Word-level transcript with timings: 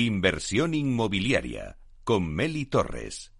Inversión 0.00 0.72
inmobiliaria 0.72 1.76
con 2.04 2.34
Meli 2.34 2.64
Torres. 2.64 3.34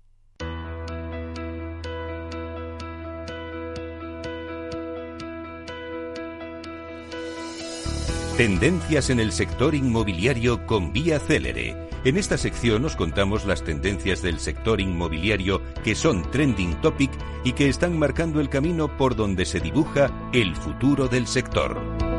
Tendencias 8.36 9.08
en 9.08 9.20
el 9.20 9.32
sector 9.32 9.74
inmobiliario 9.74 10.66
con 10.66 10.92
Vía 10.92 11.18
Célere. 11.18 11.74
En 12.04 12.18
esta 12.18 12.36
sección 12.36 12.84
os 12.84 12.94
contamos 12.94 13.46
las 13.46 13.64
tendencias 13.64 14.20
del 14.20 14.38
sector 14.38 14.82
inmobiliario 14.82 15.62
que 15.82 15.94
son 15.94 16.30
trending 16.30 16.78
topic 16.82 17.10
y 17.42 17.52
que 17.54 17.70
están 17.70 17.98
marcando 17.98 18.38
el 18.38 18.50
camino 18.50 18.98
por 18.98 19.16
donde 19.16 19.46
se 19.46 19.60
dibuja 19.60 20.10
el 20.34 20.54
futuro 20.54 21.08
del 21.08 21.26
sector. 21.26 22.09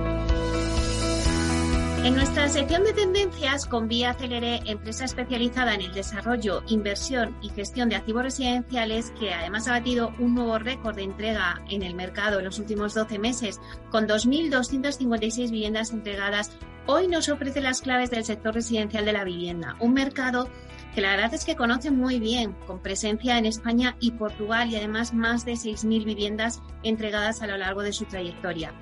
En 2.04 2.16
nuestra 2.16 2.50
sección 2.50 2.84
de 2.84 2.94
tendencias, 2.94 3.68
con 3.68 3.88
Vía 3.88 4.16
Celere, 4.16 4.62
empresa 4.66 5.06
especializada 5.06 5.76
en 5.76 5.82
el 5.82 5.94
desarrollo, 5.94 6.64
inversión 6.68 7.38
y 7.44 7.50
gestión 7.50 7.90
de 7.90 7.96
activos 7.96 8.24
residenciales, 8.24 9.12
que 9.20 9.32
además 9.36 9.68
ha 9.68 9.74
batido 9.74 10.12
un 10.18 10.34
nuevo 10.34 10.58
récord 10.58 10.96
de 10.96 11.04
entrega 11.04 11.62
en 11.70 11.84
el 11.84 11.94
mercado 11.94 12.40
en 12.40 12.46
los 12.46 12.58
últimos 12.58 12.96
12 12.96 13.20
meses, 13.20 13.62
con 13.92 14.08
2.256 14.08 15.52
viviendas 15.52 15.92
entregadas, 15.92 16.58
hoy 16.88 17.08
nos 17.08 17.30
ofrece 17.30 17.62
las 17.62 17.82
claves 17.82 18.10
del 18.10 18.26
sector 18.26 18.56
residencial 18.56 19.06
de 19.06 19.14
la 19.14 19.24
vivienda, 19.24 19.76
un 19.80 19.94
mercado 19.94 20.50
que 20.96 21.02
la 21.02 21.12
verdad 21.12 21.36
es 21.36 21.46
que 21.46 21.56
conoce 21.56 21.92
muy 21.92 22.20
bien, 22.20 22.54
con 22.66 22.82
presencia 22.82 23.38
en 23.38 23.46
España 23.46 23.96
y 24.00 24.12
Portugal 24.14 24.72
y 24.72 24.76
además 24.76 25.14
más 25.14 25.46
de 25.46 25.54
6.000 25.54 26.04
viviendas 26.04 26.64
entregadas 26.82 27.44
a 27.44 27.48
lo 27.48 27.58
largo 27.58 27.84
de 27.84 27.94
su 27.94 28.06
trayectoria. 28.06 28.74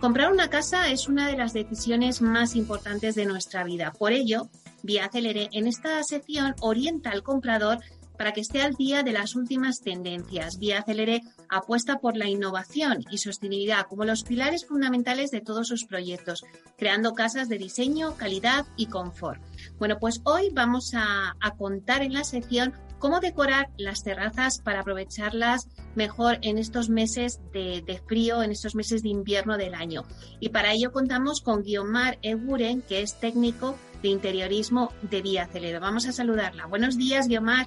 Comprar 0.00 0.30
una 0.30 0.48
casa 0.48 0.90
es 0.92 1.08
una 1.08 1.26
de 1.26 1.36
las 1.36 1.52
decisiones 1.52 2.22
más 2.22 2.54
importantes 2.54 3.16
de 3.16 3.26
nuestra 3.26 3.64
vida. 3.64 3.92
Por 3.92 4.12
ello, 4.12 4.48
Vía 4.84 5.08
Celere 5.10 5.48
en 5.50 5.66
esta 5.66 6.00
sección 6.04 6.54
orienta 6.60 7.10
al 7.10 7.24
comprador 7.24 7.80
para 8.16 8.32
que 8.32 8.40
esté 8.40 8.62
al 8.62 8.74
día 8.74 9.02
de 9.02 9.10
las 9.10 9.34
últimas 9.34 9.80
tendencias. 9.80 10.60
Vía 10.60 10.84
Celere 10.84 11.22
apuesta 11.48 11.98
por 11.98 12.16
la 12.16 12.28
innovación 12.28 13.04
y 13.10 13.18
sostenibilidad 13.18 13.86
como 13.88 14.04
los 14.04 14.22
pilares 14.22 14.66
fundamentales 14.66 15.32
de 15.32 15.40
todos 15.40 15.66
sus 15.66 15.84
proyectos, 15.84 16.44
creando 16.76 17.14
casas 17.14 17.48
de 17.48 17.58
diseño, 17.58 18.16
calidad 18.16 18.66
y 18.76 18.86
confort. 18.86 19.40
Bueno, 19.78 19.98
pues 19.98 20.20
hoy 20.22 20.50
vamos 20.52 20.94
a, 20.94 21.34
a 21.40 21.56
contar 21.56 22.02
en 22.02 22.12
la 22.12 22.22
sección 22.22 22.72
cómo 22.98 23.20
decorar 23.20 23.70
las 23.76 24.02
terrazas 24.02 24.60
para 24.60 24.80
aprovecharlas 24.80 25.68
mejor 25.94 26.38
en 26.42 26.58
estos 26.58 26.88
meses 26.88 27.40
de, 27.52 28.00
frío, 28.06 28.42
en 28.42 28.50
estos 28.50 28.74
meses 28.74 29.02
de 29.02 29.08
invierno 29.08 29.56
del 29.56 29.74
año. 29.74 30.04
Y 30.40 30.50
para 30.50 30.72
ello 30.72 30.92
contamos 30.92 31.40
con 31.40 31.62
Guiomar 31.62 32.18
Eguren, 32.22 32.82
que 32.82 33.02
es 33.02 33.18
técnico 33.18 33.76
de 34.02 34.08
interiorismo 34.08 34.92
de 35.02 35.22
Vía 35.22 35.46
Celedo. 35.46 35.80
Vamos 35.80 36.06
a 36.06 36.12
saludarla. 36.12 36.66
Buenos 36.66 36.96
días, 36.96 37.28
Guiomar. 37.28 37.66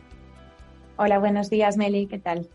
Hola, 0.98 1.20
buenos 1.20 1.50
días, 1.50 1.78
Meli. 1.78 2.08
¿Qué 2.08 2.20
tal? 2.20 2.50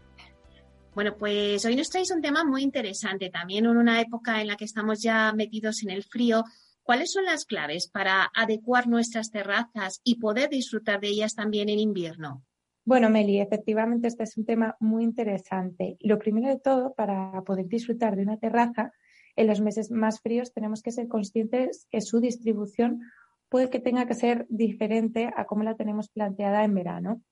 Bueno, 0.94 1.14
pues 1.18 1.62
hoy 1.66 1.76
nos 1.76 1.90
traéis 1.90 2.10
un 2.10 2.22
tema 2.22 2.42
muy 2.42 2.62
interesante, 2.62 3.28
también 3.28 3.66
en 3.66 3.76
una 3.76 4.00
época 4.00 4.40
en 4.40 4.46
la 4.46 4.56
que 4.56 4.64
estamos 4.64 5.02
ya 5.02 5.32
metidos 5.34 5.82
en 5.82 5.90
el 5.90 6.04
frío. 6.04 6.44
¿Cuáles 6.82 7.12
son 7.12 7.24
las 7.24 7.44
claves 7.44 7.88
para 7.88 8.30
adecuar 8.34 8.86
nuestras 8.86 9.30
terrazas 9.30 10.00
y 10.04 10.20
poder 10.20 10.48
disfrutar 10.48 11.00
de 11.00 11.08
ellas 11.08 11.34
también 11.34 11.68
en 11.68 11.80
invierno? 11.80 12.45
Bueno, 12.86 13.10
Meli, 13.10 13.40
efectivamente 13.40 14.06
este 14.06 14.22
es 14.22 14.36
un 14.38 14.44
tema 14.44 14.76
muy 14.78 15.02
interesante. 15.02 15.96
Lo 15.98 16.20
primero 16.20 16.46
de 16.46 16.60
todo, 16.60 16.94
para 16.94 17.42
poder 17.42 17.66
disfrutar 17.66 18.14
de 18.14 18.22
una 18.22 18.36
terraza, 18.36 18.92
en 19.34 19.48
los 19.48 19.60
meses 19.60 19.90
más 19.90 20.20
fríos 20.20 20.52
tenemos 20.52 20.82
que 20.84 20.92
ser 20.92 21.08
conscientes 21.08 21.88
que 21.90 22.00
su 22.00 22.20
distribución 22.20 23.00
puede 23.48 23.70
que 23.70 23.80
tenga 23.80 24.06
que 24.06 24.14
ser 24.14 24.46
diferente 24.48 25.32
a 25.36 25.46
cómo 25.46 25.64
la 25.64 25.74
tenemos 25.74 26.10
planteada 26.10 26.62
en 26.62 26.74
verano. 26.74 27.22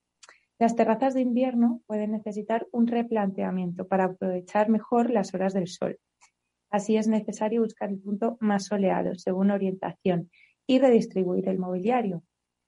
Las 0.59 0.75
terrazas 0.75 1.13
de 1.13 1.21
invierno 1.21 1.79
pueden 1.87 2.11
necesitar 2.11 2.67
un 2.73 2.85
replanteamiento 2.87 3.87
para 3.87 4.03
aprovechar 4.03 4.67
mejor 4.67 5.09
las 5.09 5.33
horas 5.33 5.53
del 5.53 5.69
sol. 5.69 5.97
Así 6.69 6.97
es 6.97 7.07
necesario 7.07 7.61
buscar 7.61 7.89
el 7.91 7.99
punto 7.99 8.35
más 8.41 8.65
soleado 8.65 9.15
según 9.15 9.51
orientación 9.51 10.29
y 10.67 10.79
redistribuir 10.79 11.47
el 11.47 11.59
mobiliario, 11.59 12.23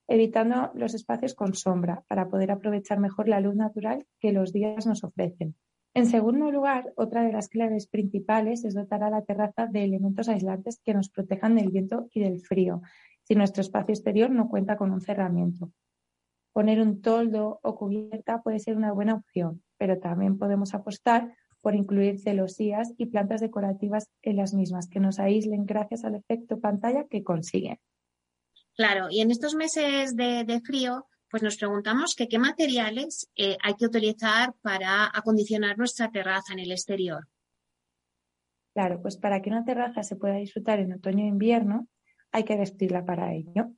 evitando 0.07 0.72
los 0.73 0.94
espacios 0.94 1.34
con 1.35 1.53
sombra 1.53 2.03
para 2.07 2.29
poder 2.29 2.51
aprovechar 2.51 3.00
mejor 3.00 3.28
la 3.28 3.40
luz 3.40 3.56
natural 3.56 4.06
que 4.19 4.31
los 4.31 4.53
días 4.53 4.85
nos 4.85 5.03
ofrecen. 5.03 5.56
En 5.94 6.06
segundo 6.06 6.51
lugar, 6.51 6.94
otra 6.95 7.23
de 7.23 7.34
las 7.34 7.50
claves 7.50 7.88
principales 7.88 8.63
es 8.63 8.75
dotar 8.75 9.03
a 9.03 9.09
la 9.09 9.23
terraza 9.23 9.66
de 9.66 9.84
elementos 9.84 10.29
aislantes 10.29 10.79
que 10.84 10.94
nos 10.94 11.09
protejan 11.09 11.56
del 11.56 11.69
viento 11.69 12.07
y 12.13 12.19
del 12.22 12.40
frío, 12.40 12.81
si 13.23 13.35
nuestro 13.35 13.62
espacio 13.62 13.94
exterior 13.94 14.29
no 14.29 14.47
cuenta 14.47 14.78
con 14.78 14.91
un 14.91 15.01
cerramiento. 15.01 15.72
Poner 16.53 16.81
un 16.81 17.01
toldo 17.01 17.59
o 17.62 17.75
cubierta 17.75 18.41
puede 18.41 18.59
ser 18.59 18.78
una 18.78 18.91
buena 18.91 19.16
opción, 19.16 19.63
pero 19.78 20.00
también 20.00 20.38
podemos 20.38 20.73
apostar 20.73 21.34
por 21.62 21.75
incluir 21.75 22.19
celosías 22.19 22.94
y 22.97 23.07
plantas 23.07 23.41
decorativas 23.41 24.07
en 24.22 24.38
las 24.38 24.53
mismas 24.53 24.88
que 24.88 25.00
nos 25.00 25.19
aíslen 25.19 25.66
gracias 25.66 26.06
al 26.06 26.16
efecto 26.16 26.59
pantalla 26.59 27.06
que 27.09 27.23
consiguen. 27.23 27.78
Claro, 28.77 29.07
y 29.09 29.21
en 29.21 29.31
estos 29.31 29.55
meses 29.55 30.15
de, 30.15 30.61
frío, 30.63 31.07
pues 31.31 31.41
nos 31.41 31.57
preguntamos 31.57 32.13
que 32.13 32.27
qué 32.27 32.38
materiales 32.38 33.27
eh, 33.35 33.57
hay 33.63 33.73
que 33.73 33.88
utilizar 33.88 34.53
para 34.61 35.05
acondicionar 35.05 35.79
nuestra 35.79 36.11
terraza 36.11 36.53
en 36.53 36.59
el 36.59 36.71
exterior. 36.71 37.27
Claro, 38.75 39.01
pues 39.01 39.17
para 39.17 39.41
que 39.41 39.49
una 39.49 39.66
terraza 39.66 40.03
se 40.03 40.16
pueda 40.16 40.35
disfrutar 40.35 40.79
en 40.79 40.93
otoño 40.93 41.25
e 41.25 41.27
invierno, 41.27 41.87
hay 42.31 42.43
que 42.43 42.55
vestirla 42.55 43.03
para 43.03 43.33
ello. 43.33 43.71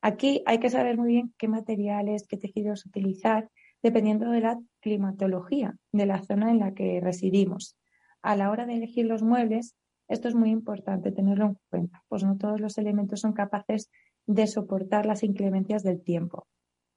Aquí 0.00 0.42
hay 0.44 0.58
que 0.58 0.70
saber 0.70 0.98
muy 0.98 1.12
bien 1.12 1.32
qué 1.38 1.46
materiales, 1.46 2.26
qué 2.26 2.36
tejidos 2.36 2.84
utilizar, 2.84 3.48
dependiendo 3.80 4.28
de 4.32 4.40
la 4.40 4.60
climatología 4.80 5.76
de 5.92 6.06
la 6.06 6.20
zona 6.20 6.50
en 6.50 6.58
la 6.58 6.74
que 6.74 7.00
residimos. 7.00 7.78
A 8.22 8.34
la 8.34 8.50
hora 8.50 8.66
de 8.66 8.74
elegir 8.74 9.06
los 9.06 9.22
muebles, 9.22 9.76
esto 10.08 10.26
es 10.26 10.34
muy 10.34 10.50
importante 10.50 11.12
tenerlo 11.12 11.46
en 11.46 11.58
cuenta, 11.70 12.02
pues 12.08 12.24
no 12.24 12.36
todos 12.36 12.60
los 12.60 12.76
elementos 12.76 13.20
son 13.20 13.34
capaces 13.34 13.88
de 14.26 14.46
soportar 14.46 15.06
las 15.06 15.22
inclemencias 15.22 15.82
del 15.82 16.02
tiempo. 16.02 16.46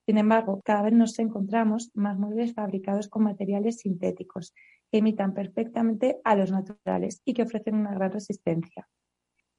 Sin 0.05 0.17
embargo, 0.17 0.61
cada 0.63 0.83
vez 0.83 0.93
nos 0.93 1.17
encontramos 1.17 1.89
más 1.95 2.17
muebles 2.17 2.53
fabricados 2.53 3.07
con 3.07 3.23
materiales 3.23 3.79
sintéticos 3.79 4.53
que 4.91 4.99
imitan 4.99 5.33
perfectamente 5.33 6.19
a 6.23 6.35
los 6.35 6.51
naturales 6.51 7.21
y 7.25 7.33
que 7.33 7.41
ofrecen 7.41 7.75
una 7.75 7.93
gran 7.93 8.11
resistencia. 8.11 8.87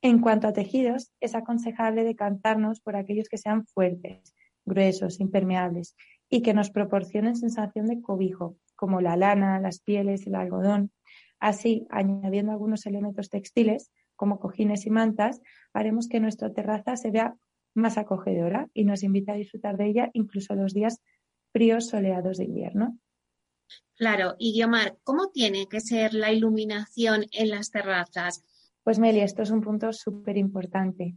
En 0.02 0.20
cuanto 0.20 0.46
a 0.46 0.52
tejidos, 0.52 1.10
es 1.20 1.34
aconsejable 1.34 2.04
decantarnos 2.04 2.80
por 2.80 2.94
aquellos 2.94 3.28
que 3.28 3.38
sean 3.38 3.66
fuertes, 3.66 4.34
gruesos, 4.64 5.18
impermeables 5.18 5.96
y 6.28 6.42
que 6.42 6.54
nos 6.54 6.70
proporcionen 6.70 7.34
sensación 7.34 7.86
de 7.86 8.00
cobijo, 8.00 8.56
como 8.76 9.00
la 9.00 9.16
lana, 9.16 9.58
las 9.58 9.80
pieles, 9.80 10.26
el 10.26 10.36
algodón. 10.36 10.92
Así, 11.40 11.86
añadiendo 11.90 12.52
algunos 12.52 12.86
elementos 12.86 13.30
textiles, 13.30 13.90
como 14.14 14.38
cojines 14.38 14.86
y 14.86 14.90
mantas, 14.90 15.40
haremos 15.72 16.08
que 16.08 16.20
nuestra 16.20 16.52
terraza 16.52 16.96
se 16.96 17.10
vea 17.10 17.36
más 17.76 17.98
acogedora 17.98 18.68
y 18.74 18.84
nos 18.84 19.02
invita 19.02 19.32
a 19.32 19.36
disfrutar 19.36 19.76
de 19.76 19.86
ella 19.86 20.10
incluso 20.14 20.54
los 20.54 20.74
días 20.74 21.00
fríos 21.52 21.88
soleados 21.88 22.38
de 22.38 22.44
invierno. 22.44 22.98
Claro, 23.96 24.34
y 24.38 24.52
Guiomar, 24.52 24.98
¿cómo 25.04 25.30
tiene 25.30 25.66
que 25.68 25.80
ser 25.80 26.12
la 26.12 26.32
iluminación 26.32 27.26
en 27.32 27.50
las 27.50 27.70
terrazas? 27.70 28.44
Pues 28.82 28.98
Meli, 28.98 29.20
esto 29.20 29.42
es 29.42 29.50
un 29.50 29.62
punto 29.62 29.92
súper 29.92 30.36
importante. 30.36 31.14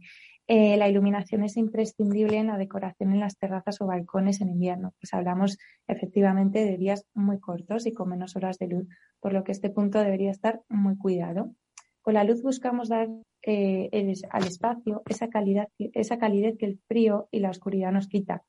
Eh, 0.52 0.76
la 0.76 0.88
iluminación 0.88 1.44
es 1.44 1.56
imprescindible 1.56 2.38
en 2.38 2.48
la 2.48 2.58
decoración 2.58 3.12
en 3.12 3.20
las 3.20 3.38
terrazas 3.38 3.80
o 3.80 3.86
balcones 3.86 4.40
en 4.40 4.48
invierno, 4.48 4.94
pues 5.00 5.14
hablamos 5.14 5.58
efectivamente 5.86 6.64
de 6.64 6.76
días 6.76 7.06
muy 7.14 7.38
cortos 7.38 7.86
y 7.86 7.92
con 7.92 8.08
menos 8.08 8.34
horas 8.34 8.58
de 8.58 8.66
luz, 8.66 8.88
por 9.20 9.32
lo 9.32 9.44
que 9.44 9.52
este 9.52 9.70
punto 9.70 10.00
debería 10.00 10.32
estar 10.32 10.60
muy 10.68 10.96
cuidado. 10.96 11.54
Con 12.02 12.14
la 12.14 12.24
luz 12.24 12.42
buscamos 12.42 12.88
dar 12.88 13.08
eh, 13.42 13.90
al 14.30 14.46
espacio 14.46 15.02
esa, 15.08 15.28
calidad, 15.28 15.68
esa 15.78 16.18
calidez 16.18 16.56
que 16.58 16.66
el 16.66 16.78
frío 16.88 17.28
y 17.30 17.40
la 17.40 17.50
oscuridad 17.50 17.92
nos 17.92 18.08
quita. 18.08 18.42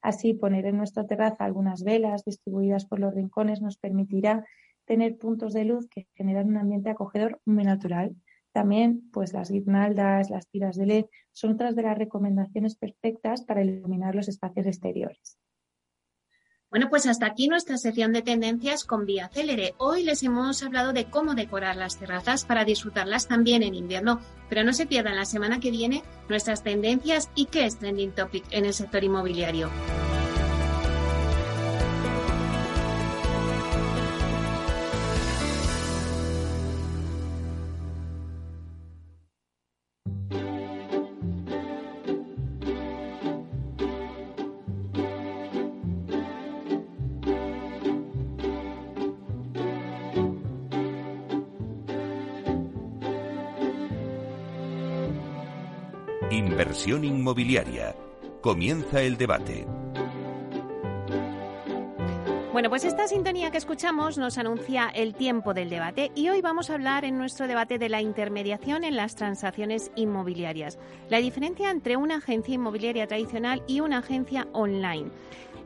Así, 0.00 0.34
poner 0.34 0.66
en 0.66 0.76
nuestra 0.76 1.06
terraza 1.06 1.44
algunas 1.44 1.82
velas 1.82 2.24
distribuidas 2.24 2.84
por 2.84 3.00
los 3.00 3.14
rincones 3.14 3.62
nos 3.62 3.78
permitirá 3.78 4.44
tener 4.84 5.16
puntos 5.16 5.54
de 5.54 5.64
luz 5.64 5.88
que 5.88 6.08
generan 6.14 6.48
un 6.48 6.58
ambiente 6.58 6.90
acogedor 6.90 7.40
muy 7.46 7.64
natural. 7.64 8.14
También, 8.52 9.10
pues 9.12 9.32
las 9.32 9.50
guirnaldas, 9.50 10.30
las 10.30 10.46
tiras 10.48 10.76
de 10.76 10.86
LED 10.86 11.06
son 11.32 11.52
otras 11.52 11.74
de 11.74 11.82
las 11.82 11.98
recomendaciones 11.98 12.76
perfectas 12.76 13.44
para 13.44 13.64
iluminar 13.64 14.14
los 14.14 14.28
espacios 14.28 14.66
exteriores. 14.66 15.38
Bueno, 16.74 16.90
pues 16.90 17.06
hasta 17.06 17.26
aquí 17.26 17.46
nuestra 17.46 17.78
sección 17.78 18.12
de 18.12 18.20
tendencias 18.20 18.82
con 18.82 19.06
Vía 19.06 19.28
Célere. 19.28 19.76
Hoy 19.78 20.02
les 20.02 20.24
hemos 20.24 20.60
hablado 20.64 20.92
de 20.92 21.04
cómo 21.04 21.36
decorar 21.36 21.76
las 21.76 22.00
terrazas 22.00 22.44
para 22.44 22.64
disfrutarlas 22.64 23.28
también 23.28 23.62
en 23.62 23.76
invierno, 23.76 24.18
pero 24.48 24.64
no 24.64 24.72
se 24.72 24.84
pierdan 24.84 25.14
la 25.14 25.24
semana 25.24 25.60
que 25.60 25.70
viene 25.70 26.02
nuestras 26.28 26.64
tendencias 26.64 27.30
y 27.36 27.44
qué 27.44 27.66
es 27.66 27.78
trending 27.78 28.10
topic 28.10 28.44
en 28.50 28.64
el 28.64 28.74
sector 28.74 29.04
inmobiliario. 29.04 29.70
Inversión 56.30 57.04
inmobiliaria. 57.04 57.94
Comienza 58.40 59.02
el 59.02 59.18
debate. 59.18 59.66
Bueno, 62.52 62.70
pues 62.70 62.84
esta 62.84 63.06
sintonía 63.08 63.50
que 63.50 63.58
escuchamos 63.58 64.16
nos 64.16 64.38
anuncia 64.38 64.88
el 64.94 65.14
tiempo 65.14 65.52
del 65.52 65.68
debate 65.68 66.12
y 66.14 66.30
hoy 66.30 66.40
vamos 66.40 66.70
a 66.70 66.74
hablar 66.74 67.04
en 67.04 67.18
nuestro 67.18 67.46
debate 67.46 67.78
de 67.78 67.88
la 67.88 68.00
intermediación 68.00 68.84
en 68.84 68.96
las 68.96 69.16
transacciones 69.16 69.90
inmobiliarias, 69.96 70.78
la 71.10 71.18
diferencia 71.18 71.70
entre 71.70 71.96
una 71.96 72.16
agencia 72.16 72.54
inmobiliaria 72.54 73.06
tradicional 73.06 73.62
y 73.66 73.80
una 73.80 73.98
agencia 73.98 74.48
online. 74.52 75.10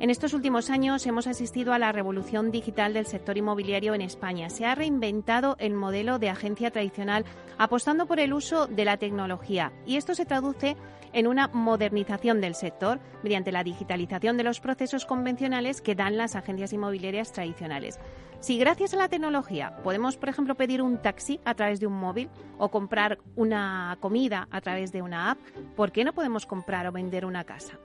En 0.00 0.10
estos 0.10 0.32
últimos 0.32 0.70
años 0.70 1.04
hemos 1.06 1.26
asistido 1.26 1.72
a 1.72 1.78
la 1.80 1.90
revolución 1.90 2.52
digital 2.52 2.94
del 2.94 3.06
sector 3.06 3.36
inmobiliario 3.36 3.94
en 3.94 4.00
España. 4.00 4.48
Se 4.48 4.64
ha 4.64 4.76
reinventado 4.76 5.56
el 5.58 5.74
modelo 5.74 6.20
de 6.20 6.30
agencia 6.30 6.70
tradicional 6.70 7.24
apostando 7.58 8.06
por 8.06 8.20
el 8.20 8.32
uso 8.32 8.68
de 8.68 8.84
la 8.84 8.96
tecnología 8.96 9.72
y 9.86 9.96
esto 9.96 10.14
se 10.14 10.24
traduce 10.24 10.76
una 11.26 11.48
modernización 11.48 12.40
del 12.40 12.54
sector 12.54 13.00
mediante 13.22 13.52
la 13.52 13.64
digitalización 13.64 14.36
de 14.36 14.44
los 14.44 14.60
procesos 14.60 15.06
convencionales 15.06 15.80
que 15.80 15.94
dan 15.94 16.16
las 16.16 16.36
agencias 16.36 16.72
inmobiliarias 16.72 17.32
tradicionales. 17.32 17.98
Si 18.40 18.56
gracias 18.56 18.94
a 18.94 18.98
la 18.98 19.08
tecnología 19.08 19.76
podemos, 19.82 20.16
por 20.16 20.28
ejemplo, 20.28 20.54
pedir 20.54 20.80
un 20.80 20.98
taxi 21.02 21.40
a 21.44 21.54
través 21.54 21.80
de 21.80 21.88
un 21.88 21.94
móvil 21.94 22.30
o 22.56 22.70
comprar 22.70 23.18
una 23.34 23.96
comida 24.00 24.46
a 24.50 24.60
través 24.60 24.92
de 24.92 25.02
una 25.02 25.32
app, 25.32 25.38
¿por 25.74 25.90
qué 25.90 26.04
no 26.04 26.12
podemos 26.12 26.46
comprar 26.46 26.86
o 26.86 26.92
vender 26.92 27.26
una 27.26 27.44
casa? 27.44 27.78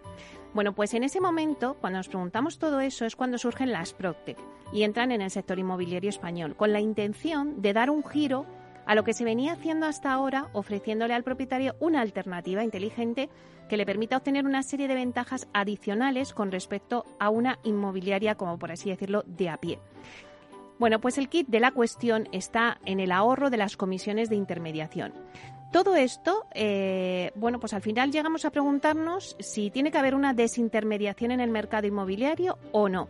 Bueno, 0.54 0.74
pues 0.74 0.94
en 0.94 1.04
ese 1.04 1.20
momento, 1.20 1.76
cuando 1.82 1.98
nos 1.98 2.08
preguntamos 2.08 2.60
todo 2.60 2.80
eso, 2.80 3.06
es 3.06 3.16
cuando 3.16 3.40
surgen 3.40 3.72
las 3.72 3.94
Proctec 3.94 4.38
y 4.72 4.84
entran 4.84 5.12
en 5.12 5.22
el 5.22 5.32
sector 5.32 5.58
inmobiliario 5.58 6.12
español, 6.12 6.56
con 6.56 6.72
la 6.72 6.80
intención 6.80 7.64
de 7.64 7.74
dar 7.74 7.90
un 7.90 8.04
giro 8.04 8.46
a 8.86 8.96
lo 8.96 9.04
que 9.04 9.14
se 9.14 9.24
venía 9.24 9.54
haciendo 9.54 9.86
hasta 9.86 10.12
ahora, 10.12 10.50
ofreciéndole 10.54 11.14
al 11.14 11.24
propietario 11.24 11.76
una 11.80 12.02
alternativa 12.02 12.64
inteligente 12.64 13.30
que 13.70 13.78
le 13.78 13.86
permita 13.86 14.18
obtener 14.18 14.46
una 14.46 14.64
serie 14.64 14.88
de 14.88 14.96
ventajas 14.96 15.48
adicionales 15.54 16.34
con 16.34 16.52
respecto 16.52 17.06
a 17.20 17.30
una 17.30 17.60
inmobiliaria, 17.64 18.36
como 18.36 18.58
por 18.58 18.72
así 18.72 18.90
decirlo, 18.90 19.24
de 19.26 19.50
a 19.50 19.58
pie. 19.58 19.80
Bueno, 20.80 21.00
pues 21.00 21.18
el 21.18 21.30
kit 21.30 21.48
de 21.48 21.60
la 21.60 21.72
cuestión 21.72 22.28
está 22.32 22.80
en 22.86 23.00
el 23.00 23.12
ahorro 23.12 23.50
de 23.50 23.58
las 23.58 23.78
comisiones 23.78 24.30
de 24.30 24.36
intermediación. 24.36 25.14
Todo 25.72 25.96
esto, 25.96 26.46
eh, 26.54 27.32
bueno, 27.36 27.60
pues 27.60 27.74
al 27.74 27.82
final 27.82 28.12
llegamos 28.12 28.46
a 28.46 28.52
preguntarnos 28.52 29.36
si 29.40 29.72
tiene 29.72 29.92
que 29.92 29.98
haber 29.98 30.14
una 30.14 30.34
desintermediación 30.34 31.32
en 31.32 31.40
el 31.40 31.50
mercado 31.50 31.88
inmobiliario 31.88 32.60
o 32.72 32.90
no. 32.90 33.08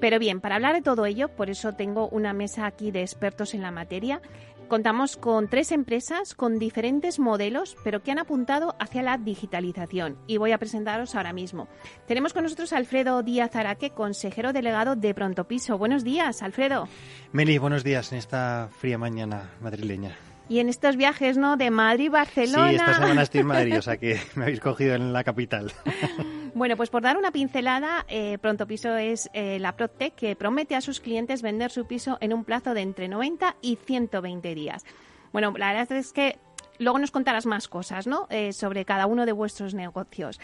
Pero 0.00 0.18
bien, 0.18 0.40
para 0.40 0.54
hablar 0.54 0.74
de 0.74 0.82
todo 0.82 1.04
ello, 1.04 1.28
por 1.28 1.50
eso 1.50 1.72
tengo 1.74 2.08
una 2.08 2.32
mesa 2.32 2.64
aquí 2.64 2.90
de 2.90 3.02
expertos 3.02 3.54
en 3.54 3.62
la 3.62 3.70
materia. 3.70 4.22
Contamos 4.70 5.16
con 5.16 5.48
tres 5.48 5.72
empresas 5.72 6.36
con 6.36 6.60
diferentes 6.60 7.18
modelos, 7.18 7.76
pero 7.82 8.04
que 8.04 8.12
han 8.12 8.20
apuntado 8.20 8.76
hacia 8.78 9.02
la 9.02 9.18
digitalización. 9.18 10.16
Y 10.28 10.36
voy 10.36 10.52
a 10.52 10.58
presentaros 10.58 11.16
ahora 11.16 11.32
mismo. 11.32 11.66
Tenemos 12.06 12.32
con 12.32 12.44
nosotros 12.44 12.72
a 12.72 12.76
Alfredo 12.76 13.24
Díaz 13.24 13.56
Araque, 13.56 13.90
consejero 13.90 14.52
delegado 14.52 14.94
de 14.94 15.12
Pronto 15.12 15.48
Piso. 15.48 15.76
Buenos 15.76 16.04
días, 16.04 16.40
Alfredo. 16.44 16.86
Meli, 17.32 17.58
buenos 17.58 17.82
días 17.82 18.12
en 18.12 18.18
esta 18.18 18.68
fría 18.70 18.96
mañana 18.96 19.50
madrileña. 19.60 20.16
Y 20.48 20.60
en 20.60 20.68
estos 20.68 20.96
viajes, 20.96 21.36
¿no? 21.36 21.56
De 21.56 21.72
Madrid-Barcelona. 21.72 22.68
Sí, 22.68 22.76
esta 22.76 22.94
semana 22.94 23.22
estoy 23.22 23.40
en 23.40 23.46
Madrid, 23.48 23.76
o 23.76 23.82
sea 23.82 23.96
que 23.98 24.20
me 24.36 24.44
habéis 24.44 24.60
cogido 24.60 24.94
en 24.94 25.12
la 25.12 25.24
capital. 25.24 25.72
Bueno, 26.54 26.76
pues 26.76 26.90
por 26.90 27.02
dar 27.02 27.16
una 27.16 27.30
pincelada, 27.30 28.04
eh, 28.08 28.38
Pronto 28.38 28.66
Piso 28.66 28.96
es 28.96 29.30
eh, 29.32 29.58
la 29.58 29.76
Protec 29.76 30.14
que 30.14 30.36
promete 30.36 30.74
a 30.74 30.80
sus 30.80 31.00
clientes 31.00 31.42
vender 31.42 31.70
su 31.70 31.86
piso 31.86 32.18
en 32.20 32.32
un 32.32 32.44
plazo 32.44 32.74
de 32.74 32.80
entre 32.80 33.08
90 33.08 33.56
y 33.62 33.76
120 33.76 34.54
días. 34.54 34.84
Bueno, 35.32 35.52
la 35.56 35.72
verdad 35.72 35.92
es 35.92 36.12
que 36.12 36.38
luego 36.78 36.98
nos 36.98 37.10
contarás 37.10 37.46
más 37.46 37.68
cosas, 37.68 38.06
¿no? 38.06 38.26
Eh, 38.30 38.52
sobre 38.52 38.84
cada 38.84 39.06
uno 39.06 39.26
de 39.26 39.32
vuestros 39.32 39.74
negocios. 39.74 40.40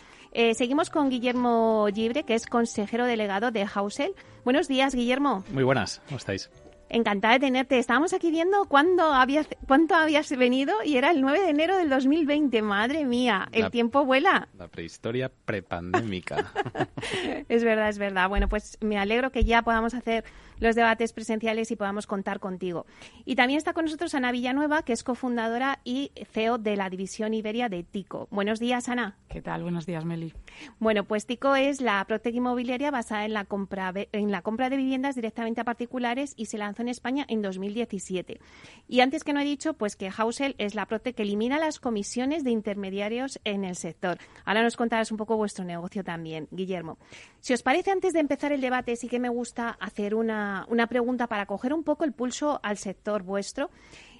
seguimos 0.55 0.91
con 0.91 1.09
Guillermo 1.09 1.89
Gibre, 1.93 2.25
que 2.25 2.35
es 2.35 2.47
consejero 2.47 3.07
delegado 3.07 3.51
de 3.51 3.67
Hausel. 3.75 4.15
Buenos 4.45 4.69
días, 4.69 4.95
Guillermo. 4.95 5.45
Muy 5.51 5.65
buenas, 5.65 6.03
¿cómo 6.07 6.19
estáis? 6.19 6.51
Encantada 6.89 7.35
de 7.35 7.41
tenerte. 7.41 7.79
Estábamos 7.79 8.13
aquí 8.13 8.31
viendo 8.31 8.67
cuándo 8.67 9.13
habías, 9.13 9.49
cuánto 9.67 9.95
habías 9.95 10.31
venido 10.37 10.75
y 10.85 10.97
era 10.97 11.11
el 11.11 11.21
9 11.21 11.41
de 11.41 11.51
enero 11.51 11.77
del 11.77 11.91
2020. 11.91 12.63
Madre 12.63 13.05
mía, 13.05 13.49
el 13.53 13.71
tiempo 13.71 14.05
vuela. 14.05 14.49
La 14.57 14.69
prehistoria 14.69 15.31
prepandémica. 15.45 16.53
es 17.49 17.65
verdad, 17.65 17.89
es 17.89 17.99
verdad. 17.99 18.29
Bueno, 18.29 18.49
pues 18.49 18.79
me 18.81 18.99
alegro 18.99 19.33
que 19.33 19.45
ya 19.45 19.63
podamos 19.63 19.95
hacer 19.95 20.25
los 20.59 20.75
debates 20.75 21.13
presenciales 21.13 21.71
y 21.71 21.77
podamos 21.77 22.07
contar 22.07 22.41
contigo. 22.41 22.87
Y 23.25 23.37
también 23.37 23.59
está 23.59 23.73
con 23.73 23.85
nosotros 23.85 24.15
Ana 24.15 24.33
Villanueva, 24.33 24.83
que 24.83 24.93
es 24.93 25.05
cofundadora 25.05 25.81
y 25.85 26.13
CEO 26.31 26.59
de 26.59 26.77
la 26.77 26.89
división 26.89 27.35
Iberia 27.35 27.69
de 27.69 27.83
TICO. 27.83 28.29
Buenos 28.31 28.61
días, 28.61 28.89
Ana. 28.89 29.17
¿Qué 29.29 29.43
tal? 29.43 29.63
Buenos 29.63 29.87
días, 29.87 30.05
Meli. 30.05 30.33
Bueno, 30.79 31.05
pues 31.05 31.27
TICO 31.27 31.57
es 31.57 31.81
la 31.81 32.05
Protec 32.07 32.35
Inmobiliaria 32.35 32.91
basada 32.91 33.25
en 33.25 33.35
la 33.35 33.45
compra, 33.45 33.93
en 34.13 34.31
la 34.31 34.43
compra 34.43 34.71
de 34.71 34.77
viviendas 34.77 35.15
directamente 35.15 35.61
a 35.61 35.65
particulares 35.65 36.35
y 36.37 36.47
se 36.47 36.59
en 36.83 36.89
España 36.89 37.25
en 37.29 37.43
2017. 37.43 38.41
Y 38.89 39.01
antes 39.01 39.25
que 39.25 39.33
no 39.33 39.41
he 39.41 39.45
dicho, 39.45 39.75
pues 39.75 39.97
que 39.97 40.11
Hausel 40.17 40.55
es 40.59 40.75
la 40.75 40.87
Protec 40.87 41.17
que 41.17 41.23
elimina 41.23 41.59
las 41.59 41.81
comisiones 41.81 42.45
de 42.45 42.51
intermediarios 42.51 43.41
en 43.45 43.65
el 43.65 43.77
sector. 43.77 44.19
Ahora 44.45 44.63
nos 44.63 44.77
contarás 44.77 45.11
un 45.11 45.17
poco 45.17 45.37
vuestro 45.37 45.65
negocio 45.65 46.05
también, 46.05 46.49
Guillermo. 46.51 46.99
Si 47.41 47.55
os 47.55 47.63
parece, 47.63 47.91
antes 47.91 48.13
de 48.13 48.21
empezar 48.21 48.53
el 48.53 48.61
debate, 48.61 48.97
sí 48.97 49.09
que 49.09 49.19
me 49.19 49.29
gusta 49.29 49.71
hacer 49.81 50.15
una 50.15 50.27
una, 50.69 50.87
pregunta 50.87 51.27
para 51.27 51.47
coger 51.47 51.73
un 51.73 51.85
poco 51.85 52.05
el 52.05 52.13
pulso 52.13 52.61
al 52.63 52.77
sector 52.77 53.23
vuestro. 53.23 53.71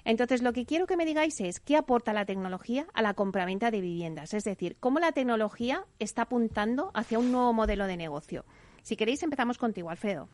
Entonces, 0.05 0.41
lo 0.41 0.53
que 0.53 0.65
quiero 0.65 0.87
que 0.87 0.97
me 0.97 1.05
digáis 1.05 1.39
es 1.41 1.59
qué 1.59 1.75
aporta 1.75 2.13
la 2.13 2.25
tecnología 2.25 2.87
a 2.93 3.01
la 3.01 3.13
compraventa 3.13 3.71
de 3.71 3.81
viviendas, 3.81 4.33
es 4.33 4.43
decir, 4.43 4.77
cómo 4.79 4.99
la 4.99 5.11
tecnología 5.11 5.85
está 5.99 6.23
apuntando 6.23 6.91
hacia 6.93 7.19
un 7.19 7.31
nuevo 7.31 7.51
modelo 7.53 7.87
de 7.87 7.97
negocio. 7.97 8.45
Si 8.83 8.95
queréis, 8.95 9.21
empezamos 9.23 9.57
contigo, 9.57 9.89
Alfredo. 9.89 10.29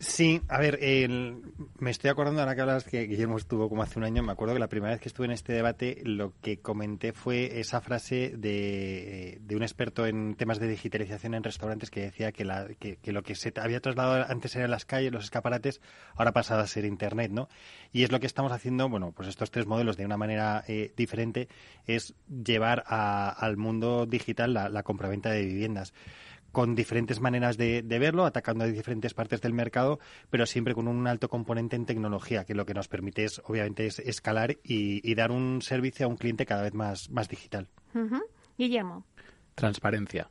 Sí, 0.00 0.42
a 0.48 0.58
ver, 0.58 0.78
me 1.78 1.90
estoy 1.90 2.10
acordando 2.10 2.40
ahora 2.40 2.54
que 2.54 2.60
hablas 2.60 2.84
que 2.84 3.06
Guillermo 3.06 3.38
estuvo 3.38 3.68
como 3.68 3.82
hace 3.82 3.98
un 3.98 4.04
año. 4.04 4.22
Me 4.22 4.32
acuerdo 4.32 4.52
que 4.52 4.60
la 4.60 4.68
primera 4.68 4.92
vez 4.92 5.00
que 5.00 5.08
estuve 5.08 5.26
en 5.26 5.32
este 5.32 5.52
debate 5.52 6.02
lo 6.04 6.34
que 6.42 6.58
comenté 6.58 7.12
fue 7.12 7.60
esa 7.60 7.80
frase 7.80 8.34
de, 8.36 9.40
un 9.50 9.62
experto 9.62 10.06
en 10.06 10.34
temas 10.34 10.58
de 10.58 10.66
digitalización 10.68 11.34
en 11.34 11.44
restaurantes 11.44 11.90
que 11.90 12.00
decía 12.00 12.32
que, 12.32 12.44
la, 12.44 12.66
que, 12.78 12.98
lo 13.12 13.22
que 13.22 13.34
se 13.34 13.52
había 13.56 13.80
trasladado 13.80 14.26
antes 14.28 14.54
eran 14.56 14.72
las 14.72 14.84
calles, 14.84 15.12
los 15.12 15.24
escaparates, 15.24 15.80
ahora 16.16 16.30
ha 16.30 16.34
pasado 16.34 16.60
a 16.60 16.66
ser 16.66 16.84
Internet, 16.84 17.30
¿no? 17.30 17.48
Y 17.92 18.02
es 18.02 18.12
lo 18.12 18.20
que 18.20 18.26
estamos 18.26 18.52
haciendo, 18.52 18.88
bueno, 18.88 19.12
pues 19.12 19.28
estos 19.28 19.50
tres 19.50 19.66
modelos 19.66 19.96
de 19.96 20.04
una 20.04 20.16
manera 20.16 20.64
eh, 20.66 20.92
diferente 20.96 21.48
es 21.86 22.14
llevar 22.28 22.84
al 22.88 23.56
mundo 23.56 24.06
digital 24.06 24.52
la, 24.52 24.68
la 24.68 24.82
compraventa 24.82 25.30
de 25.30 25.46
viviendas 25.46 25.94
con 26.54 26.74
diferentes 26.74 27.20
maneras 27.20 27.58
de, 27.58 27.82
verlo, 27.82 28.24
atacando 28.24 28.64
a 28.64 28.66
diferentes 28.66 29.12
partes 29.12 29.42
del 29.42 29.52
mercado, 29.52 29.98
pero 30.30 30.46
siempre 30.46 30.74
con 30.74 30.88
un 30.88 31.06
alto 31.06 31.28
componente 31.28 31.76
en 31.76 31.84
tecnología, 31.84 32.46
que 32.46 32.54
lo 32.54 32.64
que 32.64 32.72
nos 32.72 32.88
permite 32.88 33.24
es, 33.24 33.42
obviamente, 33.44 33.84
es 33.84 33.98
escalar 33.98 34.56
y, 34.64 35.14
dar 35.14 35.30
un 35.30 35.60
servicio 35.60 36.06
a 36.06 36.08
un 36.08 36.16
cliente 36.16 36.46
cada 36.46 36.62
vez 36.62 36.72
más, 36.72 37.10
más 37.10 37.28
digital. 37.28 37.68
Guillermo. 38.56 39.04
Transparencia 39.54 40.30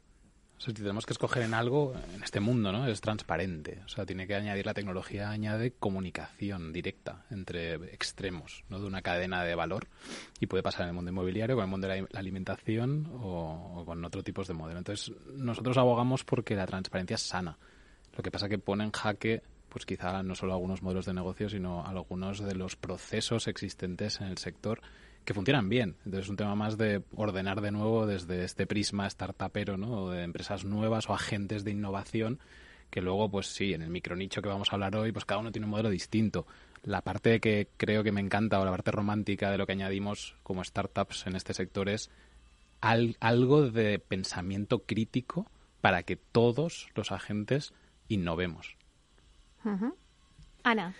si 0.58 0.74
tenemos 0.74 1.06
que 1.06 1.14
escoger 1.14 1.44
en 1.44 1.54
algo, 1.54 1.94
en 2.16 2.24
este 2.24 2.40
mundo, 2.40 2.72
¿no? 2.72 2.88
Es 2.88 3.02
transparente. 3.02 3.82
O 3.86 3.90
sea, 3.90 4.06
tiene 4.06 4.28
que 4.28 4.36
añadir 4.36 4.66
la 4.66 4.74
tecnología, 4.74 5.30
añade 5.30 5.72
comunicación 5.72 6.72
directa 6.72 7.26
entre 7.30 7.76
extremos, 7.94 8.64
¿no? 8.70 8.80
De 8.80 8.86
una 8.86 9.02
cadena 9.02 9.44
de 9.44 9.56
valor. 9.56 9.88
Y 10.40 10.48
puede 10.48 10.64
pasar 10.64 10.84
en 10.84 10.90
el 10.90 10.94
mundo 10.94 11.12
inmobiliario, 11.12 11.56
con 11.56 11.66
el 11.66 11.70
mundo 11.70 11.88
de 11.88 12.02
la 12.02 12.20
alimentación 12.20 13.10
o, 13.14 13.84
con 13.86 14.04
otro 14.06 14.24
tipos 14.24 14.48
de 14.48 14.54
modelo. 14.54 14.80
Entonces, 14.80 15.14
nosotros 15.36 15.78
abogamos 15.78 16.24
porque 16.24 16.56
la 16.56 16.66
transparencia 16.66 17.16
es 17.16 17.22
sana. 17.22 17.58
Lo 18.16 18.24
que 18.24 18.32
pasa 18.32 18.48
que 18.48 18.60
pone 18.60 18.84
en 18.84 18.92
jaque 18.92 19.42
pues 19.74 19.88
quizá 19.88 20.22
no 20.22 20.36
solo 20.36 20.54
algunos 20.54 20.84
modelos 20.84 21.08
de 21.08 21.16
negocio, 21.16 21.50
sino 21.50 21.84
algunos 21.84 22.38
de 22.38 22.54
los 22.54 22.76
procesos 22.76 23.48
existentes 23.48 24.22
en 24.22 24.28
el 24.28 24.38
sector 24.38 24.82
que 25.26 25.34
funcionan 25.34 25.70
bien. 25.70 25.96
Entonces 26.06 26.26
es 26.26 26.30
un 26.30 26.38
tema 26.38 26.56
más 26.56 26.78
de 26.78 27.04
ordenar 27.16 27.62
de 27.62 27.72
nuevo 27.72 28.06
desde 28.06 28.44
este 28.44 28.68
prisma 28.68 29.10
startupero, 29.10 29.78
¿no? 29.78 30.10
de 30.10 30.24
empresas 30.24 30.66
nuevas 30.66 31.10
o 31.10 31.14
agentes 31.14 31.64
de 31.64 31.72
innovación 31.72 32.40
que 32.94 33.02
luego, 33.02 33.28
pues 33.28 33.48
sí, 33.48 33.74
en 33.74 33.82
el 33.82 33.90
micronicho 33.90 34.44
que 34.44 34.50
vamos 34.50 34.70
a 34.70 34.76
hablar 34.76 34.96
hoy, 34.96 35.12
pues 35.12 35.26
cada 35.26 35.40
uno 35.40 35.52
tiene 35.52 35.66
un 35.66 35.72
modelo 35.72 35.90
distinto. 35.90 36.46
La 36.84 37.02
parte 37.02 37.40
que 37.40 37.70
creo 37.76 38.04
que 38.04 38.12
me 38.12 38.22
encanta 38.22 38.60
o 38.60 38.66
la 38.66 38.70
parte 38.70 38.92
romántica 38.92 39.50
de 39.50 39.58
lo 39.58 39.66
que 39.66 39.72
añadimos 39.72 40.36
como 40.44 40.64
startups 40.64 41.26
en 41.26 41.36
este 41.36 41.56
sector 41.56 41.90
es 41.90 42.12
algo 42.82 43.68
de 43.72 43.98
pensamiento 43.98 44.84
crítico 44.84 45.50
para 45.82 46.04
que 46.04 46.18
todos 46.18 46.88
los 46.94 47.12
agentes 47.12 47.74
innovemos. 48.10 48.78
Ana. 50.62 50.94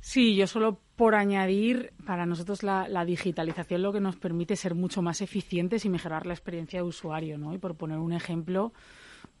Sí, 0.00 0.34
yo 0.34 0.48
solo 0.48 0.80
por 0.96 1.14
añadir, 1.14 1.92
para 2.06 2.26
nosotros 2.26 2.62
la, 2.62 3.04
digitalización 3.04 3.82
lo 3.82 3.92
que 3.92 4.00
nos 4.00 4.16
permite 4.16 4.56
ser 4.56 4.74
mucho 4.74 5.02
más 5.02 5.20
eficientes 5.20 5.84
y 5.84 5.90
mejorar 5.90 6.26
la 6.26 6.32
experiencia 6.32 6.80
de 6.80 6.84
usuario, 6.84 7.36
¿no? 7.38 7.52
Y 7.54 7.58
por 7.58 7.76
poner 7.76 7.98
un 7.98 8.14
ejemplo, 8.14 8.72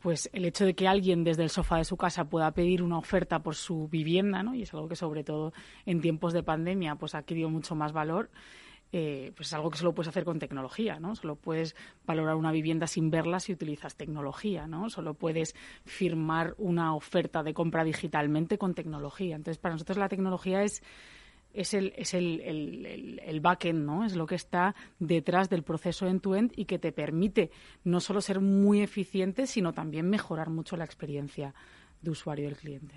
pues 0.00 0.28
el 0.34 0.44
hecho 0.44 0.66
de 0.66 0.74
que 0.74 0.86
alguien 0.86 1.24
desde 1.24 1.42
el 1.42 1.50
sofá 1.50 1.78
de 1.78 1.84
su 1.84 1.96
casa 1.96 2.26
pueda 2.26 2.50
pedir 2.52 2.82
una 2.82 2.98
oferta 2.98 3.38
por 3.42 3.54
su 3.54 3.88
vivienda, 3.88 4.42
¿no? 4.42 4.54
Y 4.54 4.62
es 4.62 4.74
algo 4.74 4.88
que 4.88 4.96
sobre 4.96 5.24
todo 5.24 5.54
en 5.86 6.02
tiempos 6.02 6.34
de 6.34 6.42
pandemia 6.42 6.96
pues 6.96 7.14
ha 7.14 7.18
adquirido 7.18 7.48
mucho 7.48 7.74
más 7.74 7.92
valor 7.92 8.30
eh, 8.92 9.32
pues 9.34 9.48
es 9.48 9.54
algo 9.54 9.70
que 9.70 9.78
solo 9.78 9.94
puedes 9.94 10.08
hacer 10.08 10.24
con 10.24 10.38
tecnología, 10.38 11.00
¿no? 11.00 11.16
Solo 11.16 11.36
puedes 11.36 11.74
valorar 12.06 12.36
una 12.36 12.52
vivienda 12.52 12.86
sin 12.86 13.10
verla 13.10 13.40
si 13.40 13.52
utilizas 13.52 13.96
tecnología, 13.96 14.68
¿no? 14.68 14.90
Solo 14.90 15.14
puedes 15.14 15.54
firmar 15.84 16.54
una 16.56 16.94
oferta 16.94 17.42
de 17.42 17.52
compra 17.52 17.82
digitalmente 17.82 18.58
con 18.58 18.74
tecnología. 18.74 19.34
Entonces, 19.34 19.58
para 19.58 19.74
nosotros 19.74 19.98
la 19.98 20.08
tecnología 20.08 20.62
es 20.62 20.82
es 21.56 21.74
el, 21.74 21.92
es 21.96 22.14
el, 22.14 22.40
el, 22.40 23.20
el, 23.24 23.40
backend, 23.40 23.84
¿no? 23.84 24.04
Es 24.04 24.14
lo 24.14 24.26
que 24.26 24.34
está 24.34 24.74
detrás 24.98 25.48
del 25.48 25.62
proceso 25.62 26.06
end-to-end 26.06 26.52
y 26.54 26.66
que 26.66 26.78
te 26.78 26.92
permite 26.92 27.50
no 27.84 28.00
solo 28.00 28.20
ser 28.20 28.40
muy 28.40 28.82
eficiente, 28.82 29.46
sino 29.46 29.72
también 29.72 30.08
mejorar 30.08 30.50
mucho 30.50 30.76
la 30.76 30.84
experiencia 30.84 31.54
de 32.02 32.10
usuario 32.10 32.44
del 32.46 32.56
cliente. 32.56 32.94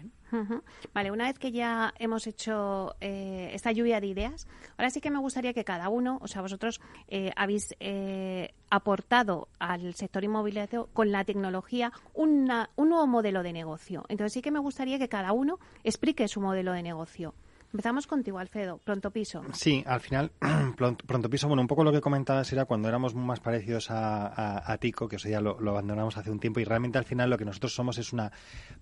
Vale, 0.93 1.11
una 1.11 1.25
vez 1.25 1.39
que 1.39 1.51
ya 1.51 1.93
hemos 1.97 2.27
hecho 2.27 2.95
eh, 2.99 3.49
esta 3.53 3.71
lluvia 3.71 3.99
de 3.99 4.07
ideas, 4.07 4.47
ahora 4.77 4.89
sí 4.89 5.01
que 5.01 5.09
me 5.09 5.19
gustaría 5.19 5.53
que 5.53 5.63
cada 5.63 5.89
uno, 5.89 6.19
o 6.21 6.27
sea, 6.27 6.41
vosotros 6.41 6.81
eh, 7.07 7.31
habéis 7.35 7.75
eh, 7.79 8.53
aportado 8.69 9.47
al 9.57 9.95
sector 9.95 10.23
inmobiliario 10.23 10.89
con 10.93 11.11
la 11.11 11.23
tecnología 11.23 11.91
una, 12.13 12.69
un 12.75 12.89
nuevo 12.89 13.07
modelo 13.07 13.41
de 13.41 13.53
negocio. 13.53 14.05
Entonces 14.09 14.33
sí 14.33 14.41
que 14.41 14.51
me 14.51 14.59
gustaría 14.59 14.99
que 14.99 15.09
cada 15.09 15.31
uno 15.31 15.59
explique 15.83 16.27
su 16.27 16.41
modelo 16.41 16.73
de 16.73 16.83
negocio. 16.83 17.33
Empezamos 17.71 18.07
contigo, 18.07 18.39
Alfredo. 18.39 18.79
Pronto 18.79 19.11
Piso. 19.11 19.43
Sí, 19.53 19.83
al 19.85 19.99
final, 19.99 20.31
Pronto 20.75 21.29
Piso, 21.29 21.47
bueno, 21.47 21.61
un 21.61 21.67
poco 21.67 21.83
lo 21.83 21.91
que 21.91 22.01
comentabas 22.01 22.51
era 22.51 22.65
cuando 22.65 22.87
éramos 22.87 23.13
más 23.13 23.39
parecidos 23.39 23.87
a, 23.91 24.75
Tico, 24.79 25.07
que 25.07 25.17
eso 25.17 25.29
ya 25.29 25.39
lo, 25.39 25.57
abandonamos 25.69 26.17
hace 26.17 26.31
un 26.31 26.39
tiempo, 26.39 26.59
y 26.59 26.63
realmente 26.63 26.97
al 26.97 27.05
final 27.05 27.29
lo 27.29 27.37
que 27.37 27.45
nosotros 27.45 27.75
somos 27.75 27.99
es 27.99 28.11
una 28.11 28.31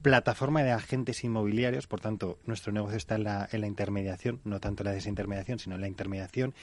plataforma 0.02 0.64
de 0.64 0.72
agentes 0.72 1.24
inmobiliarios, 1.26 1.86
por 1.86 2.00
tanto, 2.00 2.40
nuestro 2.46 2.72
negocio 2.72 2.96
está 2.96 3.16
en 3.16 3.24
la, 3.24 3.68
intermediación, 3.68 4.40
no 4.46 4.62
tanto 4.62 4.84
en 4.84 4.86
la 4.86 4.94
desintermediación, 4.94 5.60
sino 5.60 5.76
en 5.76 5.82
la 5.82 5.88
intermediación, 5.88 6.54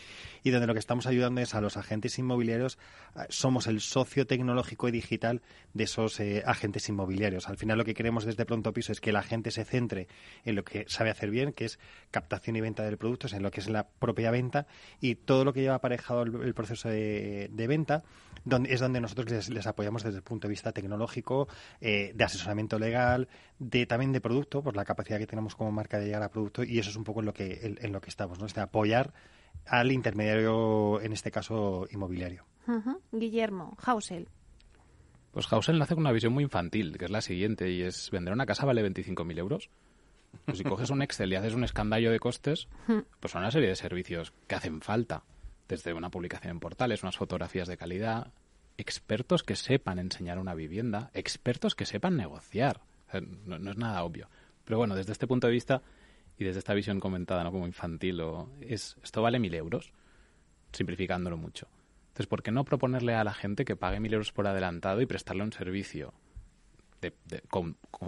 y 0.42 0.50
donde 0.50 0.66
lo 0.66 0.72
que 0.72 0.78
estamos 0.78 1.06
ayudando 1.06 1.42
es 1.42 1.54
a 1.54 1.60
los 1.60 1.76
agentes 1.76 2.18
inmobiliarios, 2.18 2.78
eh, 3.16 3.20
somos 3.28 3.66
el 3.66 3.82
socio 3.82 4.26
tecnológico 4.26 4.88
y 4.88 4.92
digital 4.92 5.42
de 5.74 5.84
esos 5.84 6.18
eh, 6.20 6.42
agentes 6.46 6.88
inmobiliarios. 6.88 7.48
Al 7.48 7.58
final 7.58 7.76
lo 7.76 7.84
que 7.84 7.92
queremos 7.92 8.24
desde 8.24 8.46
Pronto 8.46 8.72
Piso 8.72 8.92
es 8.92 9.00
que 9.02 9.12
la 9.12 9.22
gente 9.22 9.50
se 9.50 9.64
centre 9.64 10.08
en 10.44 10.54
lo 10.54 10.64
que 10.64 10.86
sabe 10.88 11.10
hacer 11.10 11.30
bien, 11.30 11.52
que 11.52 11.66
es 11.66 11.78
captación 12.14 12.54
y 12.54 12.60
venta 12.60 12.84
del 12.84 12.96
producto, 12.96 13.26
en 13.34 13.42
lo 13.42 13.50
que 13.50 13.58
es 13.58 13.68
la 13.68 13.88
propia 13.88 14.30
venta 14.30 14.68
y 15.00 15.16
todo 15.16 15.44
lo 15.44 15.52
que 15.52 15.62
lleva 15.62 15.74
aparejado 15.74 16.22
el, 16.22 16.54
proceso 16.54 16.88
de, 16.88 17.66
venta, 17.68 18.04
donde, 18.44 18.72
es 18.72 18.78
donde 18.78 19.00
nosotros 19.00 19.48
les, 19.48 19.66
apoyamos 19.66 20.04
desde 20.04 20.18
el 20.18 20.22
punto 20.22 20.46
de 20.46 20.50
vista 20.50 20.70
tecnológico, 20.70 21.48
eh, 21.80 22.12
de 22.14 22.22
asesoramiento 22.22 22.78
legal, 22.78 23.26
de 23.58 23.86
también 23.86 24.12
de 24.12 24.20
producto, 24.20 24.62
por 24.62 24.76
la 24.76 24.84
capacidad 24.84 25.18
que 25.18 25.26
tenemos 25.26 25.56
como 25.56 25.72
marca 25.72 25.98
de 25.98 26.04
llegar 26.04 26.22
a 26.22 26.30
producto 26.30 26.62
y 26.62 26.78
eso 26.78 26.90
es 26.90 26.96
un 26.96 27.02
poco 27.02 27.18
en 27.18 27.26
lo 27.26 27.34
que, 27.34 27.76
en, 27.80 27.92
lo 27.92 28.00
que 28.00 28.10
estamos, 28.10 28.38
¿no? 28.38 28.46
Es 28.46 28.54
de 28.54 28.60
apoyar 28.60 29.12
al 29.66 29.90
intermediario, 29.90 31.00
en 31.00 31.12
este 31.12 31.32
caso 31.32 31.88
inmobiliario. 31.90 32.44
Guillermo, 33.10 33.76
Hausel. 33.84 34.28
Pues 35.32 35.52
Hausel 35.52 35.80
nace 35.80 35.94
con 35.94 36.04
una 36.04 36.12
visión 36.12 36.32
muy 36.32 36.44
infantil, 36.44 36.96
que 36.96 37.06
es 37.06 37.10
la 37.10 37.20
siguiente, 37.20 37.72
y 37.72 37.82
es 37.82 38.08
vender 38.12 38.32
una 38.32 38.46
casa 38.46 38.64
vale 38.64 38.88
25.000 38.88 39.36
euros. 39.36 39.68
Pues 40.44 40.58
si 40.58 40.64
coges 40.64 40.90
un 40.90 41.02
Excel 41.02 41.32
y 41.32 41.36
haces 41.36 41.54
un 41.54 41.64
escandallo 41.64 42.10
de 42.10 42.20
costes, 42.20 42.68
pues 43.20 43.32
son 43.32 43.42
una 43.42 43.50
serie 43.50 43.68
de 43.68 43.76
servicios 43.76 44.32
que 44.46 44.54
hacen 44.54 44.80
falta. 44.80 45.22
Desde 45.68 45.94
una 45.94 46.10
publicación 46.10 46.50
en 46.50 46.60
portales, 46.60 47.02
unas 47.02 47.16
fotografías 47.16 47.68
de 47.68 47.76
calidad, 47.76 48.32
expertos 48.76 49.42
que 49.42 49.56
sepan 49.56 49.98
enseñar 49.98 50.38
una 50.38 50.54
vivienda, 50.54 51.10
expertos 51.14 51.74
que 51.74 51.86
sepan 51.86 52.16
negociar. 52.16 52.80
no, 53.46 53.70
es 53.70 53.76
nada 53.76 54.04
obvio. 54.04 54.28
Pero 54.64 54.78
bueno, 54.78 54.94
desde 54.94 55.12
este 55.12 55.26
punto 55.26 55.46
de 55.46 55.52
vista 55.52 55.82
y 56.38 56.44
desde 56.44 56.58
esta 56.58 56.74
visión 56.74 57.00
comentada, 57.00 57.44
¿no? 57.44 57.52
Como 57.52 57.66
infantil, 57.66 58.20
o 58.20 58.50
es, 58.60 58.96
esto 59.02 59.22
vale 59.22 59.38
mil 59.38 59.54
euros, 59.54 59.92
simplificándolo 60.72 61.36
mucho. 61.36 61.68
Entonces, 62.08 62.26
¿por 62.26 62.42
qué 62.42 62.50
no 62.50 62.64
proponerle 62.64 63.14
a 63.14 63.24
la 63.24 63.34
gente 63.34 63.64
que 63.64 63.76
pague 63.76 64.00
mil 64.00 64.12
euros 64.12 64.32
por 64.32 64.46
adelantado 64.46 65.00
y 65.00 65.06
prestarle 65.06 65.42
un 65.42 65.52
servicio 65.52 66.14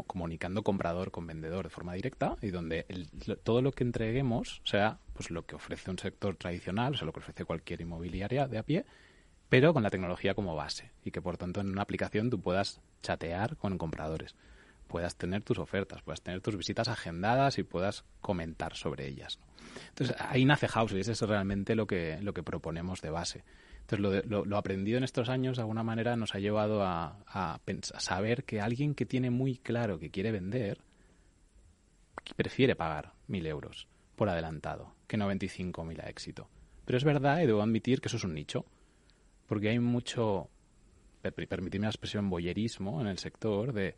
comunicando 0.06 0.62
comprador 0.62 1.10
con 1.10 1.26
vendedor 1.26 1.64
de 1.64 1.70
forma 1.70 1.94
directa 1.94 2.36
y 2.40 2.50
donde 2.50 2.86
todo 3.42 3.62
lo 3.62 3.72
que 3.72 3.84
entreguemos 3.84 4.60
sea 4.64 4.98
pues 5.12 5.30
lo 5.30 5.44
que 5.46 5.56
ofrece 5.56 5.90
un 5.90 5.98
sector 5.98 6.36
tradicional, 6.36 6.94
o 6.94 6.96
sea, 6.96 7.06
lo 7.06 7.12
que 7.12 7.20
ofrece 7.20 7.44
cualquier 7.44 7.80
inmobiliaria 7.80 8.46
de 8.48 8.58
a 8.58 8.62
pie, 8.62 8.84
pero 9.48 9.72
con 9.72 9.82
la 9.82 9.90
tecnología 9.90 10.34
como 10.34 10.54
base 10.54 10.90
y 11.04 11.10
que 11.10 11.22
por 11.22 11.36
tanto 11.36 11.60
en 11.60 11.68
una 11.68 11.82
aplicación 11.82 12.30
tú 12.30 12.40
puedas 12.40 12.80
chatear 13.02 13.56
con 13.56 13.78
compradores, 13.78 14.34
puedas 14.86 15.16
tener 15.16 15.42
tus 15.42 15.58
ofertas, 15.58 16.02
puedas 16.02 16.22
tener 16.22 16.40
tus 16.40 16.56
visitas 16.56 16.88
agendadas 16.88 17.58
y 17.58 17.62
puedas 17.62 18.04
comentar 18.20 18.76
sobre 18.76 19.06
ellas. 19.06 19.38
Entonces 19.88 20.16
ahí 20.18 20.44
nace 20.44 20.68
House 20.68 20.92
y 20.92 21.00
eso 21.00 21.12
es 21.12 21.20
realmente 21.20 21.74
lo 21.74 21.86
que, 21.86 22.18
lo 22.22 22.34
que 22.34 22.42
proponemos 22.42 23.00
de 23.00 23.10
base. 23.10 23.44
Entonces, 23.88 24.26
lo, 24.28 24.56
aprendido 24.56 24.98
en 24.98 25.04
estos 25.04 25.28
años, 25.28 25.56
de 25.56 25.62
alguna 25.62 25.84
manera, 25.84 26.16
nos 26.16 26.34
ha 26.34 26.40
llevado 26.40 26.82
a, 26.82 27.18
a, 27.28 27.60
saber 27.98 28.42
que 28.42 28.60
alguien 28.60 28.96
que 28.96 29.06
tiene 29.06 29.30
muy 29.30 29.58
claro 29.58 30.00
que 30.00 30.10
quiere 30.10 30.32
vender, 30.32 30.80
prefiere 32.34 32.74
pagar 32.74 33.12
mil 33.28 33.46
euros 33.46 33.86
por 34.16 34.28
adelantado 34.28 34.96
que 35.06 35.16
95.000 35.16 36.02
a 36.02 36.08
éxito. 36.08 36.48
Pero 36.84 36.96
es 36.98 37.04
verdad, 37.04 37.40
y 37.40 37.46
debo 37.46 37.62
admitir 37.62 38.00
que 38.00 38.08
eso 38.08 38.16
es 38.16 38.24
un 38.24 38.34
nicho, 38.34 38.64
porque 39.46 39.68
hay 39.68 39.78
mucho, 39.78 40.50
permitirme 41.22 41.86
la 41.86 41.90
expresión, 41.90 42.28
boyerismo 42.28 43.00
en 43.00 43.06
el 43.06 43.18
sector 43.18 43.72
de 43.72 43.94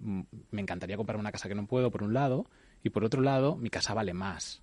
mm, 0.00 0.22
me 0.52 0.62
encantaría 0.62 0.96
comprar 0.96 1.18
una 1.18 1.32
casa 1.32 1.48
que 1.48 1.54
no 1.54 1.66
puedo, 1.66 1.90
por 1.90 2.02
un 2.02 2.14
lado, 2.14 2.46
y 2.82 2.88
por 2.88 3.04
otro 3.04 3.20
lado, 3.20 3.56
mi 3.56 3.68
casa 3.68 3.92
vale 3.92 4.14
más 4.14 4.62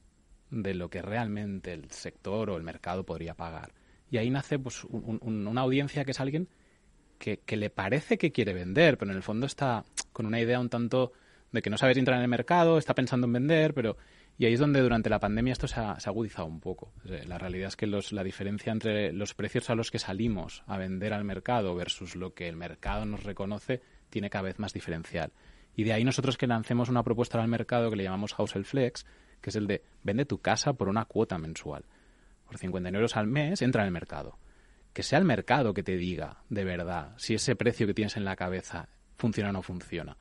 de 0.49 0.73
lo 0.73 0.89
que 0.89 1.03
realmente 1.03 1.73
el 1.73 1.91
sector 1.91 2.49
o 2.49 2.57
el 2.57 2.63
mercado 2.63 3.05
podría 3.05 3.35
pagar. 3.35 3.73
Y 4.11 4.17
ahí 4.17 4.29
nace 4.29 4.57
pues, 4.59 4.83
una 4.85 5.61
audiencia 5.61 6.03
que 6.03 6.11
es 6.11 6.19
alguien 6.19 6.49
que, 7.19 7.57
le 7.57 7.69
parece 7.69 8.17
que 8.17 8.31
quiere 8.31 8.53
vender, 8.53 8.97
pero 8.97 9.11
en 9.11 9.17
el 9.17 9.23
fondo 9.23 9.45
está 9.45 9.83
con 10.13 10.25
una 10.25 10.39
idea 10.39 10.59
un 10.59 10.69
tanto 10.69 11.11
de 11.51 11.61
que 11.61 11.69
no 11.69 11.77
sabe 11.77 11.97
entrar 11.97 12.17
en 12.17 12.23
el 12.23 12.29
mercado, 12.29 12.77
está 12.77 12.95
pensando 12.95 13.27
en 13.27 13.33
vender, 13.33 13.73
pero... 13.73 13.97
Y 14.37 14.45
ahí 14.45 14.53
es 14.53 14.59
donde 14.61 14.79
durante 14.79 15.09
la 15.09 15.19
pandemia 15.19 15.51
esto 15.51 15.67
se 15.67 15.81
ha, 15.81 15.97
agudizado 16.05 16.47
un 16.47 16.61
poco. 16.61 16.93
La 17.03 17.37
realidad 17.37 17.67
es 17.67 17.75
que 17.75 17.87
los, 17.87 18.13
la 18.13 18.23
diferencia 18.23 18.71
entre 18.71 19.11
los 19.11 19.33
precios 19.33 19.69
a 19.69 19.75
los 19.75 19.91
que 19.91 19.99
salimos 19.99 20.63
a 20.65 20.77
vender 20.77 21.13
al 21.13 21.25
mercado 21.25 21.75
versus 21.75 22.15
lo 22.15 22.33
que 22.33 22.47
el 22.47 22.55
mercado 22.55 23.03
nos 23.03 23.25
reconoce 23.25 23.81
tiene 24.09 24.29
cada 24.29 24.43
vez 24.43 24.57
más 24.57 24.71
diferencial. 24.71 25.33
Y 25.75 25.83
de 25.83 25.91
ahí 25.91 26.05
nosotros 26.05 26.37
que 26.37 26.47
lancemos 26.47 26.87
una 26.87 27.03
propuesta 27.03 27.41
al 27.41 27.49
mercado 27.49 27.89
que 27.89 27.97
le 27.97 28.03
llamamos 28.03 28.33
House 28.33 28.53
Flex, 28.63 29.05
que 29.41 29.49
es 29.49 29.57
el 29.57 29.67
de 29.67 29.83
vende 30.03 30.23
tu 30.23 30.39
casa 30.39 30.71
por 30.71 30.87
una 30.87 31.03
cuota 31.03 31.37
mensual 31.37 31.83
por 32.49 32.57
50 32.57 32.89
euros 32.89 33.15
al 33.15 33.27
mes, 33.27 33.61
entra 33.61 33.83
en 33.83 33.87
el 33.87 33.93
mercado. 33.93 34.39
Que 34.91 35.03
sea 35.03 35.19
el 35.19 35.25
mercado 35.25 35.75
que 35.75 35.83
te 35.83 35.97
diga 35.97 36.43
de 36.49 36.63
verdad 36.63 37.13
si 37.17 37.35
ese 37.35 37.55
precio 37.55 37.85
que 37.85 37.93
tienes 37.93 38.17
en 38.17 38.25
la 38.25 38.35
cabeza 38.35 38.89
funciona 39.17 39.51
o 39.51 39.53
no 39.53 39.61
funciona. 39.61 40.17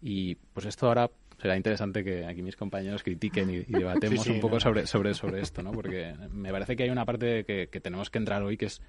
Y 0.00 0.36
pues 0.36 0.64
esto 0.64 0.86
ahora 0.86 1.10
será 1.38 1.54
interesante 1.54 2.02
que 2.02 2.24
aquí 2.24 2.40
mis 2.40 2.56
compañeros 2.56 3.02
critiquen 3.02 3.50
y, 3.50 3.58
debatemos 3.68 4.26
un 4.26 4.40
poco 4.40 4.58
sobre, 4.58 4.86
sobre, 4.86 5.12
sobre 5.12 5.42
esto, 5.42 5.62
¿no? 5.62 5.72
Porque 5.72 6.14
me 6.30 6.50
parece 6.50 6.76
que 6.76 6.84
hay 6.84 6.90
una 6.90 7.04
parte 7.04 7.44
que, 7.44 7.66
tenemos 7.82 8.08
que 8.08 8.16
entrar 8.16 8.42
hoy 8.42 8.56
que 8.56 8.66
es 8.66 8.80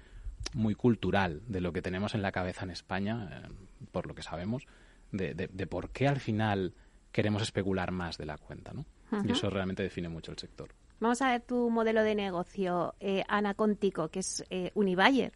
muy 0.54 0.74
cultural 0.74 1.42
de 1.46 1.60
lo 1.60 1.74
que 1.74 1.82
tenemos 1.82 2.14
en 2.14 2.22
la 2.22 2.32
cabeza 2.32 2.64
en 2.64 2.70
España, 2.70 3.44
eh, 3.44 3.48
por 3.92 4.06
lo 4.06 4.14
que 4.14 4.22
sabemos, 4.22 4.66
de, 5.12 5.34
de, 5.34 5.66
por 5.66 5.90
qué 5.90 6.08
al 6.08 6.20
final 6.20 6.72
queremos 7.12 7.42
especular 7.42 7.90
más 7.90 8.16
de 8.16 8.24
la 8.24 8.38
cuenta, 8.38 8.72
¿no? 8.72 8.86
Y 9.24 9.32
eso 9.32 9.50
realmente 9.50 9.82
define 9.82 10.08
mucho 10.08 10.32
el 10.32 10.38
sector. 10.38 10.70
Vamos 11.00 11.22
a 11.22 11.30
ver 11.30 11.40
tu 11.40 11.70
modelo 11.70 12.02
de 12.02 12.14
negocio, 12.14 12.94
eh, 13.00 13.24
Ana 13.26 13.54
Contico, 13.54 14.08
que 14.08 14.18
es 14.18 14.44
eh, 14.50 14.70
Unibayer. 14.74 15.32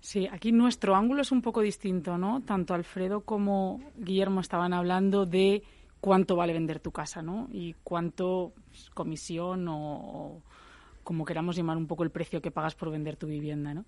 Sí, 0.00 0.26
aquí 0.26 0.50
nuestro 0.50 0.96
ángulo 0.96 1.22
es 1.22 1.30
un 1.30 1.40
poco 1.40 1.60
distinto, 1.60 2.18
¿no? 2.18 2.42
Tanto 2.42 2.74
Alfredo 2.74 3.20
como 3.20 3.80
Guillermo 3.96 4.40
estaban 4.40 4.72
hablando 4.72 5.24
de 5.24 5.62
cuánto 6.00 6.34
vale 6.34 6.52
vender 6.52 6.80
tu 6.80 6.90
casa, 6.90 7.22
¿no? 7.22 7.48
Y 7.52 7.76
cuánto 7.84 8.52
pues, 8.70 8.90
comisión 8.90 9.68
o, 9.68 10.42
como 11.04 11.24
queramos 11.24 11.54
llamar 11.54 11.76
un 11.76 11.86
poco 11.86 12.02
el 12.02 12.10
precio 12.10 12.42
que 12.42 12.50
pagas 12.50 12.74
por 12.74 12.90
vender 12.90 13.16
tu 13.16 13.28
vivienda, 13.28 13.72
¿no? 13.74 13.84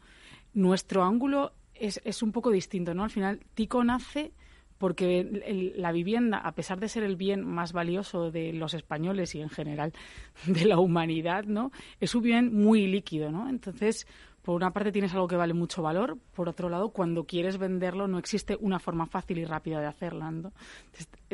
Nuestro 0.52 1.02
ángulo 1.02 1.54
es, 1.74 2.00
es 2.04 2.22
un 2.22 2.30
poco 2.30 2.52
distinto, 2.52 2.94
¿no? 2.94 3.02
Al 3.02 3.10
final, 3.10 3.40
Tico 3.54 3.82
nace 3.82 4.32
porque 4.78 5.72
la 5.76 5.92
vivienda, 5.92 6.38
a 6.38 6.52
pesar 6.52 6.80
de 6.80 6.88
ser 6.88 7.02
el 7.04 7.16
bien 7.16 7.44
más 7.44 7.72
valioso 7.72 8.30
de 8.30 8.52
los 8.52 8.74
españoles 8.74 9.34
y 9.34 9.40
en 9.40 9.50
general 9.50 9.92
de 10.46 10.64
la 10.64 10.78
humanidad, 10.78 11.44
¿no? 11.44 11.70
Es 12.00 12.14
un 12.14 12.22
bien 12.22 12.54
muy 12.54 12.86
líquido, 12.86 13.30
¿no? 13.30 13.48
Entonces, 13.48 14.06
por 14.44 14.56
una 14.56 14.72
parte 14.72 14.92
tienes 14.92 15.14
algo 15.14 15.26
que 15.26 15.36
vale 15.36 15.54
mucho 15.54 15.80
valor, 15.80 16.18
por 16.34 16.50
otro 16.50 16.68
lado, 16.68 16.90
cuando 16.90 17.24
quieres 17.24 17.56
venderlo 17.56 18.06
no 18.08 18.18
existe 18.18 18.58
una 18.60 18.78
forma 18.78 19.06
fácil 19.06 19.38
y 19.38 19.46
rápida 19.46 19.80
de 19.80 19.86
hacerlo. 19.86 20.30
¿no? 20.30 20.52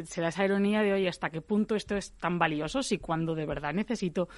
se 0.04 0.20
da 0.20 0.28
esa 0.28 0.44
ironía 0.44 0.80
de, 0.82 0.92
oye, 0.92 1.08
¿hasta 1.08 1.28
qué 1.28 1.40
punto 1.40 1.74
esto 1.74 1.96
es 1.96 2.12
tan 2.12 2.38
valioso 2.38 2.84
si 2.84 2.98
cuando 2.98 3.34
de 3.34 3.46
verdad 3.46 3.74
necesito 3.74 4.28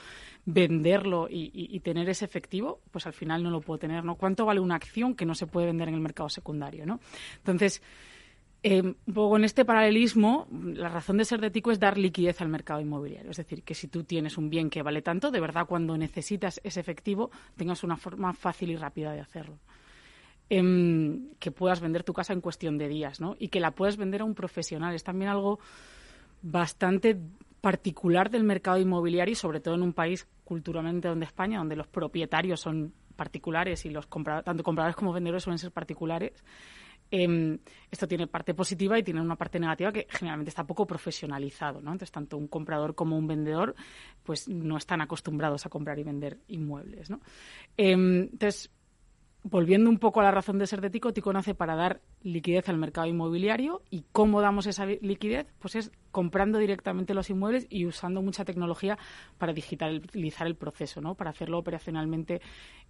venderlo 0.46 1.28
y, 1.28 1.50
y, 1.52 1.80
tener 1.80 2.08
ese 2.08 2.24
efectivo, 2.24 2.80
pues 2.90 3.06
al 3.06 3.12
final 3.12 3.42
no 3.42 3.50
lo 3.50 3.60
puedo 3.60 3.78
tener, 3.78 4.04
¿no? 4.04 4.14
¿Cuánto 4.14 4.46
vale 4.46 4.60
una 4.60 4.76
acción 4.76 5.14
que 5.14 5.26
no 5.26 5.34
se 5.34 5.46
puede 5.46 5.66
vender 5.66 5.88
en 5.88 5.94
el 5.94 6.00
mercado 6.00 6.30
secundario, 6.30 6.86
¿no? 6.86 6.98
Entonces, 7.36 7.82
un 8.64 8.96
poco 9.12 9.36
en 9.36 9.44
este 9.44 9.64
paralelismo, 9.64 10.46
la 10.50 10.88
razón 10.88 11.16
de 11.16 11.24
ser 11.24 11.40
de 11.40 11.50
Tico 11.50 11.72
es 11.72 11.80
dar 11.80 11.98
liquidez 11.98 12.40
al 12.40 12.48
mercado 12.48 12.80
inmobiliario. 12.80 13.30
Es 13.30 13.36
decir, 13.36 13.62
que 13.64 13.74
si 13.74 13.88
tú 13.88 14.04
tienes 14.04 14.38
un 14.38 14.50
bien 14.50 14.70
que 14.70 14.82
vale 14.82 15.02
tanto, 15.02 15.30
de 15.30 15.40
verdad 15.40 15.66
cuando 15.66 15.96
necesitas 15.96 16.60
ese 16.62 16.80
efectivo, 16.80 17.30
tengas 17.56 17.82
una 17.82 17.96
forma 17.96 18.32
fácil 18.34 18.70
y 18.70 18.76
rápida 18.76 19.12
de 19.12 19.20
hacerlo. 19.20 19.58
Em, 20.48 21.30
que 21.38 21.50
puedas 21.50 21.80
vender 21.80 22.04
tu 22.04 22.12
casa 22.12 22.34
en 22.34 22.40
cuestión 22.40 22.76
de 22.76 22.86
días, 22.86 23.20
¿no? 23.20 23.36
Y 23.38 23.48
que 23.48 23.58
la 23.58 23.70
puedas 23.70 23.96
vender 23.96 24.20
a 24.20 24.24
un 24.24 24.34
profesional. 24.34 24.94
Es 24.94 25.02
también 25.02 25.30
algo 25.30 25.58
bastante 26.42 27.18
particular 27.60 28.28
del 28.28 28.44
mercado 28.44 28.78
inmobiliario 28.78 29.32
y 29.32 29.36
sobre 29.36 29.60
todo 29.60 29.76
en 29.76 29.82
un 29.82 29.92
país 29.92 30.28
culturalmente 30.44 31.08
donde 31.08 31.24
España, 31.24 31.58
donde 31.58 31.76
los 31.76 31.86
propietarios 31.86 32.60
son 32.60 32.92
particulares 33.16 33.86
y 33.86 33.90
los 33.90 34.08
tanto 34.08 34.62
compradores 34.62 34.96
como 34.96 35.12
vendedores 35.12 35.44
suelen 35.44 35.58
ser 35.58 35.70
particulares. 35.70 36.44
Em, 37.14 37.58
esto 37.90 38.08
tiene 38.08 38.26
parte 38.26 38.54
positiva 38.54 38.98
y 38.98 39.02
tiene 39.02 39.20
una 39.20 39.36
parte 39.36 39.60
negativa 39.60 39.92
que 39.92 40.06
generalmente 40.08 40.48
está 40.48 40.64
poco 40.64 40.86
profesionalizado, 40.86 41.82
¿no? 41.82 41.92
Entonces, 41.92 42.10
tanto 42.10 42.38
un 42.38 42.48
comprador 42.48 42.94
como 42.94 43.18
un 43.18 43.26
vendedor, 43.26 43.74
pues 44.22 44.48
no 44.48 44.78
están 44.78 45.02
acostumbrados 45.02 45.66
a 45.66 45.68
comprar 45.68 45.98
y 45.98 46.04
vender 46.04 46.38
inmuebles, 46.48 47.10
¿no? 47.10 47.20
Em, 47.76 48.22
entonces, 48.22 48.70
volviendo 49.44 49.90
un 49.90 49.98
poco 49.98 50.20
a 50.20 50.24
la 50.24 50.30
razón 50.30 50.58
de 50.58 50.66
ser 50.66 50.80
de 50.80 50.90
Tico, 50.90 51.12
Tico 51.12 51.32
nace 51.32 51.54
para 51.54 51.74
dar 51.74 52.00
liquidez 52.22 52.68
al 52.68 52.78
mercado 52.78 53.06
inmobiliario 53.06 53.82
y 53.90 54.04
cómo 54.12 54.40
damos 54.40 54.66
esa 54.66 54.86
liquidez, 54.86 55.46
pues 55.58 55.74
es 55.74 55.90
comprando 56.12 56.58
directamente 56.58 57.14
los 57.14 57.30
inmuebles 57.30 57.66
y 57.68 57.86
usando 57.86 58.22
mucha 58.22 58.44
tecnología 58.44 58.98
para 59.38 59.52
digitalizar 59.52 60.46
el 60.46 60.54
proceso, 60.54 61.00
¿no? 61.00 61.14
Para 61.14 61.30
hacerlo 61.30 61.58
operacionalmente 61.58 62.40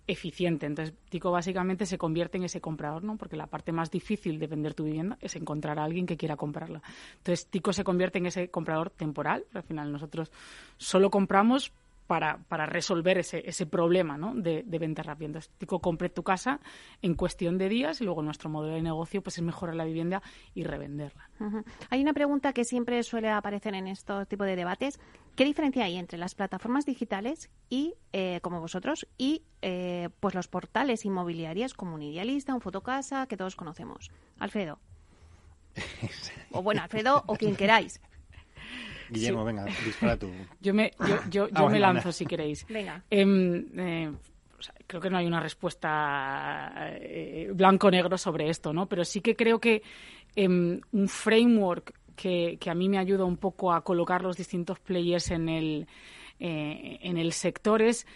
eficiente. 0.06 0.66
Entonces, 0.66 0.94
Tico 1.08 1.30
básicamente 1.30 1.86
se 1.86 1.96
convierte 1.96 2.36
en 2.36 2.44
ese 2.44 2.60
comprador, 2.60 3.04
¿no? 3.04 3.16
Porque 3.16 3.36
la 3.36 3.46
parte 3.46 3.72
más 3.72 3.90
difícil 3.90 4.38
de 4.38 4.48
vender 4.48 4.74
tu 4.74 4.84
vivienda 4.84 5.16
es 5.20 5.36
encontrar 5.36 5.78
a 5.78 5.84
alguien 5.84 6.06
que 6.06 6.16
quiera 6.16 6.36
comprarla. 6.36 6.82
Entonces, 7.18 7.46
Tico 7.46 7.72
se 7.72 7.84
convierte 7.84 8.18
en 8.18 8.26
ese 8.26 8.50
comprador 8.50 8.90
temporal. 8.90 9.44
Al 9.54 9.62
final 9.62 9.92
nosotros 9.92 10.30
solo 10.76 11.10
compramos 11.10 11.72
para, 12.12 12.36
para 12.46 12.66
resolver 12.66 13.16
ese, 13.16 13.42
ese 13.48 13.64
problema 13.64 14.18
¿no? 14.18 14.34
de, 14.34 14.64
de, 14.66 14.78
venta 14.78 15.02
rápida. 15.02 15.28
Entonces, 15.28 15.50
Tico 15.56 15.78
compre 15.78 16.10
tu 16.10 16.22
casa 16.22 16.60
en 17.00 17.14
cuestión 17.14 17.56
de 17.56 17.70
días 17.70 18.02
y 18.02 18.04
luego 18.04 18.20
nuestro 18.20 18.50
modelo 18.50 18.74
de 18.74 18.82
negocio 18.82 19.22
pues 19.22 19.38
es 19.38 19.42
mejorar 19.42 19.76
la 19.76 19.86
vivienda 19.86 20.20
y 20.52 20.62
revenderla. 20.64 21.30
Hay 21.88 22.02
una 22.02 22.12
pregunta 22.12 22.52
que 22.52 22.64
siempre 22.64 23.02
suele 23.02 23.30
aparecer 23.30 23.74
en 23.74 23.86
estos 23.86 24.28
tipos 24.28 24.46
de 24.46 24.56
debates. 24.56 25.00
¿Qué 25.36 25.46
diferencia 25.46 25.86
hay 25.86 25.96
entre 25.96 26.18
las 26.18 26.34
plataformas 26.34 26.84
digitales 26.84 27.48
y, 27.70 27.94
eh, 28.12 28.40
como 28.42 28.60
vosotros, 28.60 29.08
y 29.16 29.44
eh, 29.62 30.10
pues 30.20 30.34
los 30.34 30.48
portales 30.48 31.06
inmobiliarios 31.06 31.72
como 31.72 31.94
un 31.94 32.02
idealista, 32.02 32.52
un 32.52 32.60
fotocasa, 32.60 33.26
que 33.26 33.38
todos 33.38 33.56
conocemos? 33.56 34.10
Alfredo. 34.38 34.80
o 36.52 36.62
bueno, 36.62 36.82
Alfredo 36.82 37.24
o 37.26 37.36
quien 37.36 37.56
queráis. 37.56 38.02
Guillermo, 39.12 39.44
venga, 39.44 39.64
dispara 39.64 40.16
tú. 40.16 40.30
Yo 40.60 40.74
me, 40.74 40.92
yo, 41.06 41.18
yo, 41.30 41.48
ah, 41.54 41.68
me 41.68 41.78
lanzo 41.78 42.12
si 42.12 42.26
queréis. 42.26 42.66
Venga. 42.68 43.02
Em, 43.10 43.66
eh, 43.78 44.12
creo 44.86 45.00
que 45.00 45.10
no 45.10 45.18
hay 45.18 45.26
una 45.26 45.40
respuesta 45.40 46.72
eh, 46.90 47.50
blanco-negro 47.54 48.16
sobre 48.16 48.48
esto, 48.48 48.72
¿no? 48.72 48.86
Pero 48.86 49.04
sí 49.04 49.20
que 49.20 49.36
creo 49.36 49.58
que 49.58 49.82
em, 50.36 50.80
un 50.92 51.08
framework 51.08 51.94
que, 52.16 52.58
que, 52.60 52.70
a 52.70 52.74
mí 52.74 52.88
me 52.88 52.98
ayuda 52.98 53.24
un 53.24 53.36
poco 53.36 53.72
a 53.72 53.82
colocar 53.82 54.22
los 54.22 54.36
distintos 54.36 54.78
players 54.80 55.30
en 55.30 55.48
el, 55.48 55.86
eh, 56.38 56.98
en 57.02 57.16
el 57.16 57.32
sector 57.32 57.82
es 57.82 58.06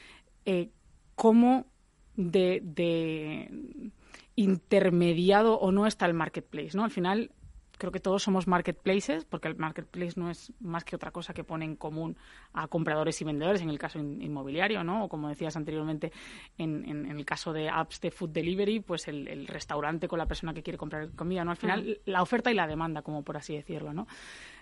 cómo 1.16 1.66
de, 2.14 2.60
de 2.62 3.90
intermediado 4.36 5.58
o 5.58 5.72
no 5.72 5.86
está 5.86 6.06
el 6.06 6.14
marketplace, 6.14 6.76
¿no? 6.76 6.84
Al 6.84 6.90
final 6.90 7.32
creo 7.76 7.92
que 7.92 8.00
todos 8.00 8.22
somos 8.22 8.46
marketplaces, 8.46 9.24
porque 9.24 9.48
el 9.48 9.56
marketplace 9.56 10.18
no 10.18 10.30
es 10.30 10.52
más 10.60 10.84
que 10.84 10.96
otra 10.96 11.10
cosa 11.10 11.34
que 11.34 11.44
pone 11.44 11.64
en 11.64 11.76
común 11.76 12.16
a 12.52 12.68
compradores 12.68 13.20
y 13.20 13.24
vendedores, 13.24 13.60
en 13.60 13.70
el 13.70 13.78
caso 13.78 13.98
inmobiliario, 13.98 14.82
¿no? 14.82 15.04
O 15.04 15.08
como 15.08 15.28
decías 15.28 15.56
anteriormente, 15.56 16.12
en, 16.58 16.84
en, 16.88 17.06
el 17.06 17.24
caso 17.24 17.52
de 17.52 17.68
apps 17.68 18.00
de 18.00 18.10
food 18.10 18.30
delivery, 18.30 18.80
pues 18.80 19.08
el, 19.08 19.46
restaurante 19.46 20.08
con 20.08 20.18
la 20.18 20.26
persona 20.26 20.52
que 20.54 20.62
quiere 20.62 20.78
comprar 20.78 21.10
comida, 21.10 21.44
¿no? 21.44 21.50
Al 21.50 21.56
final, 21.56 22.00
la 22.04 22.22
oferta 22.22 22.50
y 22.50 22.54
la 22.54 22.66
demanda, 22.66 23.02
como 23.02 23.22
por 23.22 23.36
así 23.36 23.54
decirlo, 23.54 23.92
¿no? 23.92 24.06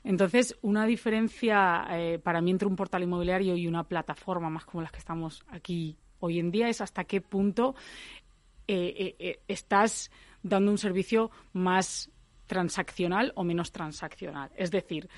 Entonces, 0.02 0.56
una 0.62 0.86
diferencia 0.86 1.86
eh, 1.90 2.18
para 2.18 2.40
mí 2.40 2.50
entre 2.50 2.68
un 2.68 2.76
portal 2.76 3.02
inmobiliario 3.02 3.56
y 3.56 3.66
una 3.66 3.84
plataforma 3.84 4.50
más 4.50 4.64
como 4.64 4.82
las 4.82 4.92
que 4.92 4.98
estamos 4.98 5.44
aquí 5.48 5.96
hoy 6.20 6.38
en 6.38 6.50
día 6.50 6.68
es 6.68 6.80
hasta 6.80 7.04
qué 7.04 7.20
punto 7.20 7.74
eh, 8.66 9.14
eh, 9.18 9.40
estás 9.46 10.10
dando 10.42 10.70
un 10.70 10.78
servicio 10.78 11.30
más 11.52 12.10
transaccional 12.54 13.32
o 13.34 13.42
menos 13.42 13.72
transaccional. 13.72 14.48
Es 14.54 14.70
decir, 14.70 15.08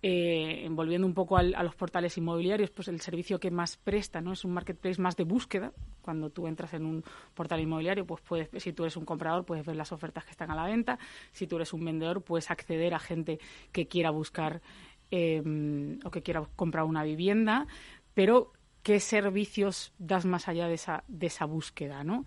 eh, 0.00 0.66
volviendo 0.70 1.06
un 1.06 1.12
poco 1.12 1.36
a 1.36 1.42
los 1.42 1.74
portales 1.74 2.16
inmobiliarios, 2.16 2.70
pues 2.70 2.88
el 2.88 3.02
servicio 3.02 3.38
que 3.38 3.50
más 3.50 3.76
presta 3.76 4.22
no 4.22 4.32
es 4.32 4.46
un 4.46 4.54
marketplace 4.54 4.98
más 4.98 5.14
de 5.14 5.24
búsqueda. 5.24 5.74
Cuando 6.00 6.30
tú 6.30 6.46
entras 6.46 6.72
en 6.72 6.86
un 6.86 7.04
portal 7.34 7.60
inmobiliario, 7.60 8.06
pues 8.06 8.22
puedes, 8.22 8.48
si 8.62 8.72
tú 8.72 8.84
eres 8.84 8.96
un 8.96 9.04
comprador, 9.04 9.44
puedes 9.44 9.66
ver 9.66 9.76
las 9.76 9.92
ofertas 9.92 10.24
que 10.24 10.30
están 10.30 10.50
a 10.50 10.54
la 10.54 10.64
venta. 10.64 10.98
Si 11.32 11.46
tú 11.46 11.56
eres 11.56 11.74
un 11.74 11.84
vendedor, 11.84 12.22
puedes 12.22 12.50
acceder 12.50 12.94
a 12.94 12.98
gente 12.98 13.38
que 13.72 13.88
quiera 13.88 14.08
buscar 14.08 14.62
em, 15.10 15.98
o 16.02 16.10
que 16.10 16.22
quiera 16.22 16.48
comprar 16.56 16.84
una 16.84 17.04
vivienda. 17.04 17.66
Pero 18.14 18.52
¿qué 18.82 19.00
servicios 19.00 19.92
das 19.98 20.24
más 20.24 20.48
allá 20.48 20.66
de 20.66 20.74
esa, 20.74 21.04
de 21.08 21.26
esa 21.26 21.44
búsqueda, 21.44 22.04
no? 22.04 22.24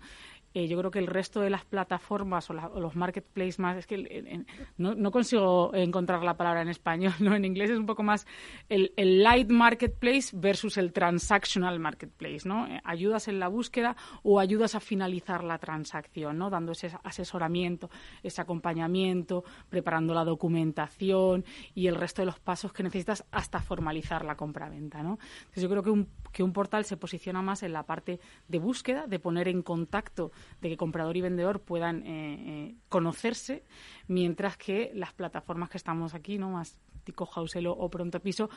Eh, 0.52 0.66
yo 0.66 0.76
creo 0.78 0.90
que 0.90 0.98
el 0.98 1.06
resto 1.06 1.40
de 1.40 1.48
las 1.48 1.64
plataformas 1.64 2.50
o, 2.50 2.54
los 2.54 2.96
marketplaces 2.96 3.60
más, 3.60 3.76
es 3.76 3.86
que 3.86 4.44
no, 4.78 5.10
consigo 5.12 5.72
encontrar 5.74 6.24
la 6.24 6.36
palabra 6.36 6.62
en 6.62 6.68
español, 6.68 7.12
¿no? 7.20 7.34
En 7.34 7.44
inglés 7.44 7.70
es 7.70 7.78
un 7.78 7.86
poco 7.86 8.02
más 8.02 8.26
el, 8.68 8.92
light 8.96 9.50
marketplace 9.50 10.36
versus 10.36 10.76
el 10.76 10.92
transactional 10.92 11.78
marketplace, 11.78 12.48
¿no? 12.48 12.66
Eh, 12.66 12.80
ayudas 12.84 13.28
en 13.28 13.38
la 13.38 13.46
búsqueda 13.46 13.96
o 14.22 14.40
ayudas 14.40 14.74
a 14.74 14.80
finalizar 14.80 15.44
la 15.44 15.58
transacción, 15.58 16.38
¿no? 16.38 16.50
Dando 16.50 16.72
ese 16.72 16.90
asesoramiento, 17.04 17.88
ese 18.22 18.40
acompañamiento, 18.40 19.44
preparando 19.68 20.14
la 20.14 20.24
documentación 20.24 21.44
y 21.74 21.86
el 21.86 21.94
resto 21.94 22.22
de 22.22 22.26
los 22.26 22.40
pasos 22.40 22.72
que 22.72 22.82
necesitas 22.82 23.24
hasta 23.30 23.60
formalizar 23.60 24.24
la 24.24 24.36
compra-venta, 24.36 25.02
¿no? 25.02 25.18
Entonces 25.40 25.62
yo 25.62 25.68
creo 25.68 25.82
que 25.82 25.90
un, 25.90 26.08
que 26.32 26.42
un 26.42 26.52
portal 26.52 26.84
se 26.84 26.96
posiciona 26.96 27.42
más 27.42 27.62
en 27.62 27.72
la 27.72 27.84
parte 27.84 28.20
de 28.48 28.58
búsqueda, 28.58 29.06
de 29.06 29.18
poner 29.18 29.48
en 29.48 29.62
contacto 29.62 30.32
de 30.60 30.68
que 30.68 30.76
comprador 30.76 31.16
y 31.16 31.20
vendedor 31.20 31.60
puedan 31.60 32.06
eh, 32.06 32.34
eh, 32.68 32.74
conocerse, 32.88 33.64
mientras 34.08 34.56
que 34.56 34.90
las 34.94 35.12
plataformas 35.12 35.70
que 35.70 35.78
estamos 35.78 36.14
aquí, 36.14 36.38
no 36.38 36.50
más 36.50 36.78
Tico 37.04 37.28
Hauselo 37.34 37.72
o 37.72 37.88
Pronto 37.88 38.20
Piso, 38.20 38.50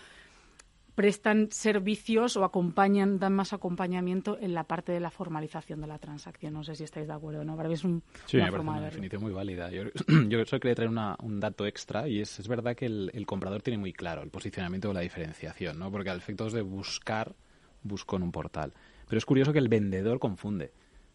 prestan 0.96 1.50
servicios 1.52 2.38
o 2.38 2.44
acompañan, 2.44 3.18
dan 3.18 3.34
más 3.34 3.54
acompañamiento 3.54 4.38
en 4.40 4.54
la 4.54 4.66
parte 4.66 4.92
de 4.92 5.00
la 5.00 5.10
formalización 5.10 5.82
de 5.82 5.88
la 5.88 5.98
transacción. 5.98 6.54
No 6.54 6.64
sé 6.64 6.76
si 6.76 6.84
estáis 6.84 7.08
de 7.08 7.14
acuerdo, 7.14 7.44
¿no? 7.44 7.56
Para 7.56 7.68
mí 7.68 7.76
es 7.76 7.84
un, 7.84 8.04
sí, 8.26 8.38
una 8.38 8.52
forma 8.52 8.74
una 8.74 8.86
definición 8.86 9.22
muy 9.22 9.32
válida. 9.32 9.72
Yo, 9.72 9.84
yo 10.30 10.46
solo 10.46 10.60
quería 10.60 10.76
traer 10.76 10.92
un 10.92 11.40
dato 11.40 11.66
extra 11.66 12.08
y 12.08 12.22
es, 12.22 12.40
es 12.40 12.48
verdad 12.48 12.76
que 12.76 12.86
el, 12.86 13.10
el, 13.14 13.26
comprador 13.26 13.62
tiene 13.62 13.80
muy 13.80 13.94
claro 13.94 14.22
el 14.22 14.30
posicionamiento 14.30 14.90
o 14.90 14.94
la 14.94 15.02
diferenciación, 15.02 15.80
¿no? 15.80 15.92
Porque 15.92 16.10
al 16.10 16.18
efectos 16.18 16.54
de 16.54 16.62
buscar, 16.62 17.36
busco 17.84 18.16
en 18.16 18.24
un 18.24 18.32
portal. 18.32 18.74
Pero 19.08 19.18
es 19.18 19.26
curioso 19.26 19.54
que 19.54 19.60
el 19.60 19.70
vendedor 19.70 20.20
confunde. 20.20 20.72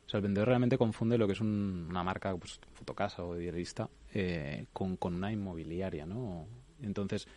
O 0.06 0.10
sea, 0.10 0.18
el 0.18 0.22
vendedor 0.22 0.48
realmente 0.48 0.78
confunde 0.78 1.18
lo 1.18 1.26
que 1.26 1.34
es 1.34 1.40
una 1.40 2.02
marca, 2.02 2.34
pues, 2.36 2.60
fotocasa 2.72 3.22
o 3.24 3.34
diarista, 3.34 3.90
eh, 4.14 4.64
con, 4.72 4.96
una 5.02 5.30
inmobiliaria, 5.30 6.06
¿no? 6.06 6.46
Entonces, 6.82 7.28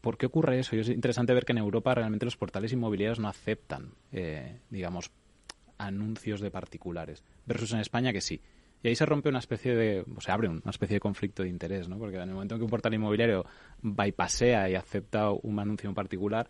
¿por 0.00 0.16
qué 0.16 0.26
ocurre 0.26 0.60
eso? 0.60 0.76
Y 0.76 0.80
es 0.80 0.88
interesante 0.90 1.34
ver 1.34 1.44
que 1.44 1.52
en 1.52 1.58
Europa 1.58 1.94
realmente 1.94 2.24
los 2.24 2.36
portales 2.36 2.72
inmobiliarios 2.72 3.18
no 3.18 3.28
aceptan, 3.28 3.94
eh, 4.12 4.60
digamos, 4.70 5.10
anuncios 5.76 6.40
de 6.40 6.50
particulares, 6.50 7.24
versus 7.46 7.72
en 7.72 7.80
España 7.80 8.12
que 8.12 8.20
sí. 8.20 8.40
Y 8.82 8.88
ahí 8.88 8.94
se 8.94 9.06
rompe 9.06 9.28
una 9.28 9.40
especie 9.40 9.74
de, 9.74 10.04
o 10.16 10.20
se 10.20 10.30
abre 10.30 10.48
una 10.48 10.70
especie 10.70 10.94
de 10.94 11.00
conflicto 11.00 11.42
de 11.42 11.48
interés, 11.48 11.88
¿no? 11.88 11.98
Porque 11.98 12.16
en 12.16 12.28
el 12.28 12.34
momento 12.34 12.54
en 12.54 12.60
que 12.60 12.64
un 12.64 12.70
portal 12.70 12.94
inmobiliario 12.94 13.44
bypasea 13.82 14.70
y 14.70 14.76
acepta 14.76 15.30
un 15.30 15.58
anuncio 15.58 15.88
en 15.88 15.94
particular, 15.94 16.48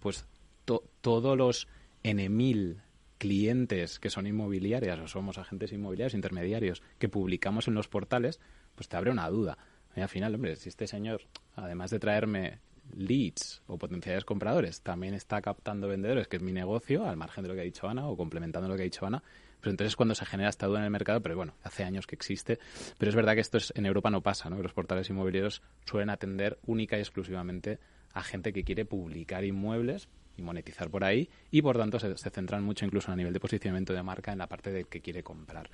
pues 0.00 0.26
todos 0.64 1.36
los 1.36 1.68
enemil 2.02 2.80
clientes 3.18 4.00
que 4.00 4.10
son 4.10 4.26
inmobiliarias 4.26 4.98
o 4.98 5.06
somos 5.06 5.38
agentes 5.38 5.72
inmobiliarios, 5.72 6.14
intermediarios, 6.14 6.82
que 6.98 7.08
publicamos 7.08 7.68
en 7.68 7.74
los 7.74 7.86
portales, 7.88 8.40
pues 8.74 8.88
te 8.88 8.96
abre 8.96 9.10
una 9.10 9.28
duda. 9.28 9.58
Y 9.94 10.00
al 10.00 10.08
final, 10.08 10.34
hombre, 10.34 10.56
si 10.56 10.68
este 10.68 10.86
señor, 10.86 11.22
además 11.54 11.90
de 11.90 12.00
traerme 12.00 12.58
leads 12.96 13.62
o 13.66 13.78
potenciales 13.78 14.24
compradores, 14.24 14.80
también 14.80 15.14
está 15.14 15.40
captando 15.40 15.88
vendedores, 15.88 16.28
que 16.28 16.36
es 16.36 16.42
mi 16.42 16.52
negocio, 16.52 17.08
al 17.08 17.16
margen 17.16 17.42
de 17.42 17.48
lo 17.48 17.54
que 17.54 17.60
ha 17.60 17.64
dicho 17.64 17.88
Ana 17.88 18.08
o 18.08 18.16
complementando 18.16 18.68
lo 18.68 18.74
que 18.74 18.82
ha 18.82 18.84
dicho 18.84 19.06
Ana, 19.06 19.22
pero 19.60 19.70
entonces 19.70 19.94
cuando 19.94 20.14
se 20.16 20.26
genera 20.26 20.48
esta 20.48 20.66
duda 20.66 20.80
en 20.80 20.86
el 20.86 20.90
mercado, 20.90 21.22
pero 21.22 21.36
bueno, 21.36 21.54
hace 21.62 21.84
años 21.84 22.06
que 22.06 22.16
existe, 22.16 22.58
pero 22.98 23.08
es 23.08 23.14
verdad 23.14 23.34
que 23.34 23.40
esto 23.40 23.58
es, 23.58 23.72
en 23.76 23.86
Europa 23.86 24.10
no 24.10 24.20
pasa, 24.20 24.50
¿no? 24.50 24.56
Que 24.56 24.64
los 24.64 24.72
portales 24.72 25.08
inmobiliarios 25.08 25.62
suelen 25.86 26.10
atender 26.10 26.58
única 26.66 26.98
y 26.98 27.00
exclusivamente 27.00 27.78
a 28.12 28.22
gente 28.22 28.52
que 28.52 28.64
quiere 28.64 28.84
publicar 28.84 29.44
inmuebles 29.44 30.08
y 30.36 30.42
monetizar 30.42 30.90
por 30.90 31.04
ahí 31.04 31.28
y 31.50 31.62
por 31.62 31.76
tanto 31.76 31.98
se, 31.98 32.14
centran 32.16 32.62
mucho 32.62 32.84
incluso 32.84 33.12
a 33.12 33.16
nivel 33.16 33.32
de 33.32 33.40
posicionamiento 33.40 33.92
de 33.92 34.02
marca 34.02 34.32
en 34.32 34.38
la 34.38 34.46
parte 34.46 34.70
de 34.70 34.84
que 34.84 35.00
quiere 35.00 35.22
comprar. 35.22 35.70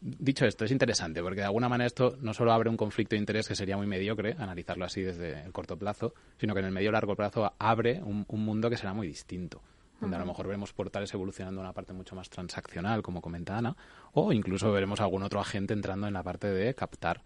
dicho 0.00 0.46
esto, 0.46 0.64
es 0.64 0.70
interesante 0.70 1.22
porque 1.22 1.40
de 1.40 1.46
alguna 1.46 1.68
manera 1.68 1.86
esto 1.86 2.16
no 2.20 2.34
solo 2.34 2.52
abre 2.52 2.70
un 2.70 2.76
conflicto 2.76 3.14
de 3.14 3.20
interés 3.20 3.48
que 3.48 3.54
sería 3.54 3.76
muy 3.76 3.86
mediocre, 3.86 4.36
analizarlo 4.38 4.84
así 4.84 5.02
desde 5.02 5.42
el 5.42 5.52
corto 5.52 5.76
plazo, 5.76 6.14
sino 6.38 6.54
que 6.54 6.60
en 6.60 6.66
el 6.66 6.72
medio 6.72 6.90
y 6.90 6.92
largo 6.92 7.16
plazo 7.16 7.52
abre 7.58 8.02
un, 8.02 8.26
mundo 8.28 8.70
que 8.70 8.76
será 8.76 8.94
muy 8.94 9.06
distinto 9.06 9.62
donde 10.00 10.16
a 10.16 10.20
lo 10.20 10.24
mejor 10.24 10.46
veremos 10.46 10.72
portales 10.72 11.12
evolucionando 11.12 11.60
en 11.60 11.66
una 11.66 11.74
parte 11.74 11.92
mucho 11.92 12.16
más 12.16 12.30
transaccional, 12.30 13.02
como 13.02 13.20
comenta 13.20 13.58
Ana, 13.58 13.76
o 14.12 14.32
incluso 14.32 14.72
veremos 14.72 14.98
algún 15.02 15.22
otro 15.22 15.40
agente 15.40 15.74
entrando 15.74 16.06
en 16.06 16.14
la 16.14 16.22
parte 16.22 16.48
de 16.48 16.74
captar 16.74 17.22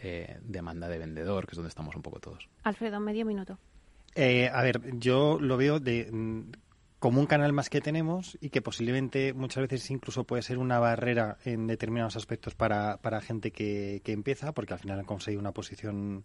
eh, 0.00 0.38
demanda 0.42 0.88
de 0.88 0.98
vendedor, 0.98 1.46
que 1.46 1.52
es 1.52 1.56
donde 1.56 1.70
estamos 1.70 1.96
un 1.96 2.02
poco 2.02 2.20
todos. 2.20 2.48
Alfredo, 2.62 3.00
medio 3.00 3.24
minuto. 3.24 3.58
Eh, 4.14 4.50
a 4.52 4.62
ver, 4.62 4.80
yo 4.98 5.38
lo 5.40 5.56
veo 5.56 5.80
de 5.80 6.08
mm, 6.10 6.50
como 6.98 7.20
un 7.20 7.26
canal 7.26 7.52
más 7.52 7.70
que 7.70 7.80
tenemos 7.80 8.36
y 8.40 8.50
que 8.50 8.62
posiblemente 8.62 9.32
muchas 9.32 9.62
veces 9.62 9.90
incluso 9.90 10.24
puede 10.24 10.42
ser 10.42 10.58
una 10.58 10.78
barrera 10.78 11.38
en 11.44 11.66
determinados 11.66 12.16
aspectos 12.16 12.54
para, 12.54 12.96
para 12.98 13.20
gente 13.20 13.52
que, 13.52 14.00
que 14.04 14.12
empieza, 14.12 14.52
porque 14.52 14.74
al 14.74 14.80
final 14.80 14.98
han 14.98 15.04
conseguido 15.04 15.40
una 15.40 15.52
posición, 15.52 16.24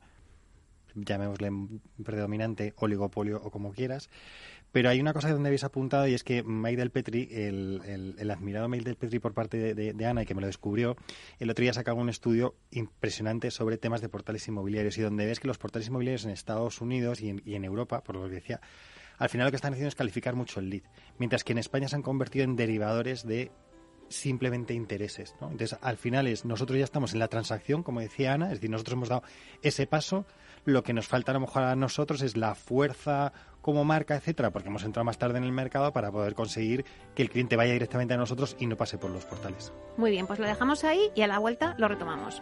llamémosle 0.95 1.51
predominante, 2.03 2.73
oligopolio 2.77 3.41
o 3.43 3.51
como 3.51 3.71
quieras. 3.71 4.09
Pero 4.71 4.89
hay 4.89 4.99
una 4.99 5.13
cosa 5.13 5.29
donde 5.29 5.49
habéis 5.49 5.63
apuntado 5.63 6.07
y 6.07 6.15
es 6.15 6.23
que 6.23 6.41
Mike 6.41 6.77
del 6.77 6.89
Petri, 6.89 7.29
el, 7.31 8.15
el, 8.17 8.31
admirado 8.31 8.67
Mike 8.67 8.83
del 8.83 8.95
Petri 8.95 9.19
por 9.19 9.33
parte 9.33 9.75
de, 9.75 10.05
Ana 10.05 10.23
y 10.23 10.25
que 10.25 10.33
me 10.33 10.41
lo 10.41 10.47
descubrió, 10.47 10.95
el 11.39 11.49
otro 11.51 11.61
día 11.61 11.73
sacaba 11.73 12.01
un 12.01 12.09
estudio 12.09 12.55
impresionante 12.71 13.51
sobre 13.51 13.77
temas 13.77 14.01
de 14.01 14.09
portales 14.09 14.47
inmobiliarios 14.47 14.97
y 14.97 15.01
donde 15.01 15.27
ves 15.27 15.39
que 15.39 15.47
los 15.47 15.59
portales 15.59 15.87
inmobiliarios 15.89 16.25
en 16.25 16.31
Estados 16.31 16.81
Unidos 16.81 17.21
y 17.21 17.29
en, 17.29 17.41
y 17.45 17.53
en 17.53 17.65
Europa, 17.65 18.03
por 18.03 18.15
lo 18.15 18.27
que 18.27 18.35
decía, 18.35 18.61
al 19.19 19.29
final 19.29 19.45
lo 19.45 19.51
que 19.51 19.57
están 19.57 19.73
haciendo 19.73 19.89
es 19.89 19.95
calificar 19.95 20.35
mucho 20.35 20.59
el 20.59 20.71
lead, 20.71 20.83
mientras 21.19 21.43
que 21.43 21.51
en 21.51 21.59
España 21.59 21.87
se 21.87 21.95
han 21.95 22.01
convertido 22.01 22.43
en 22.43 22.55
derivadores 22.55 23.27
de 23.27 23.51
simplemente 24.09 24.73
intereses. 24.73 25.35
¿no? 25.41 25.49
Entonces, 25.51 25.77
al 25.81 25.97
final 25.97 26.27
es, 26.27 26.45
nosotros 26.45 26.77
ya 26.77 26.83
estamos 26.83 27.13
en 27.13 27.19
la 27.19 27.27
transacción, 27.27 27.83
como 27.83 27.99
decía 27.99 28.33
Ana, 28.33 28.47
es 28.47 28.53
decir, 28.53 28.69
nosotros 28.69 28.93
hemos 28.93 29.09
dado 29.09 29.23
ese 29.61 29.87
paso, 29.87 30.25
lo 30.65 30.83
que 30.83 30.93
nos 30.93 31.07
falta 31.07 31.31
a 31.31 31.33
lo 31.33 31.41
mejor 31.41 31.63
a 31.63 31.75
nosotros 31.75 32.21
es 32.21 32.37
la 32.37 32.55
fuerza 32.55 33.33
como 33.61 33.85
marca, 33.85 34.15
etcétera, 34.15 34.51
porque 34.51 34.67
hemos 34.67 34.83
entrado 34.83 35.05
más 35.05 35.17
tarde 35.17 35.37
en 35.37 35.45
el 35.45 35.51
mercado 35.51 35.93
para 35.93 36.11
poder 36.11 36.35
conseguir 36.35 36.85
que 37.15 37.23
el 37.23 37.29
cliente 37.29 37.55
vaya 37.55 37.73
directamente 37.73 38.13
a 38.13 38.17
nosotros 38.17 38.57
y 38.59 38.67
no 38.67 38.75
pase 38.75 38.97
por 38.97 39.09
los 39.09 39.25
portales. 39.25 39.71
Muy 39.97 40.11
bien, 40.11 40.27
pues 40.27 40.39
lo 40.39 40.45
dejamos 40.45 40.83
ahí 40.83 41.11
y 41.15 41.21
a 41.21 41.27
la 41.27 41.39
vuelta 41.39 41.73
lo 41.77 41.87
retomamos. 41.87 42.41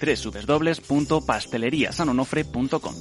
www.pasteleriasanonofre.com. 0.00 2.94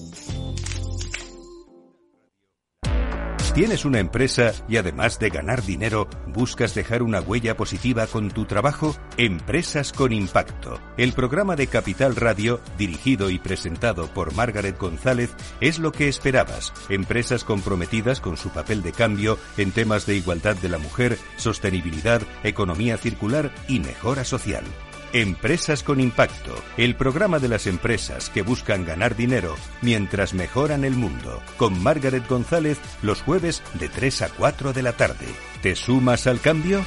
¿Tienes 3.53 3.85
una 3.85 3.99
empresa 3.99 4.51
y 4.67 4.77
además 4.77 5.19
de 5.19 5.29
ganar 5.29 5.63
dinero, 5.63 6.07
buscas 6.25 6.73
dejar 6.73 7.03
una 7.03 7.21
huella 7.21 7.55
positiva 7.55 8.07
con 8.07 8.31
tu 8.31 8.45
trabajo? 8.45 8.95
Empresas 9.15 9.93
con 9.93 10.11
Impacto. 10.11 10.79
El 10.97 11.13
programa 11.13 11.55
de 11.55 11.67
Capital 11.67 12.15
Radio, 12.15 12.59
dirigido 12.79 13.29
y 13.29 13.37
presentado 13.37 14.07
por 14.07 14.33
Margaret 14.33 14.79
González, 14.79 15.35
es 15.61 15.77
lo 15.77 15.91
que 15.91 16.07
esperabas. 16.07 16.73
Empresas 16.89 17.43
comprometidas 17.43 18.21
con 18.21 18.37
su 18.37 18.49
papel 18.49 18.81
de 18.81 18.91
cambio 18.91 19.37
en 19.57 19.71
temas 19.71 20.07
de 20.07 20.15
igualdad 20.15 20.55
de 20.55 20.69
la 20.69 20.79
mujer, 20.79 21.19
sostenibilidad, 21.37 22.23
economía 22.43 22.97
circular 22.97 23.53
y 23.67 23.81
mejora 23.81 24.23
social. 24.23 24.63
Empresas 25.13 25.83
con 25.83 25.99
Impacto, 25.99 26.55
el 26.75 26.95
programa 26.95 27.37
de 27.37 27.47
las 27.47 27.67
empresas 27.67 28.31
que 28.31 28.41
buscan 28.41 28.83
ganar 28.83 29.15
dinero 29.15 29.55
mientras 29.83 30.33
mejoran 30.33 30.83
el 30.83 30.95
mundo, 30.95 31.39
con 31.57 31.83
Margaret 31.83 32.27
González 32.27 32.79
los 33.03 33.21
jueves 33.21 33.61
de 33.75 33.89
3 33.89 34.23
a 34.23 34.29
4 34.29 34.73
de 34.73 34.81
la 34.81 34.93
tarde. 34.93 35.27
¿Te 35.61 35.75
sumas 35.75 36.25
al 36.25 36.41
cambio? 36.41 36.83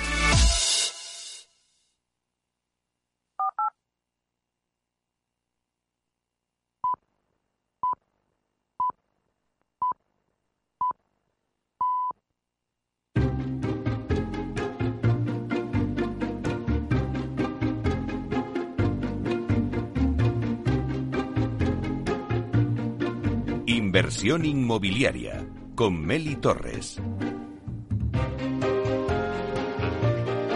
Inversión 23.86 24.44
inmobiliaria 24.44 25.46
con 25.76 26.04
Meli 26.04 26.34
Torres. 26.34 27.00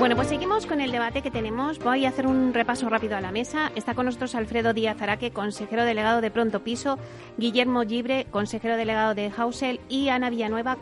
Bueno, 0.01 0.17
pues 0.17 0.27
seguimos 0.27 0.67
con 0.67 0.81
el 0.81 0.91
debate 0.91 1.23
que 1.23 1.31
tenemos. 1.31 1.79
Voy 1.79 2.07
a 2.07 2.09
hacer 2.09 2.27
un 2.27 2.53
repaso 2.53 2.89
rápido 2.89 3.17
a 3.17 3.21
la 3.21 3.31
mesa. 3.31 3.71
Está 3.77 3.95
con 3.95 4.07
nosotros 4.07 4.35
Alfredo 4.35 4.73
Díaz 4.73 5.01
Araque, 5.01 5.31
consejero 5.31 5.85
delegado 5.85 6.21
de 6.21 6.33
Pronto 6.33 6.65
Piso, 6.65 6.99
Guillermo 7.39 7.83
Gibre, 7.83 8.27
consejero 8.33 8.77
delegado 8.77 9.15
de 9.15 9.31
Hausel 9.37 9.79
y 9.89 10.09
Ana 10.09 10.29
Villanueva, 10.29 10.79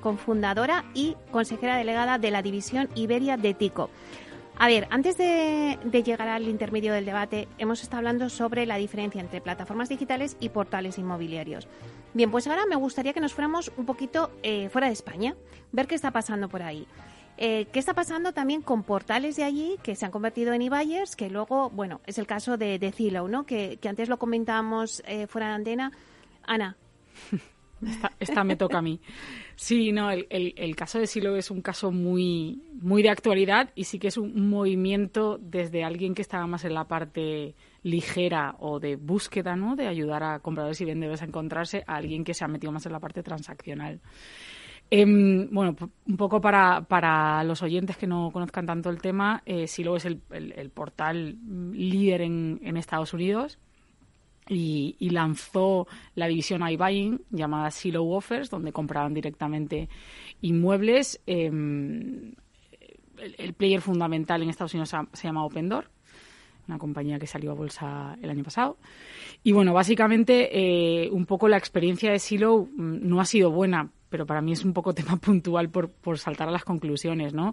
cofundadora 0.00 0.84
y 0.94 1.16
consejera 1.32 1.76
delegada 1.76 2.18
de 2.18 2.30
la 2.30 2.42
División 2.42 2.88
Iberia 2.94 3.36
de 3.36 3.52
Tico. 3.52 3.90
A 4.56 4.68
ver, 4.68 4.86
antes 4.90 5.16
de, 5.18 5.78
llegar 6.04 6.28
al 6.28 6.48
intermedio 6.48 6.92
del 6.92 7.04
debate, 7.04 7.48
hemos 7.58 7.82
estado 7.82 7.98
hablando 7.98 8.28
sobre 8.30 8.66
la 8.66 8.76
diferencia 8.76 9.20
entre 9.20 9.40
plataformas 9.40 9.88
digitales 9.88 10.36
y 10.38 10.50
portales 10.50 10.96
inmobiliarios. 10.98 11.66
Bien, 12.14 12.30
pues 12.30 12.46
ahora 12.46 12.64
me 12.66 12.76
gustaría 12.76 13.12
que 13.12 13.20
nos 13.20 13.34
fuéramos 13.34 13.72
un 13.76 13.84
poquito 13.84 14.30
eh, 14.42 14.68
fuera 14.68 14.86
de 14.86 14.92
España, 14.92 15.34
ver 15.72 15.88
qué 15.88 15.96
está 15.96 16.12
pasando 16.12 16.48
por 16.48 16.62
ahí. 16.62 16.86
Eh, 17.36 17.66
¿Qué 17.72 17.80
está 17.80 17.94
pasando 17.94 18.32
también 18.32 18.62
con 18.62 18.84
portales 18.84 19.34
de 19.34 19.42
allí 19.42 19.76
que 19.82 19.96
se 19.96 20.04
han 20.04 20.12
convertido 20.12 20.52
en 20.52 20.62
e-buyers? 20.62 21.16
Que 21.16 21.28
luego, 21.30 21.68
bueno, 21.70 22.00
es 22.06 22.18
el 22.18 22.28
caso 22.28 22.56
de, 22.56 22.78
de 22.78 22.92
Zillow, 22.92 23.26
¿no? 23.26 23.44
Que, 23.44 23.78
antes 23.88 24.08
lo 24.08 24.20
comentábamos 24.20 25.02
eh, 25.06 25.26
fuera 25.26 25.48
de 25.48 25.54
antena. 25.54 25.92
Ana. 26.44 26.76
Esta, 28.20 28.44
me 28.44 28.56
toca 28.56 28.78
a 28.78 28.82
mí. 28.82 29.00
Sí, 29.56 29.92
no, 29.92 30.10
el, 30.10 30.26
el, 30.30 30.76
caso 30.76 30.98
de 30.98 31.06
Silo 31.06 31.36
es 31.36 31.50
un 31.50 31.62
caso 31.62 31.92
muy, 31.92 32.62
muy 32.80 33.02
de 33.02 33.10
actualidad 33.10 33.70
y 33.74 33.84
sí 33.84 33.98
que 33.98 34.08
es 34.08 34.16
un 34.16 34.48
movimiento 34.48 35.38
desde 35.40 35.84
alguien 35.84 36.14
que 36.14 36.22
estaba 36.22 36.46
más 36.46 36.64
en 36.64 36.74
la 36.74 36.84
parte 36.84 37.54
ligera 37.82 38.56
o 38.58 38.80
de 38.80 38.96
búsqueda, 38.96 39.56
¿no? 39.56 39.76
De 39.76 39.86
ayudar 39.86 40.22
a 40.22 40.40
compradores 40.40 40.80
y 40.80 40.84
vendedores 40.84 41.22
a 41.22 41.26
encontrarse 41.26 41.84
a 41.86 41.96
alguien 41.96 42.24
que 42.24 42.34
se 42.34 42.44
ha 42.44 42.48
metido 42.48 42.72
más 42.72 42.86
en 42.86 42.92
la 42.92 43.00
parte 43.00 43.22
transaccional. 43.22 44.00
Em, 44.90 45.48
bueno, 45.50 45.74
un 46.06 46.16
poco 46.16 46.40
para, 46.40 46.82
para, 46.82 47.42
los 47.44 47.62
oyentes 47.62 47.96
que 47.96 48.06
no 48.06 48.30
conozcan 48.32 48.66
tanto 48.66 48.90
el 48.90 49.00
tema, 49.00 49.42
eh, 49.46 49.66
Silo 49.66 49.96
es 49.96 50.04
el, 50.04 50.20
portal 50.72 51.38
líder 51.72 52.20
en, 52.20 52.60
en 52.62 52.76
Estados 52.76 53.14
Unidos 53.14 53.58
y, 54.48 55.10
lanzó 55.10 55.86
la 56.14 56.26
división 56.26 56.68
iBuying 56.68 57.22
llamada 57.30 57.70
Silo 57.70 58.04
Offers, 58.04 58.50
donde 58.50 58.72
compraban 58.72 59.14
directamente 59.14 59.88
inmuebles. 60.42 61.20
Em, 61.26 62.32
el, 63.38 63.54
player 63.54 63.80
fundamental 63.80 64.42
en 64.42 64.50
Estados 64.50 64.74
Unidos 64.74 64.94
se, 65.12 65.26
llama 65.26 65.44
Open 65.44 65.68
Door, 65.68 65.88
una 66.68 66.78
compañía 66.78 67.18
que 67.18 67.26
salió 67.26 67.52
a 67.52 67.54
bolsa 67.54 68.18
el 68.20 68.30
año 68.30 68.44
pasado. 68.44 68.76
Y 69.42 69.52
bueno, 69.52 69.72
básicamente 69.72 71.04
eh, 71.04 71.10
un 71.10 71.26
poco 71.26 71.48
la 71.48 71.56
experiencia 71.56 72.10
de 72.10 72.18
Silo 72.18 72.68
mm, 72.76 73.08
no 73.08 73.20
ha 73.20 73.24
sido 73.24 73.50
buena 73.50 73.90
pero 74.14 74.26
para 74.26 74.40
mí 74.40 74.52
es 74.52 74.64
un 74.64 74.72
poco 74.72 74.94
tema 74.94 75.16
puntual 75.16 75.70
por, 75.70 75.90
por 75.90 76.18
saltar 76.18 76.46
a 76.46 76.52
las 76.52 76.62
conclusiones, 76.62 77.34
¿no? 77.34 77.52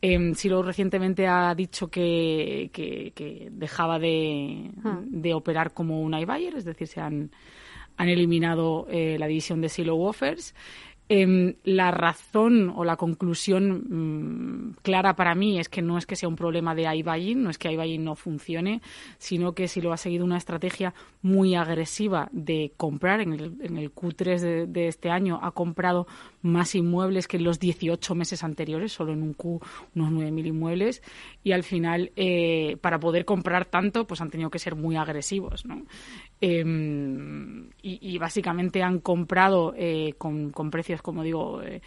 Eh, 0.00 0.36
Silo 0.36 0.62
recientemente 0.62 1.26
ha 1.26 1.52
dicho 1.52 1.88
que, 1.88 2.70
que, 2.72 3.48
dejaba 3.50 3.98
de, 3.98 4.70
hmm. 4.84 5.20
de, 5.20 5.34
operar 5.34 5.72
como 5.74 6.00
un 6.00 6.14
iBuyer, 6.16 6.54
es 6.54 6.64
decir, 6.64 6.86
se 6.86 7.00
han, 7.00 7.32
han 7.96 8.08
eliminado 8.08 8.86
eh, 8.88 9.16
la 9.18 9.26
división 9.26 9.60
de 9.60 9.68
Silo 9.68 9.96
Offers. 9.96 10.54
Em, 11.08 11.54
la 11.62 11.92
razón 11.92 12.72
o 12.74 12.84
la 12.84 12.96
conclusión 12.96 13.84
mm, 13.88 14.76
clara 14.82 15.14
para 15.14 15.36
mí 15.36 15.60
es 15.60 15.68
que 15.68 15.80
no 15.80 15.98
es 15.98 16.06
que 16.06 16.16
sea 16.16 16.28
un 16.28 16.34
problema 16.34 16.74
de 16.74 16.92
iBuying, 16.96 17.44
no 17.44 17.50
es 17.50 17.58
que 17.58 17.70
iBuying 17.70 18.02
no 18.02 18.16
funcione, 18.16 18.82
sino 19.18 19.52
que 19.52 19.68
si 19.68 19.80
lo 19.80 19.92
ha 19.92 19.98
seguido 19.98 20.24
una 20.24 20.36
estrategia 20.36 20.94
muy 21.22 21.54
agresiva 21.54 22.28
de 22.32 22.72
comprar, 22.76 23.20
en 23.20 23.34
el, 23.34 23.54
en 23.60 23.76
el 23.76 23.94
Q3 23.94 24.66
de, 24.66 24.88
este 24.88 25.08
año 25.10 25.38
ha 25.42 25.52
comprado 25.52 26.08
más 26.46 26.74
inmuebles 26.74 27.28
que 27.28 27.36
en 27.36 27.44
los 27.44 27.58
18 27.58 28.14
meses 28.14 28.42
anteriores, 28.44 28.92
solo 28.92 29.12
en 29.12 29.22
un 29.22 29.34
Q 29.34 29.60
unos 29.94 30.12
9.000 30.12 30.46
inmuebles, 30.46 31.02
y 31.42 31.52
al 31.52 31.62
final 31.62 32.12
eh, 32.16 32.76
para 32.80 32.98
poder 32.98 33.24
comprar 33.24 33.66
tanto 33.66 34.06
pues 34.06 34.20
han 34.20 34.30
tenido 34.30 34.50
que 34.50 34.58
ser 34.58 34.74
muy 34.74 34.96
agresivos. 34.96 35.64
¿no? 35.66 35.82
Em, 36.40 37.70
y, 37.82 38.18
básicamente 38.18 38.82
han 38.82 39.00
comprado 39.00 39.74
eh, 39.76 40.14
con, 40.18 40.52
precios, 40.70 41.02
como 41.02 41.22
digo, 41.22 41.62
eh, 41.62 41.80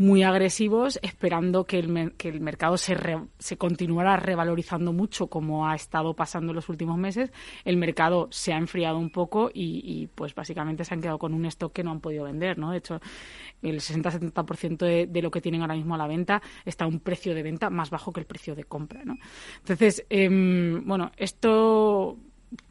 muy 0.00 0.22
agresivos, 0.22 0.98
esperando 1.02 1.64
que 1.64 1.78
el, 1.78 2.14
que 2.16 2.30
el 2.30 2.40
mercado 2.40 2.78
se, 2.78 2.96
se 3.38 3.58
continuara 3.58 4.16
revalorizando 4.16 4.94
mucho, 4.94 5.26
como 5.26 5.68
ha 5.68 5.74
estado 5.74 6.14
pasando 6.14 6.52
en 6.52 6.56
los 6.56 6.70
últimos 6.70 6.96
meses. 6.96 7.30
El 7.66 7.76
mercado 7.76 8.26
se 8.30 8.54
ha 8.54 8.56
enfriado 8.56 8.96
un 8.96 9.10
poco 9.10 9.50
y, 9.52 10.08
pues 10.14 10.34
básicamente 10.34 10.86
se 10.86 10.94
han 10.94 11.02
quedado 11.02 11.18
con 11.18 11.34
un 11.34 11.44
stock 11.44 11.74
que 11.74 11.84
no 11.84 11.90
han 11.90 12.00
podido 12.00 12.24
vender. 12.24 12.56
¿no? 12.56 12.70
De 12.70 12.78
hecho, 12.78 12.98
el 13.60 13.80
60-70% 13.80 14.78
de, 14.78 15.06
de, 15.06 15.20
lo 15.20 15.30
que 15.30 15.42
tienen 15.42 15.60
ahora 15.60 15.74
mismo 15.74 15.94
a 15.94 15.98
la 15.98 16.06
venta 16.06 16.40
está 16.64 16.86
a 16.86 16.88
un 16.88 17.00
precio 17.00 17.34
de 17.34 17.42
venta 17.42 17.68
más 17.68 17.90
bajo 17.90 18.10
que 18.10 18.20
el 18.20 18.26
precio 18.26 18.54
de 18.54 18.64
compra. 18.64 19.04
¿no? 19.04 19.18
Entonces, 19.58 20.06
em, 20.08 20.82
bueno, 20.86 21.12
esto 21.18 22.16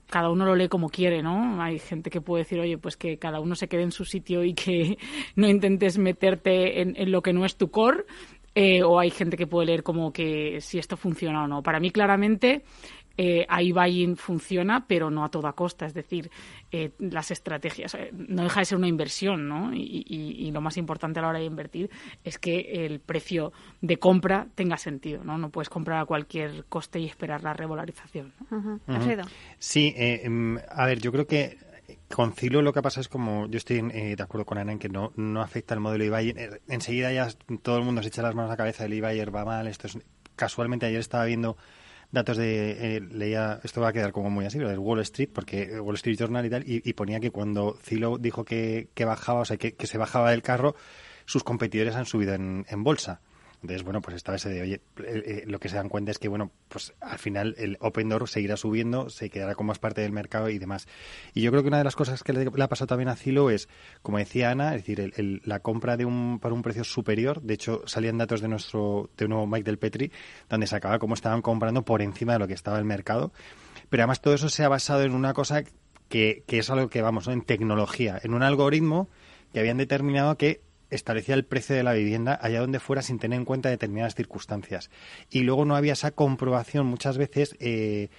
cada 0.09 0.29
uno 0.29 0.45
lo 0.45 0.55
lee 0.55 0.67
como 0.67 0.89
quiere, 0.89 1.21
¿no? 1.21 1.61
Hay 1.61 1.79
gente 1.79 2.09
que 2.09 2.21
puede 2.21 2.43
decir, 2.43 2.59
oye, 2.59 2.77
pues 2.77 2.97
que 2.97 3.17
cada 3.17 3.39
uno 3.39 3.55
se 3.55 3.67
quede 3.67 3.83
en 3.83 3.91
su 3.91 4.05
sitio 4.05 4.43
y 4.43 4.53
que 4.53 4.97
no 5.35 5.47
intentes 5.47 5.97
meterte 5.97 6.81
en, 6.81 7.11
lo 7.11 7.21
que 7.21 7.33
no 7.33 7.45
es 7.45 7.55
tu 7.55 7.69
core. 7.69 8.05
Eh, 8.55 8.81
o 8.81 8.99
hay 8.99 9.11
gente 9.11 9.37
que 9.37 9.45
puede 9.45 9.67
leer 9.67 9.83
como 9.83 10.11
que 10.11 10.59
si 10.59 10.79
esto 10.79 10.97
funciona 10.97 11.43
o 11.43 11.47
no. 11.47 11.61
Para 11.61 11.79
mí, 11.79 11.91
claramente, 11.91 12.63
eh, 13.21 13.45
iBuying 13.49 14.15
funciona, 14.15 14.85
pero 14.87 15.11
no 15.11 15.25
a 15.25 15.29
toda 15.29 15.51
costa. 15.51 15.85
Es 15.85 15.93
decir, 15.93 16.31
eh, 16.71 16.91
las 16.99 17.31
estrategias, 17.31 17.93
eh, 17.95 18.11
no 18.13 18.43
deja 18.43 18.61
de 18.61 18.65
ser 18.65 18.77
una 18.77 18.87
inversión, 18.87 19.49
¿no? 19.49 19.73
Y, 19.73 20.49
lo 20.53 20.61
más 20.61 20.77
importante 20.77 21.19
a 21.19 21.23
la 21.23 21.27
hora 21.27 21.39
de 21.39 21.45
invertir 21.45 21.89
es 22.23 22.39
que 22.39 22.85
el 22.85 23.01
precio 23.01 23.51
de 23.81 23.97
compra 23.97 24.47
tenga 24.55 24.77
sentido, 24.77 25.23
¿no? 25.23 25.37
No 25.37 25.49
puedes 25.49 25.69
comprar 25.69 25.99
a 25.99 26.05
cualquier 26.05 26.63
coste 26.65 26.99
y 26.99 27.05
esperar 27.05 27.43
la 27.43 27.53
revalorización. 27.53 28.33
Sí, 29.59 29.93
eh, 29.97 30.21
em, 30.23 30.57
a 30.69 30.85
ver, 30.85 30.99
yo 31.01 31.11
creo 31.11 31.27
que 31.27 31.57
con 32.09 32.33
Cilo 32.33 32.61
lo 32.61 32.71
que 32.71 32.81
pasa 32.81 33.01
es 33.01 33.09
como 33.09 33.47
yo 33.47 33.57
estoy 33.57 33.81
de 33.81 34.23
acuerdo 34.23 34.45
con 34.45 34.57
Ana 34.57 34.71
en 34.71 34.79
que 34.79 34.89
no, 34.89 35.11
no 35.17 35.41
afecta 35.41 35.73
el 35.73 35.81
modelo 35.81 36.05
iBuyer. 36.05 36.61
Enseguida 36.69 37.11
ya 37.11 37.27
todo 37.61 37.77
el 37.77 37.83
mundo 37.83 38.01
se 38.01 38.07
echa 38.07 38.21
las 38.21 38.33
manos 38.33 38.49
a 38.49 38.53
la 38.53 38.57
cabeza, 38.57 38.85
el 38.85 38.93
iBuyer 38.93 39.35
va 39.35 39.43
mal, 39.43 39.67
esto 39.67 39.87
es... 39.87 39.99
Casualmente 40.35 40.85
ayer 40.85 41.01
estaba 41.01 41.25
viendo 41.25 41.57
datos 42.11 42.37
de, 42.37 42.97
eh, 42.97 43.01
leía, 43.01 43.59
esto 43.63 43.81
va 43.81 43.89
a 43.89 43.93
quedar 43.93 44.11
como 44.11 44.29
muy 44.29 44.45
así, 44.45 44.57
pero 44.57 44.69
del 44.69 44.79
Wall 44.79 44.99
Street, 45.01 45.29
porque 45.33 45.79
Wall 45.79 45.95
Street 45.95 46.17
Journal 46.17 46.45
y 46.45 46.49
tal, 46.49 46.63
y, 46.65 46.93
ponía 46.93 47.19
que 47.19 47.31
cuando 47.31 47.77
Zillow 47.83 48.17
dijo 48.17 48.43
que, 48.43 48.89
que 48.93 49.05
bajaba, 49.05 49.41
o 49.41 49.45
sea, 49.45 49.57
que, 49.57 49.75
que, 49.75 49.87
se 49.87 49.97
bajaba 49.97 50.31
del 50.31 50.41
carro, 50.41 50.75
sus 51.25 51.43
competidores 51.43 51.95
han 51.95 52.05
subido 52.05 52.33
en 52.33 52.83
bolsa. 52.83 53.21
Entonces, 53.61 53.83
bueno, 53.83 54.01
pues 54.01 54.15
estaba 54.15 54.37
ese 54.37 54.49
de, 54.49 54.61
oye, 54.61 54.81
eh, 55.03 55.23
eh, 55.25 55.43
lo 55.45 55.59
que 55.59 55.67
se 55.67 55.75
dan 55.75 55.89
cuenta 55.89 56.11
es 56.11 56.19
que, 56.19 56.29
bueno, 56.29 56.51
pues 56.69 56.93
al 57.01 57.19
final 57.19 57.55
el 57.57 57.77
Open 57.81 58.07
Door 58.07 58.29
seguirá 58.29 58.55
subiendo, 58.55 59.09
se 59.09 59.29
quedará 59.29 59.55
como 59.55 59.67
más 59.67 59.79
parte 59.79 59.99
del 59.99 60.13
mercado 60.13 60.49
y 60.49 60.59
demás. 60.59 60.87
Y 61.33 61.41
yo 61.41 61.51
creo 61.51 61.61
que 61.61 61.67
una 61.67 61.79
de 61.79 61.83
las 61.83 61.95
cosas 61.95 62.23
que 62.23 62.31
le, 62.31 62.47
ha 62.47 62.67
pasado 62.69 62.87
también 62.87 63.09
a 63.09 63.17
Zilo 63.17 63.49
es, 63.49 63.67
como 64.01 64.17
decía 64.17 64.51
Ana, 64.51 64.75
es 64.75 64.85
decir, 64.85 65.13
el, 65.17 65.41
la 65.43 65.59
compra 65.59 65.97
de 65.97 66.05
un, 66.05 66.39
para 66.39 66.55
un 66.55 66.61
precio 66.61 66.85
superior. 66.85 67.41
De 67.41 67.55
hecho, 67.55 67.83
salían 67.85 68.17
datos 68.17 68.39
de 68.39 68.47
nuestro, 68.47 69.09
de 69.17 69.27
nuevo 69.27 69.45
Mike 69.45 69.65
del 69.65 69.77
Petri, 69.77 70.11
donde 70.49 70.65
se 70.65 70.77
acaba 70.77 70.97
cómo 70.97 71.13
estaban 71.13 71.41
comprando 71.41 71.83
por 71.83 72.01
encima 72.01 72.33
de 72.33 72.39
lo 72.39 72.47
que 72.47 72.53
estaba 72.53 72.79
el 72.79 72.85
mercado. 72.85 73.33
Pero 73.89 74.03
además 74.03 74.21
todo 74.21 74.35
eso 74.35 74.47
se 74.47 74.63
ha 74.63 74.69
basado 74.69 75.03
en 75.03 75.13
una 75.13 75.33
cosa 75.33 75.63
que, 76.07 76.43
que 76.47 76.59
es 76.59 76.69
algo 76.69 76.89
que, 76.89 77.01
vamos, 77.01 77.27
en 77.27 77.41
tecnología, 77.41 78.19
en 78.23 78.33
un 78.33 78.43
algoritmo 78.43 79.09
que 79.51 79.59
habían 79.59 79.77
determinado 79.77 80.37
que 80.37 80.61
establecía 80.89 81.35
el 81.35 81.45
precio 81.45 81.75
de 81.75 81.83
la 81.83 81.93
vivienda 81.93 82.37
allá 82.41 82.61
donde 82.61 82.79
fuera 82.79 83.01
sin 83.01 83.19
tener 83.19 83.37
en 83.37 83.45
cuenta 83.45 83.69
determinadas 83.69 84.15
circunstancias. 84.15 84.89
Y 85.29 85.41
luego 85.41 85.65
no 85.65 85.75
había 85.75 85.93
esa 85.93 86.11
comprobación 86.11 86.85
muchas 86.85 87.17
veces 87.17 87.55
eh, 87.59 88.09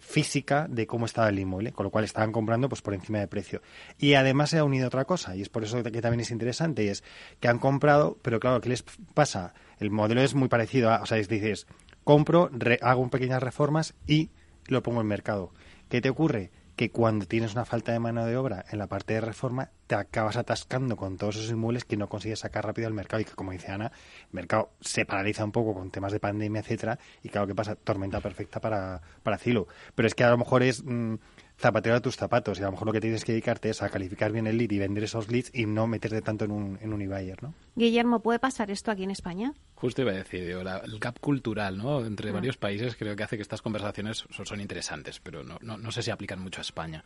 física 0.00 0.66
de 0.68 0.86
cómo 0.86 1.06
estaba 1.06 1.28
el 1.28 1.38
inmueble, 1.38 1.72
con 1.72 1.84
lo 1.84 1.90
cual 1.90 2.04
estaban 2.04 2.32
comprando 2.32 2.68
pues 2.68 2.82
por 2.82 2.94
encima 2.94 3.18
de 3.18 3.28
precio. 3.28 3.62
Y 3.98 4.14
además 4.14 4.50
se 4.50 4.58
ha 4.58 4.64
unido 4.64 4.88
otra 4.88 5.04
cosa, 5.04 5.36
y 5.36 5.42
es 5.42 5.48
por 5.48 5.64
eso 5.64 5.82
que 5.82 6.02
también 6.02 6.20
es 6.20 6.30
interesante, 6.30 6.84
y 6.84 6.88
es 6.88 7.02
que 7.40 7.48
han 7.48 7.58
comprado, 7.58 8.18
pero 8.22 8.40
claro, 8.40 8.60
¿qué 8.60 8.68
les 8.68 8.84
pasa? 9.14 9.54
El 9.78 9.90
modelo 9.90 10.20
es 10.20 10.34
muy 10.34 10.48
parecido 10.48 10.90
a, 10.90 11.02
o 11.02 11.06
sea, 11.06 11.18
es, 11.18 11.28
dices, 11.28 11.66
compro, 12.04 12.50
hago 12.82 13.10
pequeñas 13.10 13.42
reformas 13.42 13.94
y 14.06 14.30
lo 14.66 14.82
pongo 14.82 15.00
en 15.00 15.06
mercado. 15.06 15.52
¿Qué 15.88 16.00
te 16.00 16.10
ocurre? 16.10 16.50
Que 16.78 16.92
cuando 16.92 17.26
tienes 17.26 17.54
una 17.54 17.64
falta 17.64 17.90
de 17.90 17.98
mano 17.98 18.24
de 18.24 18.36
obra 18.36 18.64
en 18.70 18.78
la 18.78 18.86
parte 18.86 19.12
de 19.12 19.20
reforma, 19.20 19.72
te 19.88 19.96
acabas 19.96 20.36
atascando 20.36 20.94
con 20.96 21.16
todos 21.16 21.34
esos 21.34 21.50
inmuebles 21.50 21.84
que 21.84 21.96
no 21.96 22.08
consigues 22.08 22.38
sacar 22.38 22.64
rápido 22.64 22.86
al 22.86 22.94
mercado 22.94 23.20
y 23.20 23.24
que, 23.24 23.32
como 23.32 23.50
dice 23.50 23.72
Ana, 23.72 23.86
el 23.86 24.28
mercado 24.30 24.70
se 24.80 25.04
paraliza 25.04 25.44
un 25.44 25.50
poco 25.50 25.74
con 25.74 25.90
temas 25.90 26.12
de 26.12 26.20
pandemia, 26.20 26.60
etcétera, 26.60 27.00
y 27.24 27.30
claro 27.30 27.48
que 27.48 27.54
pasa, 27.56 27.74
tormenta 27.74 28.20
perfecta 28.20 28.60
para, 28.60 29.02
para 29.24 29.38
Cilo. 29.38 29.66
Pero 29.96 30.06
es 30.06 30.14
que 30.14 30.22
a 30.22 30.30
lo 30.30 30.38
mejor 30.38 30.62
es... 30.62 30.84
Mm, 30.84 31.16
zapatero 31.58 31.96
a 31.96 32.00
tus 32.00 32.16
zapatos 32.16 32.58
y 32.58 32.62
a 32.62 32.66
lo 32.66 32.72
mejor 32.72 32.86
lo 32.86 32.92
que 32.92 33.00
tienes 33.00 33.24
que 33.24 33.32
dedicarte 33.32 33.70
es 33.70 33.82
a 33.82 33.88
calificar 33.88 34.30
bien 34.30 34.46
el 34.46 34.56
lead 34.56 34.70
y 34.70 34.78
vender 34.78 35.04
esos 35.04 35.28
leads 35.28 35.50
y 35.52 35.66
no 35.66 35.88
meterte 35.88 36.22
tanto 36.22 36.44
en 36.44 36.52
un, 36.52 36.78
en 36.80 36.92
un 36.92 37.02
e-buyer, 37.02 37.42
¿no? 37.42 37.52
Guillermo, 37.74 38.20
¿puede 38.20 38.38
pasar 38.38 38.70
esto 38.70 38.92
aquí 38.92 39.02
en 39.02 39.10
España? 39.10 39.52
Justo 39.74 40.02
iba 40.02 40.12
a 40.12 40.14
decir, 40.14 40.42
el 40.42 40.98
gap 41.00 41.18
cultural 41.18 41.76
¿no? 41.76 42.06
entre 42.06 42.30
ah. 42.30 42.32
varios 42.32 42.56
países 42.56 42.94
creo 42.96 43.16
que 43.16 43.24
hace 43.24 43.36
que 43.36 43.42
estas 43.42 43.60
conversaciones 43.60 44.24
son, 44.30 44.60
interesantes, 44.60 45.18
pero 45.20 45.42
no, 45.42 45.58
no, 45.60 45.76
no 45.76 45.90
sé 45.90 46.02
si 46.02 46.12
aplican 46.12 46.40
mucho 46.40 46.60
a 46.60 46.62
España. 46.62 47.04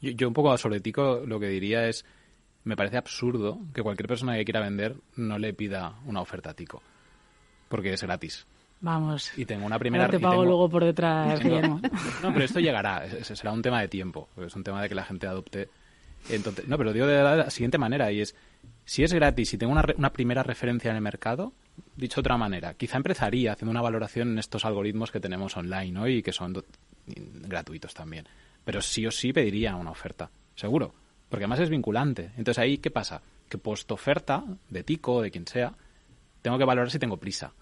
Yo, 0.00 0.10
yo 0.10 0.26
un 0.26 0.34
poco 0.34 0.56
sobre 0.58 0.80
Tico 0.80 1.22
lo 1.24 1.38
que 1.38 1.46
diría 1.46 1.86
es, 1.86 2.04
me 2.64 2.76
parece 2.76 2.96
absurdo 2.96 3.60
que 3.72 3.82
cualquier 3.82 4.08
persona 4.08 4.36
que 4.36 4.44
quiera 4.44 4.60
vender 4.60 4.96
no 5.14 5.38
le 5.38 5.54
pida 5.54 5.94
una 6.06 6.20
oferta 6.20 6.50
a 6.50 6.54
Tico, 6.54 6.82
porque 7.68 7.92
es 7.92 8.02
gratis. 8.02 8.46
Vamos. 8.82 9.32
Y 9.36 9.46
tengo 9.46 9.64
una 9.64 9.78
primera... 9.78 10.04
Ahora 10.04 10.18
te 10.18 10.22
pago 10.22 10.44
luego 10.44 10.68
por 10.68 10.84
detrás. 10.84 11.40
No, 12.22 12.32
pero 12.32 12.44
esto 12.44 12.58
llegará, 12.60 13.08
será 13.22 13.52
un 13.52 13.62
tema 13.62 13.80
de 13.80 13.88
tiempo, 13.88 14.28
es 14.36 14.54
un 14.56 14.64
tema 14.64 14.82
de 14.82 14.88
que 14.88 14.94
la 14.94 15.04
gente 15.04 15.26
adopte. 15.26 15.68
Entonces, 16.28 16.66
no, 16.66 16.76
pero 16.76 16.92
digo 16.92 17.06
de 17.06 17.22
la 17.22 17.50
siguiente 17.50 17.78
manera, 17.78 18.10
y 18.10 18.20
es, 18.20 18.34
si 18.84 19.04
es 19.04 19.12
gratis 19.12 19.54
y 19.54 19.58
tengo 19.58 19.72
una, 19.72 19.84
una 19.96 20.12
primera 20.12 20.42
referencia 20.42 20.90
en 20.90 20.96
el 20.96 21.02
mercado, 21.02 21.52
dicho 21.96 22.16
de 22.16 22.20
otra 22.20 22.36
manera, 22.36 22.74
quizá 22.74 22.96
empezaría 22.96 23.52
haciendo 23.52 23.70
una 23.70 23.82
valoración 23.82 24.32
en 24.32 24.38
estos 24.40 24.64
algoritmos 24.64 25.12
que 25.12 25.20
tenemos 25.20 25.56
online 25.56 25.92
¿no? 25.92 26.08
y 26.08 26.22
que 26.22 26.32
son 26.32 26.64
gratuitos 27.06 27.94
también. 27.94 28.26
Pero 28.64 28.82
sí 28.82 29.06
o 29.06 29.12
sí 29.12 29.32
pediría 29.32 29.76
una 29.76 29.92
oferta, 29.92 30.28
seguro, 30.56 30.92
porque 31.28 31.44
además 31.44 31.60
es 31.60 31.70
vinculante. 31.70 32.32
Entonces 32.36 32.58
ahí, 32.58 32.78
¿qué 32.78 32.90
pasa? 32.90 33.22
Que 33.48 33.58
puesto 33.58 33.94
oferta, 33.94 34.44
de 34.70 34.82
Tico, 34.82 35.22
de 35.22 35.30
quien 35.30 35.46
sea, 35.46 35.72
tengo 36.42 36.58
que 36.58 36.64
valorar 36.64 36.90
si 36.90 36.98
tengo 36.98 37.16
prisa 37.16 37.52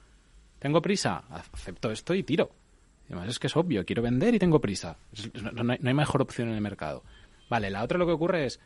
¿Tengo 0.61 0.81
prisa? 0.81 1.25
Acepto 1.31 1.91
esto 1.91 2.15
y 2.15 2.23
tiro. 2.23 2.51
además 3.07 3.31
es 3.31 3.39
que 3.39 3.49
es 3.49 3.57
obvio, 3.57 3.85
quiero 3.85 4.03
vender 4.03 4.35
y 4.35 4.39
tengo 4.39 4.61
prisa. 4.61 4.97
No, 5.53 5.73
hay, 5.73 5.95
mejor 5.95 6.23
opción 6.23 6.49
en 6.49 6.55
el 6.55 6.61
mercado. 6.61 7.03
Vale, 7.49 7.71
la 7.71 7.83
otra 7.83 7.99
lo 7.99 8.07
que 8.07 8.13
ocurre 8.13 8.45
es, 8.45 8.61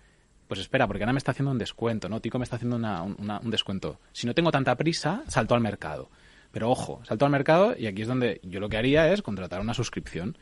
pues 0.48 0.60
espera, 0.60 0.86
porque 0.86 1.04
ahora 1.04 1.12
me 1.12 1.18
está 1.18 1.30
haciendo 1.30 1.52
un 1.52 1.58
descuento, 1.58 2.08
¿no? 2.08 2.20
Tico 2.20 2.38
me 2.38 2.42
está 2.42 2.56
haciendo 2.56 2.76
un 2.76 3.50
descuento. 3.50 4.00
Si 4.12 4.26
no 4.26 4.34
tengo 4.34 4.50
tanta 4.50 4.74
prisa, 4.76 5.22
salto 5.28 5.54
al 5.54 5.60
mercado. 5.60 6.10
Pero 6.50 6.70
ojo, 6.70 7.00
salto 7.04 7.24
al 7.24 7.30
mercado 7.30 7.74
y 7.78 7.86
aquí 7.86 8.02
es 8.02 8.08
donde 8.08 8.40
yo 8.42 8.60
lo 8.60 8.68
que 8.68 8.76
haría 8.76 9.12
es 9.12 9.22
contratar 9.22 9.60
una 9.60 9.72
suscripción 9.72 10.36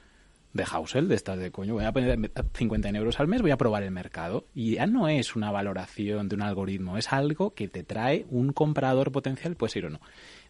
de 0.53 0.65
Housel, 0.67 1.09
de 1.09 1.15
estas 1.15 1.39
de 1.39 1.51
coño, 1.51 1.75
voy 1.75 1.85
a 1.85 1.93
poner 1.93 2.31
50 2.55 2.89
euros 2.91 3.21
al 3.21 3.29
mes, 3.29 3.41
voy 3.41 3.51
a 3.51 3.57
probar 3.57 3.83
el 3.83 3.91
mercado. 3.91 4.47
Y 4.55 4.75
ya 4.75 4.87
no 4.87 5.09
es 5.09 5.37
una 5.37 5.51
valoración 5.51 6.29
de 6.29 6.37
un 6.37 6.43
algoritmo, 6.43 6.99
es 6.99 7.13
algo 7.13 7.55
que 7.55 7.69
te 7.69 7.83
trae 7.83 8.27
un 8.31 8.53
comprador 8.53 9.13
potencial, 9.13 9.57
puede 9.57 9.73
ser 9.73 9.87
o 9.87 9.91
no. 9.91 10.01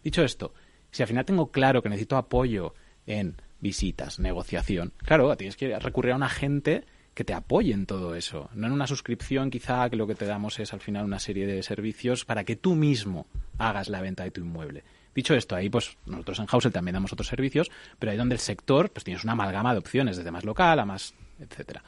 Dicho 0.03 0.23
esto, 0.23 0.53
si 0.93 1.01
al 1.01 1.07
final 1.07 1.25
tengo 1.25 1.51
claro 1.51 1.81
que 1.81 1.89
necesito 1.89 2.15
apoyo 2.17 2.75
en 3.07 3.35
visitas, 3.59 4.19
negociación, 4.19 4.93
claro, 4.99 5.35
tienes 5.35 5.57
que 5.57 5.77
recurrir 5.79 6.13
a 6.13 6.15
un 6.15 6.23
agente 6.23 6.85
que 7.15 7.23
te 7.23 7.33
apoye 7.33 7.73
en 7.73 7.85
todo 7.85 8.15
eso. 8.15 8.49
No 8.53 8.67
en 8.67 8.73
una 8.73 8.87
suscripción, 8.87 9.49
quizá 9.49 9.89
que 9.89 9.95
lo 9.95 10.07
que 10.07 10.15
te 10.15 10.25
damos 10.25 10.59
es 10.59 10.71
al 10.71 10.81
final 10.81 11.05
una 11.05 11.19
serie 11.19 11.47
de 11.47 11.61
servicios 11.63 12.25
para 12.25 12.43
que 12.43 12.55
tú 12.55 12.75
mismo 12.75 13.25
hagas 13.57 13.89
la 13.89 14.01
venta 14.01 14.23
de 14.23 14.31
tu 14.31 14.41
inmueble. 14.41 14.83
Dicho 15.15 15.33
esto, 15.33 15.55
ahí 15.55 15.69
pues 15.69 15.97
nosotros 16.05 16.39
en 16.39 16.45
Housel 16.47 16.71
también 16.71 16.93
damos 16.93 17.13
otros 17.13 17.27
servicios, 17.27 17.71
pero 17.97 18.11
ahí 18.11 18.17
donde 18.17 18.35
el 18.35 18.39
sector 18.39 18.91
pues 18.91 19.03
tienes 19.03 19.23
una 19.23 19.33
amalgama 19.33 19.73
de 19.73 19.79
opciones, 19.79 20.17
desde 20.17 20.31
más 20.31 20.43
local 20.43 20.79
a 20.79 20.85
más, 20.85 21.15
etcétera. 21.39 21.83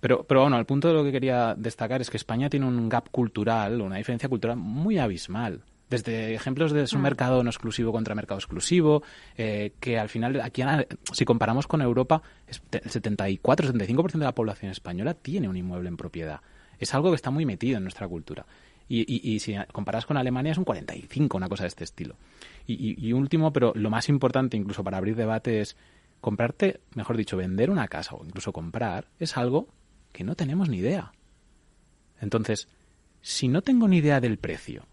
Pero, 0.00 0.24
pero 0.24 0.42
bueno, 0.42 0.58
el 0.58 0.66
punto 0.66 0.88
de 0.88 0.94
lo 0.94 1.04
que 1.04 1.12
quería 1.12 1.54
destacar 1.56 2.00
es 2.00 2.10
que 2.10 2.16
España 2.16 2.50
tiene 2.50 2.66
un 2.66 2.88
gap 2.88 3.08
cultural, 3.10 3.80
una 3.80 3.96
diferencia 3.96 4.28
cultural 4.28 4.56
muy 4.56 4.98
abismal 4.98 5.62
desde 5.90 6.34
ejemplos 6.34 6.72
de 6.72 6.86
su 6.86 6.98
mm. 6.98 7.02
mercado 7.02 7.42
no 7.42 7.50
exclusivo 7.50 7.92
contra 7.92 8.14
mercado 8.14 8.38
exclusivo, 8.38 9.02
eh, 9.36 9.72
que 9.80 9.98
al 9.98 10.08
final, 10.08 10.40
aquí 10.40 10.62
si 11.12 11.24
comparamos 11.24 11.66
con 11.66 11.82
Europa, 11.82 12.22
el 12.46 12.82
74-75% 12.82 14.12
de 14.12 14.24
la 14.24 14.34
población 14.34 14.70
española 14.70 15.14
tiene 15.14 15.48
un 15.48 15.56
inmueble 15.56 15.88
en 15.88 15.96
propiedad. 15.96 16.40
Es 16.78 16.94
algo 16.94 17.10
que 17.10 17.16
está 17.16 17.30
muy 17.30 17.46
metido 17.46 17.76
en 17.76 17.84
nuestra 17.84 18.08
cultura. 18.08 18.46
Y, 18.86 19.38
si 19.40 19.56
comparas 19.72 20.04
con 20.04 20.18
Alemania 20.18 20.52
es 20.52 20.58
un 20.58 20.64
45, 20.64 21.36
una 21.38 21.48
cosa 21.48 21.64
de 21.64 21.68
este 21.68 21.84
estilo. 21.84 22.16
Y, 22.66 23.12
último, 23.12 23.52
pero 23.52 23.72
lo 23.74 23.88
más 23.88 24.08
importante 24.08 24.56
incluso 24.56 24.84
para 24.84 24.98
abrir 24.98 25.16
debate 25.16 25.60
es 25.60 25.76
comprarte, 26.20 26.80
mejor 26.94 27.16
dicho, 27.16 27.36
vender 27.36 27.70
una 27.70 27.88
casa 27.88 28.14
o 28.14 28.24
incluso 28.24 28.52
comprar, 28.52 29.08
es 29.18 29.36
algo 29.36 29.68
que 30.12 30.24
no 30.24 30.34
tenemos 30.34 30.68
ni 30.68 30.78
idea. 30.78 31.12
Entonces, 32.20 32.68
si 33.22 33.48
no 33.48 33.62
tengo 33.62 33.88
ni 33.88 33.98
idea 33.98 34.20
del 34.20 34.38
precio, 34.38 34.86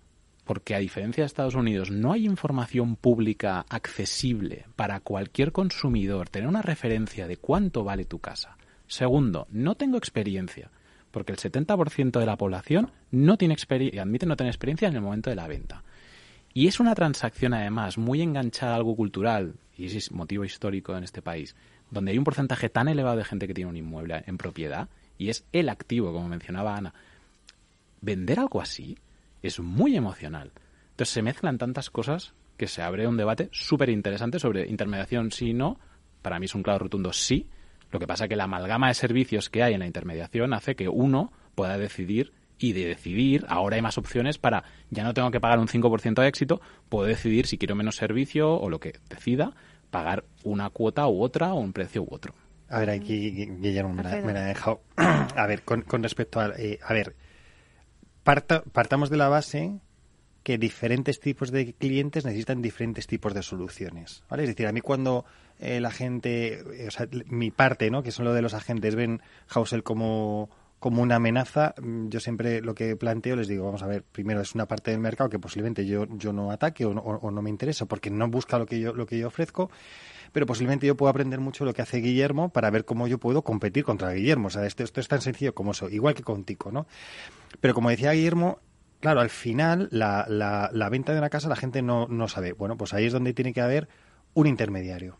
porque 0.43 0.75
a 0.75 0.79
diferencia 0.79 1.23
de 1.23 1.27
Estados 1.27 1.55
Unidos 1.55 1.91
no 1.91 2.11
hay 2.11 2.25
información 2.25 2.95
pública 2.95 3.65
accesible 3.69 4.65
para 4.75 4.99
cualquier 4.99 5.51
consumidor 5.51 6.29
tener 6.29 6.49
una 6.49 6.61
referencia 6.61 7.27
de 7.27 7.37
cuánto 7.37 7.83
vale 7.83 8.05
tu 8.05 8.19
casa. 8.19 8.57
Segundo, 8.87 9.47
no 9.51 9.75
tengo 9.75 9.97
experiencia, 9.97 10.69
porque 11.11 11.31
el 11.31 11.37
70% 11.37 12.19
de 12.19 12.25
la 12.25 12.37
población 12.37 12.91
no 13.11 13.37
tiene 13.37 13.55
admite 13.99 14.25
no 14.25 14.35
tener 14.35 14.51
experiencia 14.51 14.87
en 14.87 14.95
el 14.95 15.01
momento 15.01 15.29
de 15.29 15.35
la 15.35 15.47
venta. 15.47 15.83
Y 16.53 16.67
es 16.67 16.79
una 16.79 16.95
transacción 16.95 17.53
además 17.53 17.97
muy 17.97 18.21
enganchada 18.21 18.73
a 18.73 18.75
algo 18.75 18.95
cultural, 18.95 19.55
y 19.77 19.85
es 19.85 20.11
motivo 20.11 20.43
histórico 20.43 20.97
en 20.97 21.03
este 21.03 21.21
país, 21.21 21.55
donde 21.89 22.11
hay 22.11 22.17
un 22.17 22.23
porcentaje 22.23 22.67
tan 22.69 22.87
elevado 22.87 23.17
de 23.17 23.23
gente 23.23 23.47
que 23.47 23.53
tiene 23.53 23.69
un 23.69 23.77
inmueble 23.77 24.23
en 24.25 24.37
propiedad, 24.37 24.89
y 25.17 25.29
es 25.29 25.45
el 25.53 25.69
activo, 25.69 26.11
como 26.11 26.27
mencionaba 26.27 26.75
Ana. 26.75 26.93
Vender 28.01 28.39
algo 28.39 28.61
así 28.61 28.97
es 29.41 29.59
muy 29.59 29.95
emocional. 29.95 30.51
Entonces 30.91 31.13
se 31.13 31.21
mezclan 31.21 31.57
tantas 31.57 31.89
cosas 31.89 32.33
que 32.57 32.67
se 32.67 32.81
abre 32.81 33.07
un 33.07 33.17
debate 33.17 33.49
súper 33.51 33.89
interesante 33.89 34.39
sobre 34.39 34.67
intermediación 34.67 35.31
sí 35.31 35.49
y 35.49 35.53
no. 35.53 35.79
Para 36.21 36.39
mí 36.39 36.45
es 36.45 36.55
un 36.55 36.63
claro 36.63 36.79
rotundo 36.79 37.11
sí. 37.13 37.47
Lo 37.91 37.99
que 37.99 38.07
pasa 38.07 38.25
es 38.25 38.29
que 38.29 38.35
la 38.35 38.43
amalgama 38.45 38.87
de 38.87 38.93
servicios 38.93 39.49
que 39.49 39.63
hay 39.63 39.73
en 39.73 39.79
la 39.79 39.87
intermediación 39.87 40.53
hace 40.53 40.75
que 40.75 40.87
uno 40.87 41.31
pueda 41.55 41.77
decidir 41.77 42.33
y 42.57 42.73
de 42.73 42.85
decidir, 42.85 43.45
ahora 43.49 43.75
hay 43.75 43.81
más 43.81 43.97
opciones 43.97 44.37
para, 44.37 44.63
ya 44.91 45.03
no 45.03 45.15
tengo 45.15 45.31
que 45.31 45.39
pagar 45.39 45.57
un 45.57 45.67
5% 45.67 46.21
de 46.21 46.27
éxito, 46.27 46.61
puedo 46.89 47.07
decidir 47.07 47.47
si 47.47 47.57
quiero 47.57 47.75
menos 47.75 47.95
servicio 47.95 48.53
o 48.53 48.69
lo 48.69 48.79
que 48.79 48.99
decida, 49.09 49.53
pagar 49.89 50.23
una 50.43 50.69
cuota 50.69 51.07
u 51.07 51.23
otra 51.23 51.53
o 51.53 51.59
un 51.59 51.73
precio 51.73 52.03
u 52.03 52.07
otro. 52.11 52.35
A 52.69 52.79
ver, 52.79 52.91
aquí 52.91 53.31
Guillermo 53.31 53.93
me 53.93 54.03
la, 54.03 54.11
ha 54.11 54.45
dejado. 54.45 54.81
a 54.95 55.47
ver, 55.47 55.63
con, 55.63 55.83
respecto 56.03 56.39
a... 56.39 56.53
Eh, 56.57 56.79
a 56.81 56.93
ver, 56.93 57.15
partamos 58.23 59.09
de 59.09 59.17
la 59.17 59.29
base 59.29 59.79
que 60.43 60.57
diferentes 60.57 61.19
tipos 61.19 61.51
de 61.51 61.73
clientes 61.73 62.25
necesitan 62.25 62.61
diferentes 62.61 63.07
tipos 63.07 63.33
de 63.33 63.43
soluciones. 63.43 64.23
¿vale? 64.29 64.43
Es 64.43 64.49
decir, 64.49 64.67
a 64.67 64.71
mí 64.71 64.81
cuando 64.81 65.25
eh, 65.59 65.79
la 65.79 65.91
gente, 65.91 66.63
eh, 66.83 66.87
o 66.87 66.91
sea, 66.91 67.07
mi 67.27 67.51
parte, 67.51 67.91
¿no? 67.91 68.01
que 68.01 68.11
son 68.11 68.25
lo 68.25 68.33
de 68.33 68.41
los 68.41 68.53
agentes, 68.53 68.95
ven 68.95 69.21
Hausel 69.53 69.83
como, 69.83 70.49
como 70.79 71.03
una 71.03 71.17
amenaza, 71.17 71.75
mm, 71.79 72.09
yo 72.09 72.19
siempre 72.19 72.61
lo 72.61 72.73
que 72.73 72.95
planteo 72.95 73.35
les 73.35 73.47
digo, 73.47 73.65
vamos 73.65 73.83
a 73.83 73.87
ver, 73.87 74.03
primero 74.03 74.41
es 74.41 74.55
una 74.55 74.67
parte 74.67 74.91
del 74.91 74.99
mercado 74.99 75.29
que 75.29 75.37
posiblemente 75.37 75.85
yo, 75.85 76.07
yo 76.17 76.33
no 76.33 76.51
ataque 76.51 76.85
o 76.85 76.93
no, 76.93 77.01
o 77.01 77.29
no 77.29 77.41
me 77.43 77.51
interesa 77.51 77.85
porque 77.85 78.09
no 78.09 78.27
busca 78.27 78.57
lo 78.57 78.65
que 78.65 78.79
yo, 78.79 78.93
lo 78.93 79.05
que 79.05 79.19
yo 79.19 79.27
ofrezco 79.27 79.69
pero 80.31 80.45
posiblemente 80.45 80.87
yo 80.87 80.95
puedo 80.95 81.09
aprender 81.09 81.39
mucho 81.39 81.65
lo 81.65 81.73
que 81.73 81.81
hace 81.81 81.97
Guillermo 81.97 82.49
para 82.49 82.69
ver 82.69 82.85
cómo 82.85 83.07
yo 83.07 83.17
puedo 83.17 83.41
competir 83.43 83.83
contra 83.83 84.11
Guillermo. 84.11 84.47
O 84.47 84.49
sea, 84.49 84.65
esto, 84.65 84.83
esto 84.83 84.99
es 84.99 85.07
tan 85.07 85.21
sencillo 85.21 85.53
como 85.53 85.71
eso, 85.71 85.89
igual 85.89 86.15
que 86.15 86.23
con 86.23 86.43
Tico, 86.43 86.71
¿no? 86.71 86.87
Pero 87.59 87.73
como 87.73 87.89
decía 87.89 88.11
Guillermo, 88.11 88.59
claro, 88.99 89.21
al 89.21 89.29
final 89.29 89.89
la, 89.91 90.25
la, 90.27 90.69
la 90.73 90.89
venta 90.89 91.11
de 91.11 91.19
una 91.19 91.29
casa 91.29 91.49
la 91.49 91.55
gente 91.55 91.81
no, 91.81 92.07
no 92.07 92.27
sabe. 92.27 92.53
Bueno, 92.53 92.77
pues 92.77 92.93
ahí 92.93 93.05
es 93.05 93.13
donde 93.13 93.33
tiene 93.33 93.53
que 93.53 93.61
haber 93.61 93.89
un 94.33 94.47
intermediario. 94.47 95.17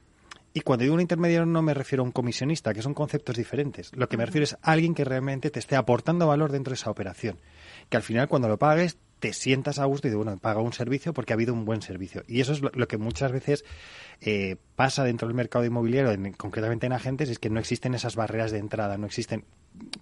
Y 0.53 0.61
cuando 0.61 0.83
digo 0.83 0.95
un 0.95 1.01
intermediario 1.01 1.45
no 1.45 1.61
me 1.61 1.73
refiero 1.73 2.03
a 2.03 2.05
un 2.05 2.11
comisionista, 2.11 2.73
que 2.73 2.81
son 2.81 2.93
conceptos 2.93 3.37
diferentes. 3.37 3.95
Lo 3.95 4.09
que 4.09 4.17
me 4.17 4.25
refiero 4.25 4.43
es 4.43 4.53
a 4.53 4.71
alguien 4.71 4.93
que 4.93 5.05
realmente 5.05 5.49
te 5.49 5.59
esté 5.59 5.75
aportando 5.75 6.27
valor 6.27 6.51
dentro 6.51 6.71
de 6.71 6.75
esa 6.75 6.91
operación. 6.91 7.39
Que 7.89 7.97
al 7.97 8.03
final 8.03 8.27
cuando 8.27 8.49
lo 8.49 8.57
pagues 8.57 8.97
te 9.21 9.33
sientas 9.33 9.77
a 9.77 9.85
gusto 9.85 10.07
y 10.07 10.09
dices, 10.09 10.25
bueno, 10.25 10.37
paga 10.39 10.61
un 10.61 10.73
servicio 10.73 11.13
porque 11.13 11.31
ha 11.31 11.35
habido 11.35 11.53
un 11.53 11.63
buen 11.63 11.83
servicio. 11.83 12.23
Y 12.27 12.41
eso 12.41 12.53
es 12.53 12.61
lo, 12.61 12.87
que 12.87 12.97
muchas 12.97 13.31
veces 13.31 13.63
eh, 14.19 14.57
pasa 14.75 15.03
dentro 15.03 15.27
del 15.27 15.35
mercado 15.35 15.63
inmobiliario, 15.63 16.11
concretamente 16.37 16.87
en 16.87 16.93
agentes, 16.93 17.29
es 17.29 17.37
que 17.37 17.51
no 17.51 17.59
existen 17.59 17.93
esas 17.93 18.15
barreras 18.15 18.51
de 18.51 18.57
entrada, 18.57 18.97
no 18.97 19.05
existen 19.05 19.45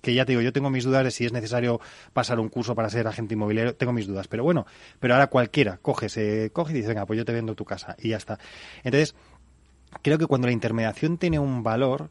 que 0.02 0.14
ya 0.14 0.26
te 0.26 0.32
digo, 0.32 0.42
yo 0.42 0.54
tengo 0.54 0.70
mis 0.70 0.86
dudas 0.86 1.04
de 1.04 1.12
si 1.12 1.26
es 1.26 1.34
necesario 1.34 1.82
pasar 2.14 2.40
un 2.40 2.48
curso 2.48 2.74
para 2.76 2.90
ser 2.90 3.08
agente 3.08 3.34
inmobiliario, 3.34 3.76
tengo 3.76 3.92
mis 3.92 4.08
dudas, 4.08 4.30
pero 4.30 4.44
bueno, 4.44 4.66
pero 5.02 5.14
ahora 5.14 5.28
cualquiera 5.28 5.78
coge, 5.78 6.08
se 6.08 6.50
coge 6.52 6.72
y 6.72 6.78
dice, 6.78 6.88
venga, 6.88 7.06
pues 7.06 7.18
yo 7.18 7.26
te 7.26 7.34
vendo 7.34 7.56
tu 7.56 7.66
casa 7.66 7.98
y 8.00 8.10
ya 8.10 8.18
está. 8.18 8.40
Entonces, 8.86 9.16
creo 10.02 10.18
que 10.18 10.28
cuando 10.28 10.48
la 10.48 10.54
intermediación 10.54 11.18
tiene 11.18 11.40
un 11.40 11.62
valor, 11.62 12.10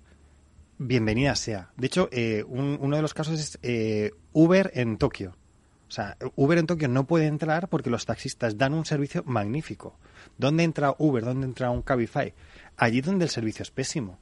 bienvenida 0.77 1.35
sea. 1.37 1.71
De 1.79 1.87
hecho, 1.87 2.11
eh, 2.13 2.45
uno 2.47 2.97
de 2.97 3.03
los 3.03 3.15
casos 3.15 3.41
es 3.41 3.59
eh, 3.63 4.13
Uber 4.35 4.71
en 4.75 4.99
Tokio. 4.99 5.35
O 5.89 5.91
sea, 5.91 6.17
Uber 6.37 6.59
en 6.59 6.67
Tokio 6.67 6.89
no 6.89 7.07
puede 7.07 7.27
entrar 7.27 7.69
porque 7.69 7.89
los 7.89 8.05
taxistas 8.05 8.59
dan 8.59 8.75
un 8.75 8.85
servicio 8.85 9.23
magnífico. 9.25 9.97
¿Dónde 10.37 10.65
entra 10.65 10.95
Uber? 10.99 11.25
¿Dónde 11.25 11.47
entra 11.47 11.71
un 11.71 11.83
Cabify? 11.83 12.35
Allí 12.77 13.01
donde 13.01 13.25
el 13.25 13.31
servicio 13.31 13.63
es 13.63 13.71
pésimo. 13.71 14.19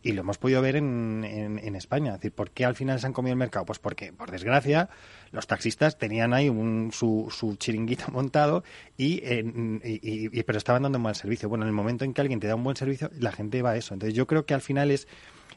Y 0.00 0.12
lo 0.12 0.20
hemos 0.20 0.38
podido 0.38 0.62
ver 0.62 0.76
en, 0.76 1.24
en, 1.24 1.74
España. 1.74 2.12
Es 2.12 2.20
decir, 2.20 2.32
¿por 2.32 2.52
qué 2.52 2.64
al 2.64 2.76
final 2.76 3.00
se 3.00 3.06
han 3.08 3.12
comido 3.12 3.32
el 3.32 3.38
mercado? 3.38 3.66
Pues 3.66 3.80
porque, 3.80 4.12
por 4.12 4.30
desgracia, 4.30 4.88
los 5.32 5.48
taxistas 5.48 5.98
tenían 5.98 6.32
ahí 6.32 6.48
un, 6.48 6.92
su, 6.92 7.26
su 7.36 7.56
chiringuito 7.56 8.04
montado 8.12 8.62
y, 8.96 9.20
y, 9.24 10.42
pero 10.44 10.56
estaban 10.56 10.84
dando 10.84 10.98
un 10.98 11.02
mal 11.02 11.16
servicio. 11.16 11.48
Bueno, 11.48 11.64
en 11.64 11.70
el 11.70 11.74
momento 11.74 12.04
en 12.04 12.14
que 12.14 12.20
alguien 12.20 12.38
te 12.38 12.46
da 12.46 12.54
un 12.54 12.62
buen 12.62 12.76
servicio, 12.76 13.10
la 13.18 13.32
gente 13.32 13.60
va 13.60 13.70
a 13.70 13.76
eso. 13.76 13.92
Entonces 13.92 14.14
yo 14.14 14.28
creo 14.28 14.46
que 14.46 14.54
al 14.54 14.60
final 14.60 14.92
es, 14.92 15.08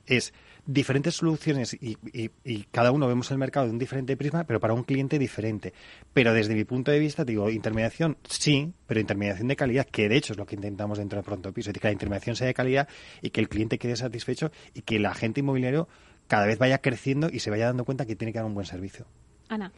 es 0.08 0.34
diferentes 0.66 1.16
soluciones 1.16 1.74
y, 1.74 1.98
y, 2.14 2.64
cada 2.72 2.92
uno 2.92 3.08
vemos 3.08 3.32
el 3.32 3.38
mercado 3.38 3.66
de 3.66 3.72
un 3.72 3.80
diferente 3.80 4.16
prisma, 4.16 4.44
pero 4.44 4.60
para 4.60 4.74
un 4.74 4.84
cliente 4.84 5.18
diferente. 5.18 5.74
Pero 6.14 6.34
desde 6.34 6.56
mi 6.56 6.64
punto 6.64 6.92
de 6.92 7.00
vista, 7.00 7.26
digo, 7.26 7.50
intermediación 7.50 8.18
sí, 8.24 8.72
pero 8.88 9.00
intermediación 9.00 9.48
de 9.48 9.56
calidad, 9.56 9.86
que 9.86 10.08
de 10.08 10.18
hecho 10.18 10.34
es 10.34 10.40
lo 10.40 10.46
que 10.46 10.56
intentamos 10.56 10.98
dentro 10.98 11.18
de 11.18 11.24
Pronto 11.24 11.52
Piso, 11.52 11.70
es 11.70 11.74
decir, 11.74 11.82
que 11.82 11.88
la 11.88 11.94
intermediación 11.94 12.36
sea 12.36 12.48
de 12.48 12.54
calidad 12.54 12.88
y 13.22 13.32
que 13.32 13.42
el 13.42 13.50
cliente 13.50 13.80
quede 13.80 13.96
satisfecho 13.96 14.52
y 14.74 14.82
que 14.82 14.98
el 14.98 15.06
agente 15.06 15.40
inmobiliario 15.40 15.88
cada 16.28 16.46
vez 16.46 16.60
vaya 16.60 16.78
creciendo 16.80 17.30
y 17.32 17.40
se 17.40 17.50
vaya 17.50 17.66
dando 17.66 17.84
cuenta 17.84 18.06
que 18.06 18.16
tiene 18.16 18.32
que 18.32 18.40
dar 18.40 18.46
un 18.46 18.54
buen 18.54 18.66
servicio. 18.66 19.06
Ana. 19.50 19.72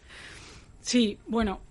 Sí, 0.82 1.18
bueno, 1.28 1.62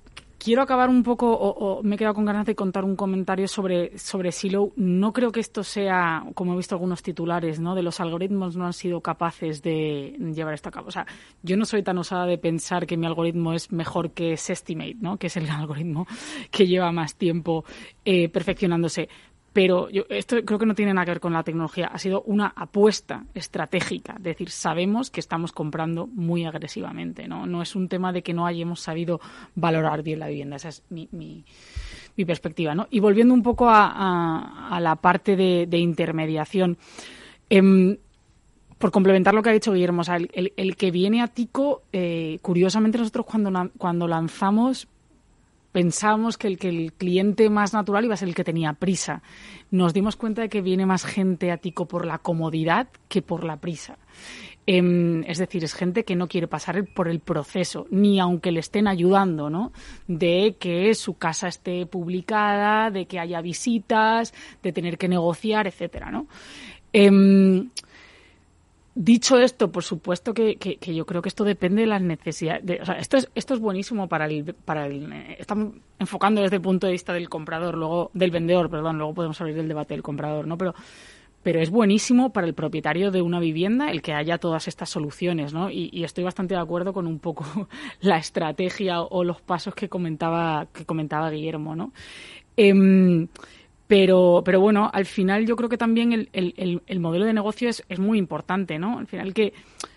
quiero 0.43 0.63
acabar 0.63 0.91
un 0.91 1.05
poco, 1.05 1.31
o, 1.31 1.83
me 1.85 1.95
he 1.95 1.99
quedado 1.99 2.15
con 2.15 2.25
ganas 2.25 2.45
de 2.47 2.57
contar 2.57 2.85
un 2.85 2.97
comentario 2.97 3.47
sobre, 3.47 3.97
sobre 3.97 4.33
Silo. 4.33 4.73
No 4.75 5.13
creo 5.13 5.31
que 5.31 5.39
esto 5.39 5.63
sea, 5.63 6.25
como 6.35 6.55
he 6.55 6.57
visto 6.57 6.75
algunos 6.75 7.03
titulares, 7.03 7.61
¿no? 7.61 7.77
De 7.77 7.83
los 7.83 8.01
algoritmos 8.01 8.57
no 8.57 8.67
han 8.67 8.73
sido 8.73 9.01
capaces 9.01 9.63
de 9.63 10.17
llevar 10.35 10.55
esto 10.55 10.69
a 10.69 10.73
cabo. 10.73 10.89
O 10.89 10.91
sea, 10.91 11.07
yo 11.43 11.57
no 11.57 11.65
soy 11.65 11.85
tan 11.85 11.97
osada 11.99 12.27
de 12.27 12.39
pensar 12.39 12.87
que 12.87 12.97
mi 12.97 13.07
algoritmo 13.07 13.53
es 13.53 13.71
mejor 13.71 14.11
que 14.11 14.37
Sestimate, 14.37 14.97
¿no? 15.01 15.17
Que 15.17 15.29
es 15.29 15.37
el 15.37 15.49
algoritmo 15.51 16.09
que 16.51 16.67
lleva 16.67 16.91
más 16.91 17.15
tiempo 17.15 17.65
eh, 18.05 18.29
perfeccionándose. 18.29 19.09
Pero 19.53 19.91
yo, 19.91 20.05
esto 20.09 20.43
creo 20.45 20.59
que 20.59 20.67
no 20.67 20.75
tiene 20.75 20.95
nada 20.95 21.05
que 21.05 21.11
ver 21.13 21.21
con 21.21 21.35
la 21.35 21.43
tecnología. 21.43 21.89
Ha 21.89 21.99
sido 21.99 22.23
una 22.23 22.53
apuesta 22.57 23.25
estratégica. 23.35 24.15
Es 24.17 24.23
decir, 24.23 24.51
sabemos 24.51 25.11
que 25.11 25.21
estamos 25.21 25.53
comprando 25.53 26.07
muy 26.07 26.45
agresivamente. 26.47 27.29
No, 27.29 27.47
no 27.47 27.61
es 27.61 27.77
un 27.77 27.89
tema 27.89 28.13
de 28.13 28.23
que 28.23 28.33
no 28.33 28.47
hayamos 28.47 28.81
sabido 28.81 29.21
valorar 29.55 30.03
bien 30.03 30.21
la 30.21 30.29
vivienda. 30.29 30.57
Esa 30.57 30.71
es 30.71 30.83
mi, 30.89 31.09
mi, 31.13 31.45
perspectiva. 32.25 32.75
¿no? 32.75 32.87
Y 32.91 33.01
volviendo 33.01 33.35
un 33.35 33.43
poco 33.43 33.67
a, 33.69 34.79
la 34.81 34.97
parte 34.97 35.37
de, 35.37 35.79
intermediación. 35.79 36.79
Em, 37.51 37.99
por 38.79 38.91
complementar 38.91 39.35
lo 39.35 39.43
que 39.43 39.51
ha 39.51 39.53
dicho 39.53 39.73
Guillermo, 39.73 40.03
el, 40.33 40.77
que 40.77 40.91
viene 40.91 41.21
a 41.23 41.29
Tico, 41.29 41.83
eh, 41.93 42.39
curiosamente 42.43 42.99
nosotros 42.99 43.27
cuando, 43.27 43.71
cuando 43.77 44.09
lanzamos 44.09 44.89
pensábamos 45.73 46.39
que 46.39 46.47
el, 46.47 46.59
que 46.59 46.69
el 46.69 46.93
cliente 46.93 47.51
más 47.51 47.73
natural 47.73 48.05
iba 48.05 48.15
a 48.15 48.19
ser 48.19 48.29
el 48.29 48.35
que 48.35 48.45
tenía 48.45 48.75
prisa. 48.75 49.23
Nos 49.71 49.95
dimos 49.95 50.17
cuenta 50.17 50.43
de 50.43 50.49
que 50.49 50.61
viene 50.61 50.87
más 50.87 51.05
gente 51.05 51.51
a 51.51 51.57
Tico 51.57 51.89
por 51.89 52.07
la 52.07 52.19
comodidad 52.19 52.89
que 53.09 53.23
por 53.23 53.43
la 53.45 53.57
prisa. 53.57 53.99
Em, 54.65 55.25
es 55.25 55.39
decir, 55.39 55.65
es 55.65 55.75
gente 55.75 56.05
que 56.05 56.15
no 56.15 56.29
quiere 56.29 56.47
pasar 56.47 56.85
por 56.95 57.09
el 57.09 57.19
proceso, 57.19 57.87
ni 57.91 58.21
aunque 58.21 58.53
le 58.53 58.61
estén 58.61 58.87
ayudando, 58.87 59.51
¿no? 59.51 59.73
De 60.07 60.57
que 60.61 60.95
su 60.95 61.15
casa 61.15 61.49
esté 61.49 61.85
publicada, 61.87 62.91
de 62.91 63.07
que 63.07 63.19
haya 63.19 63.41
visitas, 63.41 64.33
de 64.63 64.73
tener 64.73 64.99
que 64.99 65.09
negociar, 65.09 65.67
etcétera, 65.67 66.13
¿no? 66.13 66.29
Em, 66.93 67.71
Dicho 68.95 69.39
esto, 69.39 69.73
por 69.73 69.85
supuesto 69.85 70.35
que, 70.35 70.57
que, 70.57 70.95
yo 70.95 71.07
creo 71.07 71.23
que 71.23 71.31
esto 71.31 71.45
depende 71.45 71.81
de 71.81 71.87
las 71.87 72.03
necesidades. 72.03 72.83
o 72.83 72.85
sea, 72.85 72.97
esto 72.97 73.17
es, 73.17 73.31
esto 73.35 73.55
es 73.55 73.61
buenísimo 73.61 74.07
para 74.07 74.27
el, 74.27 74.53
para 74.53 74.85
el. 74.85 75.11
Eh, 75.11 75.37
estamos 75.39 75.73
enfocando 75.99 76.43
desde 76.43 76.57
el 76.57 76.63
punto 76.63 76.87
de 76.87 76.93
vista 76.93 77.15
del 77.15 77.31
comprador, 77.31 77.79
luego 77.79 78.11
del 78.13 78.31
vendedor, 78.31 78.69
perdón, 78.69 78.99
luego 78.99 79.15
podemos 79.15 79.41
abrir 79.41 79.57
el 79.59 79.67
debate 79.67 79.95
del 79.95 80.03
comprador, 80.03 80.47
¿no? 80.47 80.59
Pero, 80.59 80.75
pero 81.43 81.63
es 81.63 81.71
buenísimo 81.71 82.35
para 82.35 82.47
el 82.47 82.53
propietario 82.53 83.11
de 83.11 83.23
una 83.23 83.41
vivienda 83.41 83.91
el 83.91 84.03
que 84.03 84.13
haya 84.13 84.37
todas 84.37 84.69
estas 84.69 84.91
soluciones, 84.91 85.55
¿no? 85.55 85.71
Y, 85.71 86.05
estoy 86.05 86.25
bastante 86.25 86.55
de 86.55 86.61
acuerdo 86.61 86.93
con 86.93 87.07
un 87.07 87.19
poco 87.19 87.47
la 88.03 88.19
estrategia 88.19 89.01
o, 89.01 89.25
los 89.25 89.41
pasos 89.41 89.75
que 89.75 89.89
comentaba 89.89 90.67
que 90.71 90.85
comentaba 90.85 91.31
Guillermo, 91.31 91.75
¿no? 91.75 91.95
Em, 92.59 93.27
pero, 93.93 94.41
pero 94.43 94.59
bueno, 94.59 94.91
al 94.91 95.05
final 95.05 95.45
yo 95.45 95.55
creo 95.55 95.69
que 95.69 95.77
también 95.77 96.15
el, 96.15 96.31
el, 96.33 96.81
el 96.87 96.99
modelo 96.99 97.27
de 97.27 97.35
negocio 97.35 97.69
es, 97.69 97.85
es, 97.91 97.99
muy 97.99 98.17
importante, 98.17 98.79
¿no? 98.79 98.99
Al 98.99 99.07
final 99.07 99.35
que 99.35 99.53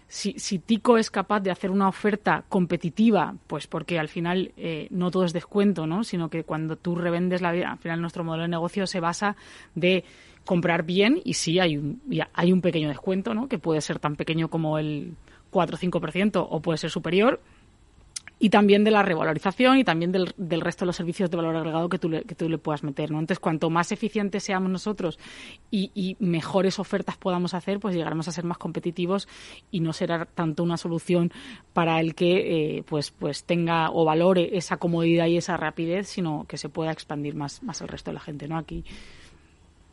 si, 0.05 0.33
si, 0.37 0.59
Tico 0.59 0.97
es 0.97 1.09
capaz 1.09 1.39
de 1.39 1.49
hacer 1.49 1.71
una 1.71 1.87
oferta 1.87 2.43
competitiva, 2.49 3.35
pues 3.47 3.67
porque 3.67 3.97
al 3.97 4.09
final 4.09 4.51
eh, 4.57 4.87
no 4.89 5.11
todo 5.11 5.23
es 5.23 5.31
descuento, 5.31 5.87
¿no? 5.87 6.03
Sino 6.03 6.29
que 6.29 6.43
cuando 6.43 6.75
tú 6.75 6.95
revendes 6.95 7.41
la 7.41 7.53
vida, 7.53 7.71
al 7.71 7.77
final 7.77 8.01
nuestro 8.01 8.25
modelo 8.25 8.41
de 8.41 8.49
negocio 8.49 8.85
se 8.85 8.99
basa 8.99 9.37
de 9.75 10.03
comprar 10.43 10.83
bien 10.83 11.21
y 11.23 11.35
sí 11.35 11.59
hay 11.61 11.77
un, 11.77 12.01
hay 12.33 12.51
un 12.51 12.59
pequeño 12.59 12.89
descuento, 12.89 13.33
¿no? 13.33 13.47
Que 13.47 13.59
puede 13.59 13.79
ser 13.79 13.99
tan 13.99 14.17
pequeño 14.17 14.49
como 14.49 14.77
el 14.77 15.15
4 15.51 15.77
o 15.77 15.79
5% 15.79 16.47
o 16.49 16.61
puede 16.61 16.79
ser 16.79 16.89
superior, 16.89 17.39
y 18.37 18.49
también 18.49 18.83
de 18.83 18.91
la 18.91 19.01
revalorización 19.01 19.77
y 19.77 19.83
también 19.83 20.11
del, 20.11 20.33
del, 20.37 20.61
resto 20.61 20.83
de 20.83 20.87
los 20.87 20.95
servicios 20.95 21.29
de 21.29 21.37
valor 21.37 21.55
agregado 21.55 21.87
que 21.89 21.99
tú 21.99 22.09
le, 22.09 22.23
que 22.23 22.35
tú 22.35 22.49
le 22.49 22.57
puedas 22.57 22.83
meter. 22.83 23.11
¿no? 23.11 23.19
Entonces, 23.19 23.39
cuanto 23.39 23.69
más 23.69 23.91
eficientes 23.91 24.43
seamos 24.43 24.69
nosotros 24.69 25.19
y, 25.71 25.91
y, 25.93 26.17
mejores 26.19 26.79
ofertas 26.79 27.17
podamos 27.17 27.53
hacer, 27.53 27.79
pues 27.79 27.95
llegaremos 27.95 28.27
a 28.27 28.31
ser 28.31 28.43
más 28.43 28.57
competitivos 28.57 29.27
y 29.71 29.79
no 29.79 29.93
será 29.93 30.25
tanto 30.25 30.63
una 30.63 30.77
solución 30.77 31.31
para 31.73 31.99
el 31.99 32.13
que 32.13 32.77
eh, 32.77 32.83
pues, 32.83 33.11
pues 33.11 33.45
tenga 33.45 33.89
o 33.91 34.03
valore 34.03 34.57
esa 34.57 34.77
comodidad 34.77 35.27
y 35.27 35.37
esa 35.37 35.55
rapidez, 35.57 36.07
sino 36.07 36.45
que 36.47 36.57
se 36.57 36.69
pueda 36.69 36.91
expandir 36.91 37.35
más, 37.35 37.63
más 37.63 37.81
al 37.81 37.87
resto 37.87 38.11
de 38.11 38.15
la 38.15 38.21
gente. 38.21 38.47
¿no? 38.47 38.57
Aquí 38.57 38.83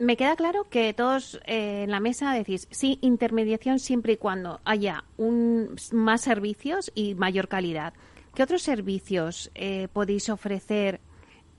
me 0.03 0.17
queda 0.17 0.35
claro 0.35 0.69
que 0.69 0.93
todos 0.95 1.41
eh, 1.47 1.85
en 1.85 1.91
la 1.91 2.01
mesa 2.01 2.33
decís 2.33 2.67
sí, 2.71 2.99
intermediación 3.03 3.79
siempre 3.79 4.15
y 4.15 4.17
cuando 4.17 4.61
haya 4.65 5.05
un, 5.17 5.77
más 5.93 6.23
servicios 6.23 6.91
y 6.95 7.15
mayor 7.15 7.47
calidad. 7.47 7.95
¿Qué 8.35 8.43
otros 8.43 8.63
servicios 8.63 9.51
eh, 9.55 9.89
podéis 9.93 10.31
ofrecer 10.31 11.01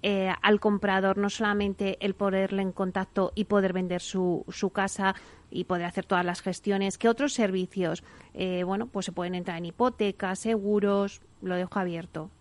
eh, 0.02 0.32
al 0.42 0.60
comprador? 0.60 1.20
No 1.20 1.30
solamente 1.30 2.04
el 2.04 2.16
ponerle 2.16 2.64
en 2.64 2.72
contacto 2.72 3.32
y 3.36 3.44
poder 3.44 3.74
vender 3.74 4.02
su, 4.02 4.44
su 4.50 4.72
casa 4.72 5.14
y 5.52 5.66
poder 5.66 5.86
hacer 5.86 6.06
todas 6.06 6.26
las 6.26 6.42
gestiones. 6.42 6.98
¿Qué 6.98 7.10
otros 7.10 7.34
servicios? 7.34 8.04
Eh, 8.34 8.64
bueno, 8.64 8.88
pues 8.88 9.06
se 9.06 9.12
pueden 9.12 9.36
entrar 9.36 9.60
en 9.60 9.68
hipotecas, 9.68 10.40
seguros. 10.40 11.22
Lo 11.44 11.56
dejo 11.56 11.78
abierto. 11.78 12.32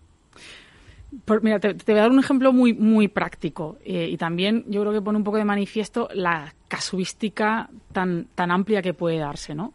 mira, 1.42 1.60
te, 1.60 1.74
voy 1.74 1.98
a 1.98 2.02
dar 2.02 2.10
un 2.10 2.20
ejemplo 2.20 2.54
muy, 2.54 2.72
muy 2.72 3.08
práctico 3.08 3.76
y 3.84 4.16
también 4.16 4.64
yo 4.66 4.80
creo 4.80 4.94
que 4.94 5.02
pone 5.02 5.18
un 5.18 5.24
poco 5.24 5.36
de 5.36 5.44
manifiesto 5.44 6.08
la 6.14 6.54
casuística 6.68 7.68
tan, 7.92 8.28
tan 8.34 8.50
amplia 8.50 8.80
que 8.80 8.94
puede 8.94 9.18
darse, 9.18 9.54
¿no? 9.54 9.74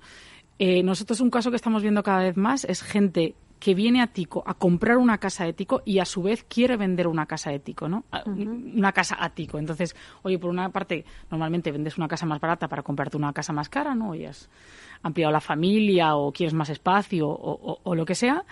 nosotros 0.59 1.21
un 1.21 1.29
caso 1.29 1.51
que 1.51 1.55
estamos 1.55 1.83
viendo 1.83 2.01
cada 2.01 2.23
vez 2.23 2.35
más 2.35 2.65
es 2.65 2.81
gente 2.81 3.35
que 3.59 3.73
viene 3.73 4.01
a 4.01 4.07
Tico 4.07 4.43
a 4.45 4.53
comprar 4.53 4.97
una 4.97 5.17
casa 5.17 5.45
de 5.45 5.53
Tico 5.53 5.81
y 5.85 5.99
a 5.99 6.05
su 6.05 6.21
vez 6.21 6.43
quiere 6.43 6.77
vender 6.77 7.07
una 7.07 7.25
casa 7.25 7.51
de 7.51 7.59
Tico, 7.59 7.89
¿no? 7.89 8.05
Una 8.25 8.91
casa 8.91 9.17
a 9.19 9.29
Tico. 9.29 9.57
Entonces, 9.57 9.95
oye, 10.21 10.37
por 10.37 10.49
una 10.49 10.69
parte, 10.69 11.05
normalmente 11.31 11.71
vendes 11.71 11.97
una 11.97 12.07
casa 12.07 12.25
más 12.25 12.39
barata 12.39 12.67
para 12.67 12.83
comprarte 12.83 13.17
una 13.17 13.33
casa 13.33 13.53
más 13.53 13.69
cara, 13.69 13.95
¿no? 13.95 14.13
Y 14.15 14.25
has 14.25 14.49
ampliado 15.01 15.31
la 15.31 15.41
familia 15.41 16.15
o 16.15 16.31
quieres 16.31 16.53
más 16.53 16.69
espacio 16.69 17.27
o, 17.29 17.95
lo 17.95 18.05
que 18.05 18.15
sea. 18.15 18.43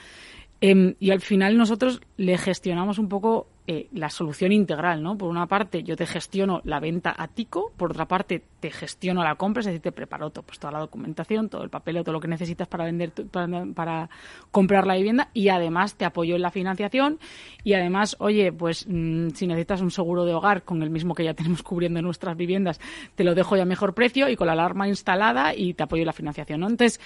Em, 0.61 0.95
y 0.99 1.11
al 1.11 1.21
final 1.21 1.57
nosotros 1.57 2.01
le 2.17 2.37
gestionamos 2.37 2.97
un 2.97 3.09
poco 3.09 3.47
eh, 3.67 3.87
la 3.93 4.11
solución 4.11 4.51
integral, 4.51 5.01
¿no? 5.01 5.17
Por 5.17 5.27
una 5.27 5.47
parte, 5.47 5.81
yo 5.81 5.95
te 5.95 6.05
gestiono 6.05 6.61
la 6.65 6.79
venta 6.79 7.15
a 7.17 7.27
Tico, 7.27 7.71
por 7.75 7.91
otra 7.91 8.05
parte, 8.05 8.43
te 8.59 8.69
gestiono 8.69 9.23
la 9.23 9.35
compra, 9.35 9.61
es 9.61 9.65
decir, 9.65 9.81
te 9.81 9.91
preparo 9.91 10.29
todo, 10.29 10.43
pues 10.43 10.59
toda 10.59 10.73
la 10.73 10.79
documentación, 10.79 11.49
todo 11.49 11.63
el 11.63 11.71
papel, 11.71 11.95
todo 12.03 12.13
lo 12.13 12.19
que 12.19 12.27
necesitas 12.27 12.67
para 12.67 12.85
vender, 12.85 13.11
para, 13.31 14.09
comprar 14.51 14.85
la 14.85 14.95
vivienda 14.95 15.29
y 15.33 15.49
además 15.49 15.95
te 15.95 16.05
apoyo 16.05 16.35
en 16.35 16.43
la 16.43 16.51
financiación 16.51 17.17
y 17.63 17.73
además, 17.73 18.15
oye, 18.19 18.51
pues 18.51 18.85
mm, 18.87 19.29
si 19.29 19.47
necesitas 19.47 19.81
un 19.81 19.89
seguro 19.89 20.25
de 20.25 20.33
hogar 20.35 20.61
con 20.61 20.83
el 20.83 20.91
mismo 20.91 21.15
que 21.15 21.23
ya 21.23 21.33
tenemos 21.33 21.63
cubriendo 21.63 22.01
nuestras 22.03 22.37
viviendas, 22.37 22.79
te 23.15 23.23
lo 23.23 23.33
dejo 23.33 23.55
ya 23.55 23.63
a 23.63 23.65
mejor 23.65 23.95
precio 23.95 24.29
y 24.29 24.35
con 24.35 24.45
la 24.45 24.53
alarma 24.53 24.87
instalada 24.87 25.55
y 25.55 25.73
te 25.73 25.81
apoyo 25.81 26.03
en 26.03 26.07
la 26.07 26.13
financiación. 26.13 26.61
Entonces, 26.61 26.99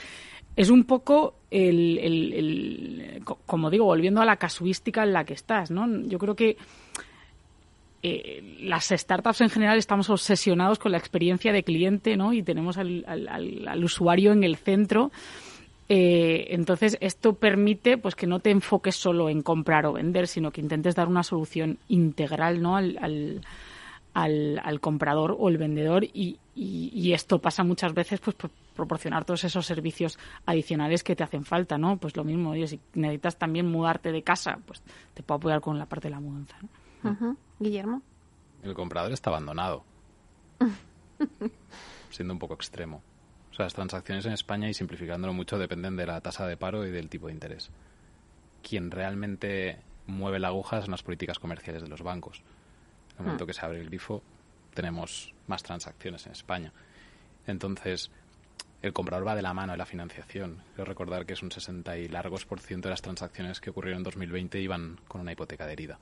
es 0.56 0.70
un 0.70 0.84
poco 0.84 1.36
el, 1.52 3.24
como 3.46 3.70
digo, 3.70 3.86
volviendo 3.86 4.22
a 4.22 4.26
la 4.26 4.38
casuística 4.38 5.04
en 5.04 5.14
la 5.14 5.24
que 5.24 5.34
estás, 5.34 5.72
¿no? 5.72 5.88
Yo 6.08 6.20
creo 6.20 6.36
que 6.36 6.58
eh, 8.02 8.58
las 8.62 8.90
startups 8.90 9.42
en 9.42 9.50
general 9.50 9.78
estamos 9.78 10.10
obsesionados 10.10 10.80
con 10.80 10.92
la 10.92 10.98
experiencia 10.98 11.52
de 11.52 11.64
cliente, 11.64 12.16
¿no? 12.16 12.34
Y 12.34 12.44
tenemos 12.44 12.78
al, 12.78 13.04
al, 13.08 13.84
usuario 13.84 14.32
en 14.32 14.44
el 14.44 14.58
centro. 14.58 15.12
Eh, 15.88 16.48
entonces, 16.50 16.98
esto 17.02 17.34
permite 17.34 17.98
pues 17.98 18.16
que 18.16 18.28
no 18.28 18.40
te 18.40 18.52
enfoques 18.52 18.96
solo 18.96 19.28
en 19.30 19.42
comprar 19.42 19.86
o 19.86 19.94
vender, 19.94 20.28
sino 20.28 20.52
que 20.52 20.62
intentes 20.62 20.96
dar 20.96 21.08
una 21.08 21.24
solución 21.24 21.80
integral, 21.88 22.62
¿no? 22.62 22.78
al, 22.78 22.98
al, 24.14 24.62
al 24.64 24.80
comprador 24.80 25.36
o 25.40 25.50
el 25.50 25.58
vendedor 25.58 26.04
y, 26.04 26.38
y, 26.56 27.14
esto 27.14 27.40
pasa 27.40 27.64
muchas 27.64 27.94
veces 27.94 28.20
pues 28.20 28.36
por 28.36 28.52
proporcionar 28.80 29.26
todos 29.26 29.44
esos 29.44 29.66
servicios 29.66 30.18
adicionales 30.46 31.04
que 31.04 31.16
te 31.16 31.24
hacen 31.24 31.46
falta, 31.46 31.78
¿no? 31.78 31.98
Pues 31.98 32.16
lo 32.18 32.24
mismo, 32.24 32.52
oye, 32.52 32.68
si 32.68 32.80
necesitas 32.94 33.38
también 33.38 33.68
mudarte 33.68 34.12
de 34.12 34.24
casa, 34.24 34.60
pues 34.66 34.82
te 35.14 35.24
puedo 35.24 35.38
apoyar 35.38 35.62
con 35.62 35.78
la 35.78 35.86
parte 35.86 36.08
de 36.08 36.16
la 36.16 36.20
mudanza. 36.20 36.58
Guillermo. 37.60 38.02
El 38.64 38.74
comprador 38.74 39.12
está 39.12 39.30
abandonado. 39.30 39.84
siendo 42.10 42.34
un 42.34 42.40
poco 42.40 42.56
extremo. 42.56 43.02
O 43.52 43.54
sea, 43.54 43.66
las 43.66 43.74
transacciones 43.74 44.26
en 44.26 44.34
España, 44.34 44.70
y 44.70 44.74
simplificándolo 44.74 45.34
mucho, 45.34 45.58
dependen 45.58 45.96
de 45.96 46.06
la 46.06 46.22
tasa 46.22 46.48
de 46.48 46.58
paro 46.58 46.86
y 46.86 46.92
del 46.92 47.10
tipo 47.10 47.28
de 47.28 47.34
interés. 47.34 47.72
Quien 48.62 48.92
realmente 48.92 49.80
mueve 50.08 50.40
la 50.40 50.48
aguja 50.48 50.82
son 50.82 50.92
las 50.92 51.04
políticas 51.04 51.40
comerciales 51.40 51.84
de 51.84 51.90
los 51.90 52.02
bancos 52.02 52.42
el 53.20 53.26
momento 53.26 53.46
que 53.46 53.54
se 53.54 53.66
abre 53.66 53.80
el 53.80 53.86
grifo, 53.86 54.24
tenemos 54.74 55.34
más 55.48 55.62
transacciones 55.62 56.26
en 56.26 56.32
España. 56.32 56.72
Entonces, 57.46 58.12
el 58.82 58.94
comprador 58.94 59.28
va 59.28 59.36
de 59.36 59.42
la 59.42 59.54
mano 59.54 59.74
de 59.74 59.78
la 59.78 59.86
financiación. 59.86 60.64
Quiero 60.76 60.86
recordar 60.86 61.26
que 61.26 61.34
es 61.34 61.44
un 61.44 61.52
60 61.52 61.98
y 61.98 62.08
largos 62.08 62.46
por 62.46 62.60
ciento 62.60 62.88
de 62.88 62.92
las 62.92 63.02
transacciones 63.02 63.60
que 63.60 63.72
ocurrieron 63.72 64.00
en 64.00 64.04
2020 64.04 64.60
iban 64.62 65.00
con 65.08 65.22
una 65.22 65.34
hipoteca 65.34 65.66
adherida. 65.66 66.00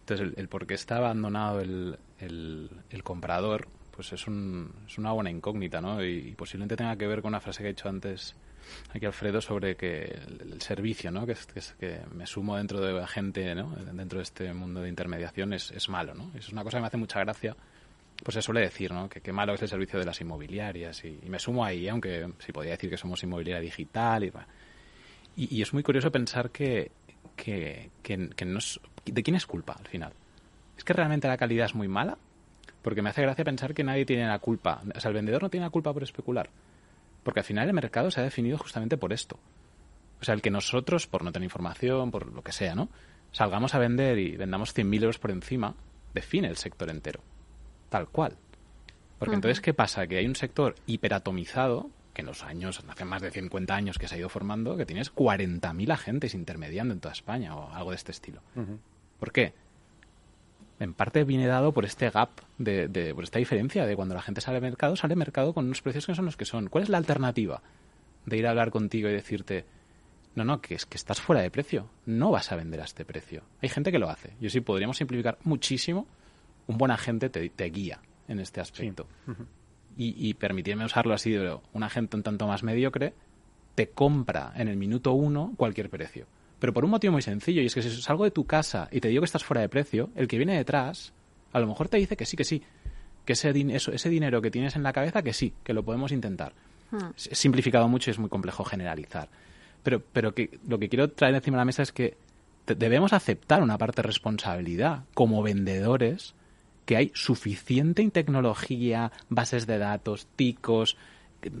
Entonces, 0.00 0.34
el, 0.36 0.48
por 0.48 0.66
qué 0.66 0.74
está 0.74 0.96
abandonado 0.96 1.60
el, 1.60 1.98
el, 2.18 3.02
comprador, 3.02 3.68
pues 3.90 4.12
es, 4.12 4.26
un, 4.26 4.70
es, 4.86 4.98
una 4.98 5.12
buena 5.12 5.30
incógnita, 5.30 5.80
¿no? 5.80 6.04
Y, 6.04 6.34
posiblemente 6.36 6.76
tenga 6.76 6.96
que 6.96 7.06
ver 7.06 7.22
con 7.22 7.30
una 7.30 7.40
frase 7.40 7.62
que 7.62 7.70
he 7.70 7.72
dicho 7.72 7.88
antes 7.88 8.34
aquí 8.92 9.06
Alfredo 9.06 9.40
sobre 9.40 9.76
que 9.76 10.02
el, 10.02 10.60
servicio, 10.60 11.10
¿no? 11.10 11.26
Que, 11.26 11.36
que, 11.78 12.00
me 12.12 12.26
sumo 12.26 12.56
dentro 12.56 12.80
de 12.80 12.92
la 12.92 13.06
gente, 13.06 13.54
¿no? 13.54 13.70
Dentro 13.70 14.18
de 14.18 14.24
este 14.24 14.52
mundo 14.52 14.82
de 14.82 14.90
intermediación 14.90 15.54
es, 15.54 15.70
es 15.70 15.88
malo, 15.88 16.12
¿no? 16.14 16.30
Es 16.34 16.50
una 16.50 16.64
cosa 16.64 16.78
que 16.78 16.80
me 16.82 16.86
hace 16.88 16.96
mucha 16.98 17.20
gracia 17.20 17.56
pues 18.24 18.34
se 18.34 18.42
suele 18.42 18.62
decir, 18.62 18.90
¿no? 18.90 19.08
Que 19.08 19.20
qué 19.20 19.32
malo 19.32 19.52
es 19.52 19.62
el 19.62 19.68
servicio 19.68 19.98
de 19.98 20.06
las 20.06 20.18
inmobiliarias 20.20 21.04
y, 21.04 21.20
me 21.28 21.38
sumo 21.38 21.62
ahí, 21.62 21.88
aunque 21.88 22.26
sí 22.38 22.52
podría 22.52 22.72
decir 22.72 22.88
que 22.88 22.96
somos 22.96 23.22
inmobiliaria 23.22 23.60
digital 23.60 24.24
y, 24.24 24.32
y, 25.36 25.58
y 25.58 25.62
es 25.62 25.74
muy 25.74 25.82
curioso 25.82 26.10
pensar 26.10 26.50
que, 26.50 26.90
que, 27.36 27.90
que, 28.02 28.30
que 28.30 28.46
¿de 29.04 29.22
quién 29.22 29.36
es 29.36 29.46
culpa 29.46 29.74
al 29.78 29.86
final? 29.86 30.14
¿Es 30.76 30.84
que 30.84 30.94
realmente 30.94 31.28
la 31.28 31.36
calidad 31.36 31.66
es 31.66 31.74
muy 31.74 31.86
mala? 31.86 32.16
Porque 32.80 33.02
me 33.02 33.10
hace 33.10 33.22
gracia 33.22 33.44
pensar 33.44 33.74
que 33.74 33.84
nadie 33.84 34.06
tiene 34.06 34.26
la 34.26 34.38
culpa. 34.38 34.82
O 34.94 35.00
sea, 35.00 35.10
el 35.10 35.14
vendedor 35.14 35.42
no 35.42 35.50
tiene 35.50 35.66
la 35.66 35.70
culpa 35.70 35.92
por 35.92 36.02
especular. 36.02 36.48
Porque 37.22 37.40
al 37.40 37.46
final 37.46 37.68
el 37.68 37.74
mercado 37.74 38.10
se 38.10 38.20
ha 38.20 38.24
definido 38.24 38.56
justamente 38.58 38.96
por 38.96 39.12
esto. 39.12 39.38
O 40.20 40.24
sea, 40.24 40.34
el 40.34 40.42
que 40.42 40.50
nosotros, 40.50 41.06
por 41.06 41.22
no 41.24 41.30
tener 41.30 41.44
información, 41.44 42.10
por 42.10 42.32
lo 42.32 42.42
que 42.42 42.52
sea, 42.52 42.74
¿no? 42.74 42.88
Salgamos 43.32 43.74
a 43.74 43.78
vender 43.78 44.18
y 44.18 44.36
vendamos 44.36 44.74
100.000 44.74 45.02
euros 45.02 45.18
por 45.18 45.30
encima, 45.30 45.74
define 46.14 46.48
el 46.48 46.56
sector 46.56 46.88
entero 46.90 47.20
tal 47.94 48.08
cual. 48.08 48.36
Porque 49.20 49.36
entonces, 49.36 49.60
¿qué 49.60 49.72
pasa? 49.72 50.08
Que 50.08 50.16
hay 50.16 50.26
un 50.26 50.34
sector 50.34 50.74
hiperatomizado, 50.86 51.90
que 52.12 52.22
en 52.22 52.26
los 52.26 52.42
años, 52.42 52.82
hace 52.88 53.04
más 53.04 53.22
de 53.22 53.30
50 53.30 53.72
años 53.72 53.98
que 53.98 54.08
se 54.08 54.16
ha 54.16 54.18
ido 54.18 54.28
formando, 54.28 54.76
que 54.76 54.84
tienes 54.84 55.14
40.000 55.14 55.92
agentes 55.92 56.34
intermediando 56.34 56.92
en 56.92 56.98
toda 56.98 57.12
España 57.12 57.54
o 57.54 57.72
algo 57.72 57.90
de 57.90 57.96
este 57.96 58.10
estilo. 58.10 58.42
¿Por 59.20 59.30
qué? 59.30 59.52
En 60.80 60.92
parte 60.92 61.22
viene 61.22 61.46
dado 61.46 61.70
por 61.70 61.84
este 61.84 62.10
gap, 62.10 62.30
de, 62.58 63.12
por 63.14 63.22
esta 63.22 63.38
diferencia 63.38 63.86
de 63.86 63.94
cuando 63.94 64.16
la 64.16 64.22
gente 64.22 64.40
sale 64.40 64.56
al 64.56 64.62
mercado, 64.62 64.96
sale 64.96 65.12
al 65.12 65.18
mercado 65.18 65.54
con 65.54 65.66
unos 65.66 65.80
precios 65.80 66.04
que 66.04 66.16
son 66.16 66.24
los 66.24 66.36
que 66.36 66.46
son. 66.46 66.66
¿Cuál 66.66 66.82
es 66.82 66.90
la 66.90 66.98
alternativa 66.98 67.62
de 68.26 68.36
ir 68.36 68.48
a 68.48 68.50
hablar 68.50 68.72
contigo 68.72 69.08
y 69.08 69.12
decirte, 69.12 69.66
no, 70.34 70.42
no, 70.42 70.60
que 70.60 70.74
es 70.74 70.84
que 70.84 70.96
estás 70.96 71.20
fuera 71.20 71.42
de 71.42 71.50
precio, 71.52 71.88
no 72.06 72.32
vas 72.32 72.50
a 72.50 72.56
vender 72.56 72.80
a 72.80 72.84
este 72.86 73.04
precio? 73.04 73.44
Hay 73.62 73.68
gente 73.68 73.92
que 73.92 74.00
lo 74.00 74.10
hace. 74.10 74.32
Yo 74.40 74.50
sí 74.50 74.60
podríamos 74.60 74.96
simplificar 74.96 75.38
muchísimo 75.44 76.08
un 76.66 76.78
buen 76.78 76.90
agente 76.90 77.28
te, 77.28 77.64
guía 77.70 78.00
en 78.28 78.40
este 78.40 78.60
aspecto. 78.60 79.06
y, 79.96 80.28
y 80.28 80.34
permitirme 80.34 80.84
usarlo 80.84 81.14
así, 81.14 81.36
un 81.72 81.82
agente 81.82 82.16
un 82.16 82.22
tanto 82.22 82.46
más 82.46 82.62
mediocre 82.62 83.14
te 83.74 83.90
compra 83.90 84.52
en 84.56 84.68
el 84.68 84.76
minuto 84.76 85.12
uno 85.12 85.52
cualquier 85.56 85.90
precio. 85.90 86.26
Pero 86.58 86.72
por 86.72 86.84
un 86.84 86.92
motivo 86.92 87.12
muy 87.12 87.22
sencillo, 87.22 87.60
y 87.60 87.66
es 87.66 87.74
que 87.74 87.82
si 87.82 87.90
salgo 88.00 88.24
de 88.24 88.30
tu 88.30 88.44
casa 88.44 88.88
y 88.90 89.00
te 89.00 89.08
digo 89.08 89.20
que 89.20 89.26
estás 89.26 89.44
fuera 89.44 89.60
de 89.60 89.68
precio, 89.68 90.10
el 90.14 90.28
que 90.28 90.36
viene 90.36 90.56
detrás 90.56 91.12
a 91.52 91.60
lo 91.60 91.66
mejor 91.66 91.88
te 91.88 91.96
dice 91.96 92.16
que 92.16 92.26
sí, 92.26 92.36
que 92.36 92.44
sí, 92.44 92.62
que 93.24 93.34
ese, 93.34 93.52
ese 93.52 94.08
dinero 94.08 94.42
que 94.42 94.50
tienes 94.50 94.76
en 94.76 94.82
la 94.82 94.92
cabeza, 94.92 95.22
que 95.22 95.32
sí, 95.32 95.54
que 95.62 95.72
lo 95.72 95.84
podemos 95.84 96.12
intentar. 96.12 96.52
Es 97.16 97.38
simplificado 97.38 97.88
mucho 97.88 98.10
y 98.10 98.12
es 98.12 98.18
muy 98.18 98.28
complejo 98.28 98.64
generalizar. 98.64 99.28
Pero, 99.82 100.02
pero 100.12 100.34
que, 100.34 100.58
lo 100.66 100.78
que 100.78 100.88
quiero 100.88 101.10
traer 101.10 101.34
encima 101.34 101.56
de 101.56 101.60
la 101.60 101.64
mesa 101.64 101.82
es 101.82 101.92
que 101.92 102.16
debemos 102.66 103.12
aceptar 103.12 103.62
una 103.62 103.78
parte 103.78 104.02
de 104.02 104.08
responsabilidad 104.08 105.04
como 105.14 105.42
vendedores 105.42 106.34
que 106.84 106.96
hay 106.96 107.12
suficiente 107.14 108.08
tecnología, 108.10 109.12
bases 109.28 109.66
de 109.66 109.78
datos, 109.78 110.26
ticos, 110.36 110.96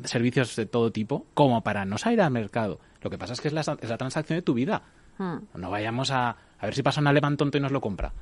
servicios 0.04 0.56
de 0.56 0.66
todo 0.66 0.90
tipo, 0.92 1.26
como 1.34 1.62
para 1.62 1.84
no 1.84 1.98
salir 1.98 2.20
al 2.20 2.30
mercado. 2.30 2.80
Lo 3.02 3.10
que 3.10 3.18
pasa 3.18 3.34
es 3.34 3.40
que 3.40 3.48
es 3.48 3.54
la, 3.54 3.64
transacción 3.96 4.38
de 4.38 4.42
tu 4.42 4.54
vida. 4.54 4.82
Hmm. 5.18 5.38
No 5.54 5.70
vayamos 5.70 6.10
a, 6.10 6.30
a 6.58 6.66
ver 6.66 6.74
si 6.74 6.82
pasa 6.82 7.00
un 7.00 7.06
alemán 7.06 7.36
tonto 7.36 7.58
y 7.58 7.60
nos 7.60 7.72
lo 7.72 7.80
compra. 7.80 8.12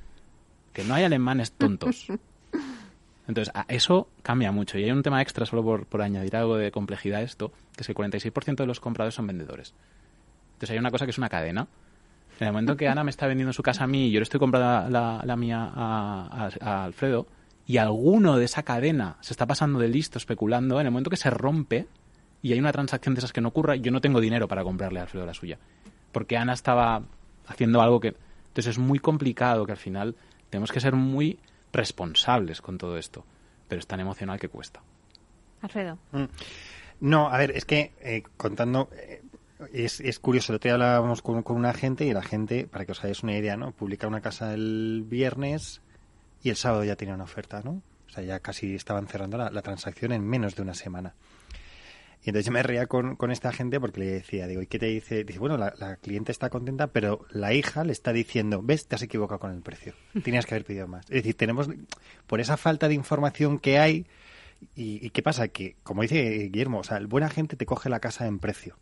Que 0.72 0.84
no 0.84 0.94
hay 0.94 1.04
alemanes 1.04 1.52
tontos. 1.52 2.08
Entonces, 3.28 3.54
eso 3.68 4.08
cambia 4.22 4.50
mucho. 4.50 4.78
Y 4.78 4.84
hay 4.84 4.90
un 4.90 5.02
tema 5.02 5.22
extra, 5.22 5.46
solo 5.46 5.62
por, 5.62 5.86
por 5.86 6.02
añadir 6.02 6.36
algo 6.36 6.56
de 6.56 6.72
complejidad 6.72 7.20
a 7.20 7.22
esto, 7.22 7.52
que 7.76 7.82
es 7.82 7.86
que 7.86 7.92
el 7.92 7.96
46% 7.96 8.56
de 8.56 8.66
los 8.66 8.80
compradores 8.80 9.14
son 9.14 9.26
vendedores. 9.26 9.74
Entonces, 10.54 10.70
hay 10.70 10.78
una 10.78 10.90
cosa 10.90 11.04
que 11.04 11.12
es 11.12 11.18
una 11.18 11.28
cadena. 11.28 11.68
En 12.40 12.46
el 12.46 12.52
momento 12.52 12.76
que 12.76 12.88
Ana 12.88 13.04
me 13.04 13.10
está 13.10 13.26
vendiendo 13.26 13.52
su 13.52 13.62
casa 13.62 13.84
a 13.84 13.86
mí 13.86 14.06
y 14.06 14.10
yo 14.10 14.20
le 14.20 14.24
estoy 14.24 14.40
comprando 14.40 14.90
la, 14.90 15.36
mía 15.36 15.70
a, 15.74 16.84
Alfredo, 16.84 17.26
y 17.66 17.76
alguno 17.76 18.36
de 18.36 18.44
esa 18.44 18.62
cadena 18.62 19.16
se 19.20 19.32
está 19.32 19.46
pasando 19.46 19.78
de 19.78 19.88
listo 19.88 20.18
especulando, 20.18 20.80
en 20.80 20.86
el 20.86 20.92
momento 20.92 21.10
que 21.10 21.16
se 21.16 21.30
rompe 21.30 21.86
y 22.42 22.52
hay 22.52 22.58
una 22.58 22.72
transacción 22.72 23.14
de 23.14 23.20
esas 23.20 23.32
que 23.32 23.40
no 23.40 23.48
ocurra, 23.48 23.76
yo 23.76 23.92
no 23.92 24.00
tengo 24.00 24.20
dinero 24.20 24.48
para 24.48 24.64
comprarle 24.64 24.98
a 24.98 25.02
Alfredo 25.02 25.24
la 25.24 25.34
suya. 25.34 25.58
Porque 26.10 26.36
Ana 26.36 26.52
estaba 26.52 27.02
haciendo 27.46 27.80
algo 27.80 28.00
que... 28.00 28.08
Entonces 28.48 28.72
es 28.72 28.78
muy 28.78 28.98
complicado 28.98 29.64
que 29.64 29.72
al 29.72 29.78
final 29.78 30.16
tenemos 30.50 30.72
que 30.72 30.80
ser 30.80 30.94
muy 30.94 31.38
responsables 31.72 32.60
con 32.60 32.78
todo 32.78 32.98
esto. 32.98 33.24
Pero 33.68 33.78
es 33.78 33.86
tan 33.86 34.00
emocional 34.00 34.40
que 34.40 34.48
cuesta. 34.48 34.82
Alfredo. 35.62 35.98
Mm. 36.10 36.24
No, 37.02 37.28
a 37.28 37.38
ver, 37.38 37.50
es 37.52 37.64
que 37.64 37.92
eh, 38.00 38.22
contando, 38.36 38.88
eh, 38.92 39.21
es, 39.72 40.00
es 40.00 40.18
curioso, 40.18 40.52
el 40.52 40.56
otro 40.56 40.68
día 40.68 40.74
hablábamos 40.74 41.22
con, 41.22 41.42
con 41.42 41.56
una 41.56 41.72
gente 41.72 42.04
y 42.04 42.12
la 42.12 42.22
gente, 42.22 42.66
para 42.66 42.84
que 42.84 42.92
os 42.92 43.00
hagáis 43.00 43.22
una 43.22 43.36
idea, 43.36 43.56
¿no? 43.56 43.72
Publica 43.72 44.06
una 44.06 44.20
casa 44.20 44.54
el 44.54 45.04
viernes 45.06 45.82
y 46.42 46.50
el 46.50 46.56
sábado 46.56 46.84
ya 46.84 46.96
tenía 46.96 47.14
una 47.14 47.24
oferta, 47.24 47.62
¿no? 47.64 47.82
O 48.06 48.10
sea, 48.10 48.22
ya 48.24 48.40
casi 48.40 48.74
estaban 48.74 49.06
cerrando 49.06 49.38
la, 49.38 49.62
transacción 49.62 50.12
en 50.12 50.22
menos 50.22 50.54
de 50.54 50.62
una 50.62 50.74
semana. 50.74 51.14
Y 52.24 52.28
entonces 52.28 52.46
yo 52.46 52.52
me 52.52 52.62
reía 52.62 52.86
con, 52.86 53.16
con, 53.16 53.32
esta 53.32 53.52
gente 53.52 53.80
porque 53.80 54.00
le 54.00 54.06
decía, 54.06 54.46
digo, 54.46 54.62
¿y 54.62 54.66
qué 54.66 54.78
te 54.78 54.86
dice? 54.86 55.24
Dice, 55.24 55.38
bueno, 55.38 55.56
la, 55.56 55.74
la, 55.78 55.96
cliente 55.96 56.30
está 56.30 56.50
contenta, 56.50 56.88
pero 56.88 57.26
la 57.30 57.52
hija 57.52 57.84
le 57.84 57.92
está 57.92 58.12
diciendo, 58.12 58.60
ves, 58.62 58.86
te 58.86 58.94
has 58.94 59.02
equivocado 59.02 59.40
con 59.40 59.52
el 59.52 59.62
precio. 59.62 59.94
Tenías 60.22 60.46
que 60.46 60.54
haber 60.54 60.64
pedido 60.64 60.86
más. 60.86 61.06
Es 61.06 61.22
decir, 61.22 61.36
tenemos, 61.36 61.68
por 62.26 62.40
esa 62.40 62.56
falta 62.56 62.86
de 62.86 62.94
información 62.94 63.58
que 63.58 63.78
hay, 63.78 64.06
y, 64.76 65.04
y 65.04 65.10
qué 65.10 65.22
pasa? 65.22 65.48
Que, 65.48 65.76
como 65.82 66.02
dice 66.02 66.22
Guillermo, 66.52 66.80
o 66.80 66.84
sea, 66.84 66.98
el 66.98 67.08
buen 67.08 67.24
agente 67.24 67.56
te 67.56 67.66
coge 67.66 67.88
la 67.88 67.98
casa 67.98 68.26
en 68.26 68.38
precio 68.38 68.76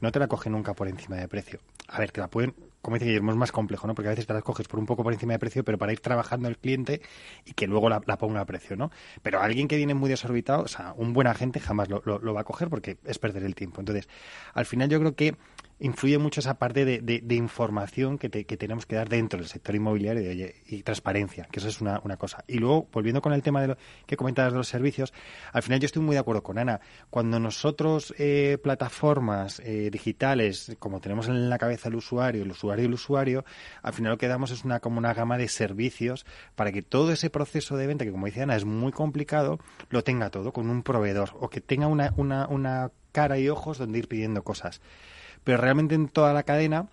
no 0.00 0.12
te 0.12 0.18
la 0.18 0.28
coge 0.28 0.50
nunca 0.50 0.74
por 0.74 0.88
encima 0.88 1.16
de 1.16 1.28
precio. 1.28 1.60
A 1.88 1.98
ver, 1.98 2.10
te 2.10 2.20
la 2.20 2.28
pueden, 2.28 2.54
como 2.82 2.96
dice 2.96 3.06
Guillermo, 3.06 3.30
es 3.32 3.36
más 3.36 3.52
complejo, 3.52 3.86
¿no? 3.86 3.94
Porque 3.94 4.08
a 4.08 4.10
veces 4.10 4.26
te 4.26 4.32
la 4.32 4.42
coges 4.42 4.68
por 4.68 4.80
un 4.80 4.86
poco 4.86 5.02
por 5.02 5.12
encima 5.12 5.34
de 5.34 5.38
precio, 5.38 5.64
pero 5.64 5.78
para 5.78 5.92
ir 5.92 6.00
trabajando 6.00 6.48
el 6.48 6.58
cliente 6.58 7.00
y 7.44 7.52
que 7.52 7.66
luego 7.66 7.88
la, 7.88 8.00
ponga 8.00 8.40
a 8.40 8.44
precio, 8.46 8.76
¿no? 8.76 8.90
Pero 9.22 9.40
alguien 9.40 9.68
que 9.68 9.76
viene 9.76 9.94
muy 9.94 10.08
desorbitado, 10.08 10.62
o 10.62 10.68
sea, 10.68 10.94
un 10.96 11.12
buen 11.12 11.26
agente 11.26 11.60
jamás 11.60 11.88
lo, 11.88 12.02
lo 12.04 12.34
va 12.34 12.40
a 12.40 12.44
coger 12.44 12.68
porque 12.68 12.98
es 13.04 13.18
perder 13.18 13.44
el 13.44 13.54
tiempo. 13.54 13.80
Entonces, 13.80 14.08
al 14.54 14.66
final 14.66 14.88
yo 14.88 14.98
creo 14.98 15.14
que 15.14 15.36
influye 15.80 16.18
mucho 16.18 16.40
esa 16.40 16.54
parte 16.54 16.84
de, 16.84 17.00
de, 17.00 17.34
información 17.34 18.18
que, 18.18 18.28
tenemos 18.28 18.86
que 18.86 18.96
dar 18.96 19.08
dentro 19.08 19.38
del 19.38 19.48
sector 19.48 19.74
inmobiliario 19.74 20.30
y, 20.30 20.54
y 20.66 20.82
transparencia, 20.82 21.48
que 21.50 21.58
eso 21.58 21.68
es 21.68 21.80
una, 21.80 22.00
una, 22.04 22.16
cosa. 22.16 22.44
Y 22.46 22.58
luego, 22.58 22.86
volviendo 22.92 23.22
con 23.22 23.32
el 23.32 23.42
tema 23.42 23.62
de 23.62 23.68
lo 23.68 23.76
que 24.06 24.16
comentabas 24.16 24.52
de 24.52 24.58
los 24.58 24.68
servicios, 24.68 25.12
al 25.52 25.62
final 25.62 25.80
yo 25.80 25.86
estoy 25.86 26.02
muy 26.02 26.14
de 26.14 26.20
acuerdo 26.20 26.42
con 26.42 26.58
Ana. 26.58 26.80
Cuando 27.08 27.40
nosotros, 27.40 28.14
eh, 28.18 28.58
plataformas 28.62 29.60
eh, 29.60 29.88
digitales, 29.90 30.76
como 30.78 31.00
tenemos 31.00 31.28
en 31.28 31.48
la 31.48 31.58
cabeza 31.58 31.88
el 31.88 31.94
usuario, 31.94 32.42
el 32.42 32.50
usuario 32.50 32.69
y 32.78 32.84
el 32.84 32.94
usuario, 32.94 33.44
al 33.82 33.92
final 33.92 34.12
lo 34.12 34.18
que 34.18 34.28
damos 34.28 34.50
es 34.50 34.64
una 34.64 34.80
como 34.80 34.98
una 34.98 35.14
gama 35.14 35.38
de 35.38 35.48
servicios 35.48 36.26
para 36.54 36.72
que 36.72 36.82
todo 36.82 37.12
ese 37.12 37.30
proceso 37.30 37.76
de 37.76 37.86
venta, 37.86 38.04
que 38.04 38.12
como 38.12 38.26
dice 38.26 38.42
Ana, 38.42 38.56
es 38.56 38.64
muy 38.64 38.92
complicado, 38.92 39.58
lo 39.88 40.04
tenga 40.04 40.30
todo 40.30 40.52
con 40.52 40.70
un 40.70 40.82
proveedor 40.82 41.30
o 41.40 41.50
que 41.50 41.60
tenga 41.60 41.86
una, 41.86 42.12
una, 42.16 42.46
una 42.48 42.90
cara 43.12 43.38
y 43.38 43.48
ojos 43.48 43.78
donde 43.78 43.98
ir 43.98 44.08
pidiendo 44.08 44.44
cosas. 44.44 44.80
Pero 45.44 45.58
realmente 45.58 45.94
en 45.94 46.08
toda 46.08 46.32
la 46.32 46.42
cadena 46.42 46.88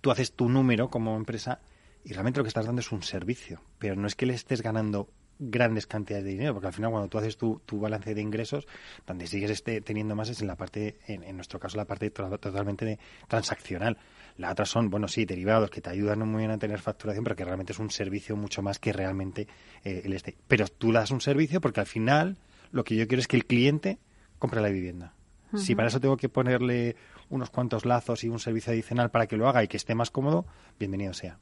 tú 0.00 0.10
haces 0.10 0.32
tu 0.32 0.48
número 0.48 0.90
como 0.90 1.16
empresa 1.16 1.60
y 2.04 2.12
realmente 2.12 2.38
lo 2.38 2.44
que 2.44 2.48
estás 2.48 2.66
dando 2.66 2.80
es 2.80 2.92
un 2.92 3.02
servicio, 3.02 3.60
pero 3.78 3.96
no 3.96 4.06
es 4.06 4.14
que 4.14 4.26
le 4.26 4.34
estés 4.34 4.62
ganando 4.62 5.08
grandes 5.38 5.86
cantidades 5.86 6.24
de 6.24 6.30
dinero, 6.30 6.54
porque 6.54 6.68
al 6.68 6.72
final 6.72 6.90
cuando 6.90 7.08
tú 7.08 7.18
haces 7.18 7.36
tu, 7.36 7.60
tu 7.66 7.80
balance 7.80 8.14
de 8.14 8.20
ingresos, 8.20 8.66
donde 9.06 9.26
sigues 9.26 9.50
este, 9.50 9.80
teniendo 9.80 10.14
más 10.14 10.28
es 10.28 10.40
en 10.40 10.46
la 10.46 10.56
parte, 10.56 10.98
en, 11.06 11.34
nuestro 11.36 11.58
caso, 11.58 11.76
la 11.76 11.84
parte 11.84 12.10
totalmente 12.10 12.84
de, 12.84 12.98
transaccional. 13.28 13.98
La 14.36 14.50
otra 14.52 14.64
son, 14.64 14.90
bueno, 14.90 15.08
sí, 15.08 15.24
derivados 15.24 15.70
que 15.70 15.80
te 15.80 15.90
ayudan 15.90 16.20
muy 16.28 16.38
bien 16.38 16.50
a 16.50 16.58
tener 16.58 16.80
facturación, 16.80 17.24
pero 17.24 17.36
que 17.36 17.44
realmente 17.44 17.72
es 17.72 17.78
un 17.78 17.90
servicio 17.90 18.36
mucho 18.36 18.62
más 18.62 18.78
que 18.78 18.92
realmente 18.92 19.46
eh, 19.84 20.02
el 20.04 20.12
este. 20.12 20.36
Pero 20.48 20.66
tú 20.68 20.92
das 20.92 21.10
un 21.10 21.20
servicio 21.20 21.60
porque 21.60 21.80
al 21.80 21.86
final 21.86 22.36
lo 22.70 22.84
que 22.84 22.96
yo 22.96 23.06
quiero 23.06 23.20
es 23.20 23.28
que 23.28 23.36
el 23.36 23.46
cliente 23.46 23.98
compre 24.38 24.60
la 24.60 24.68
vivienda. 24.68 25.14
Si 25.54 25.74
para 25.74 25.88
eso 25.88 26.00
tengo 26.00 26.16
que 26.16 26.30
ponerle 26.30 26.96
unos 27.28 27.50
cuantos 27.50 27.84
lazos 27.84 28.24
y 28.24 28.28
un 28.28 28.38
servicio 28.38 28.72
adicional 28.72 29.10
para 29.10 29.26
que 29.26 29.36
lo 29.36 29.46
haga 29.48 29.62
y 29.62 29.68
que 29.68 29.76
esté 29.76 29.94
más 29.94 30.10
cómodo, 30.10 30.46
bienvenido 30.78 31.12
sea. 31.12 31.38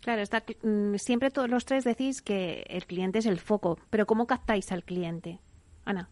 Claro, 0.00 0.20
está, 0.20 0.44
mm, 0.62 0.96
siempre 0.96 1.30
todos 1.30 1.48
los 1.48 1.64
tres 1.64 1.84
decís 1.84 2.20
que 2.20 2.64
el 2.68 2.84
cliente 2.84 3.18
es 3.18 3.26
el 3.26 3.38
foco, 3.38 3.78
pero 3.88 4.06
¿cómo 4.06 4.26
captáis 4.26 4.72
al 4.72 4.84
cliente? 4.84 5.40
Ana. 5.84 6.10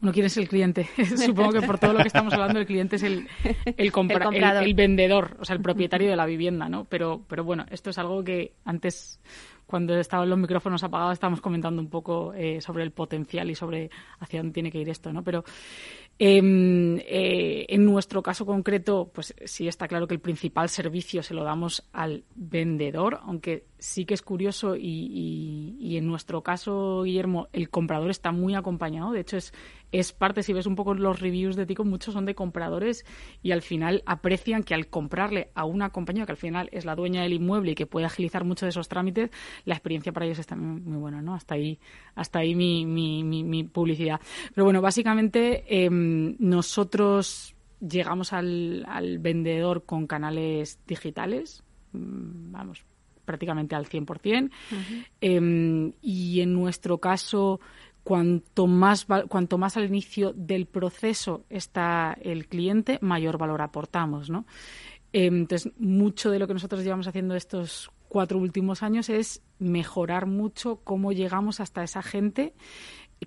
Bueno, 0.00 0.12
¿quién 0.12 0.26
es 0.26 0.36
el 0.36 0.48
cliente? 0.48 0.88
Supongo 1.16 1.52
que 1.52 1.62
por 1.62 1.78
todo 1.78 1.92
lo 1.92 2.00
que 2.00 2.08
estamos 2.08 2.32
hablando, 2.34 2.58
el 2.58 2.66
cliente 2.66 2.96
es 2.96 3.02
el, 3.02 3.28
el, 3.64 3.92
comprador. 3.92 4.34
el, 4.34 4.74
vendedor, 4.74 5.36
o 5.40 5.44
sea, 5.44 5.56
el 5.56 5.62
propietario 5.62 6.10
de 6.10 6.16
la 6.16 6.26
vivienda, 6.26 6.68
¿no? 6.68 6.84
Pero, 6.84 7.22
pero 7.28 7.44
bueno, 7.44 7.64
esto 7.70 7.90
es 7.90 7.98
algo 7.98 8.22
que 8.22 8.52
antes, 8.64 9.20
cuando 9.66 9.98
estaban 9.98 10.28
los 10.28 10.38
micrófonos 10.38 10.84
apagados, 10.84 11.14
estábamos 11.14 11.40
comentando 11.40 11.80
un 11.80 11.88
poco 11.88 12.34
eh, 12.34 12.60
sobre 12.60 12.84
el 12.84 12.90
potencial 12.90 13.50
y 13.50 13.54
sobre 13.54 13.90
hacia 14.20 14.40
dónde 14.40 14.52
tiene 14.52 14.70
que 14.70 14.78
ir 14.78 14.88
esto, 14.88 15.12
¿no? 15.12 15.22
Pero 15.22 15.44
Em, 16.18 16.96
eh, 17.00 17.66
en 17.68 17.84
nuestro 17.84 18.22
caso 18.22 18.46
concreto, 18.46 19.10
pues 19.12 19.34
sí 19.44 19.68
está 19.68 19.86
claro 19.86 20.06
que 20.06 20.14
el 20.14 20.20
principal 20.20 20.70
servicio 20.70 21.22
se 21.22 21.34
lo 21.34 21.44
damos 21.44 21.86
al 21.92 22.24
vendedor, 22.34 23.18
aunque 23.22 23.66
sí 23.78 24.06
que 24.06 24.14
es 24.14 24.22
curioso 24.22 24.76
y, 24.76 25.96
en 25.96 26.06
nuestro 26.06 26.42
caso, 26.42 27.02
Guillermo, 27.02 27.48
el 27.52 27.68
comprador 27.68 28.10
está 28.10 28.32
muy 28.32 28.54
acompañado. 28.54 29.12
De 29.12 29.20
hecho, 29.20 29.36
es 29.36 29.52
es 29.92 30.12
parte, 30.12 30.42
si 30.42 30.52
ves 30.52 30.66
un 30.66 30.74
poco 30.74 30.94
los 30.94 31.20
reviews 31.20 31.56
de 31.56 31.66
Tico, 31.66 31.84
muchos 31.84 32.14
son 32.14 32.26
de 32.26 32.34
compradores 32.34 33.04
y 33.42 33.52
al 33.52 33.62
final 33.62 34.02
aprecian 34.04 34.62
que 34.62 34.74
al 34.74 34.88
comprarle 34.88 35.50
a 35.54 35.64
una 35.64 35.90
compañía 35.90 36.26
que 36.26 36.32
al 36.32 36.38
final 36.38 36.68
es 36.72 36.84
la 36.84 36.94
dueña 36.94 37.22
del 37.22 37.34
inmueble 37.34 37.72
y 37.72 37.74
que 37.74 37.86
puede 37.86 38.06
agilizar 38.06 38.44
mucho 38.44 38.66
de 38.66 38.70
esos 38.70 38.88
trámites, 38.88 39.30
la 39.64 39.74
experiencia 39.74 40.12
para 40.12 40.26
ellos 40.26 40.38
está 40.38 40.56
muy, 40.56 40.96
buena, 40.98 41.22
¿no? 41.22 41.34
Hasta 41.34 41.54
ahí, 41.54 41.78
hasta 42.14 42.40
ahí 42.40 42.54
mi, 42.54 43.64
publicidad. 43.72 44.20
Pero 44.54 44.64
bueno, 44.64 44.80
básicamente 44.80 45.64
em, 45.84 46.05
nosotros 46.38 47.54
llegamos 47.80 48.32
al, 48.32 48.84
al 48.88 49.18
vendedor 49.18 49.84
con 49.84 50.06
canales 50.06 50.78
digitales, 50.86 51.62
mm, 51.92 52.52
vamos, 52.52 52.84
prácticamente 53.26 53.74
al 53.74 53.86
100%. 53.86 54.50
Em, 55.20 55.92
y 56.00 56.40
en 56.40 56.54
nuestro 56.54 56.98
caso, 56.98 57.60
cuanto 58.02 58.66
más, 58.66 59.06
cuanto 59.28 59.58
más 59.58 59.76
al 59.76 59.84
inicio 59.84 60.32
del 60.32 60.66
proceso 60.66 61.44
está 61.50 62.16
el 62.22 62.46
cliente, 62.46 62.98
mayor 63.02 63.36
valor 63.36 63.60
aportamos, 63.60 64.30
¿no? 64.30 64.46
Em, 65.12 65.36
entonces, 65.38 65.72
mucho 65.78 66.30
de 66.30 66.38
lo 66.38 66.46
que 66.46 66.54
nosotros 66.54 66.82
llevamos 66.82 67.08
haciendo 67.08 67.34
estos 67.34 67.90
cuatro 68.08 68.38
últimos 68.38 68.82
años 68.82 69.08
es 69.08 69.42
mejorar 69.58 70.26
mucho 70.26 70.76
cómo 70.84 71.12
llegamos 71.12 71.60
hasta 71.60 71.82
esa 71.82 72.02
gente 72.02 72.54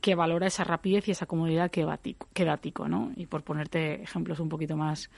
que 0.02 0.14
valora 0.14 0.48
esa 0.48 0.64
rapidez 0.64 1.08
y 1.08 1.12
esa 1.12 1.26
comodidad 1.26 1.72
que, 1.72 1.86
que 2.34 2.46
da 2.46 2.58
Tico, 2.58 2.88
¿no? 2.88 3.12
Y 3.16 3.26
por 3.26 3.44
ponerte 3.44 4.04
ejemplos 4.04 4.40
un 4.40 4.48
poquito 4.48 4.78
más 4.78 5.10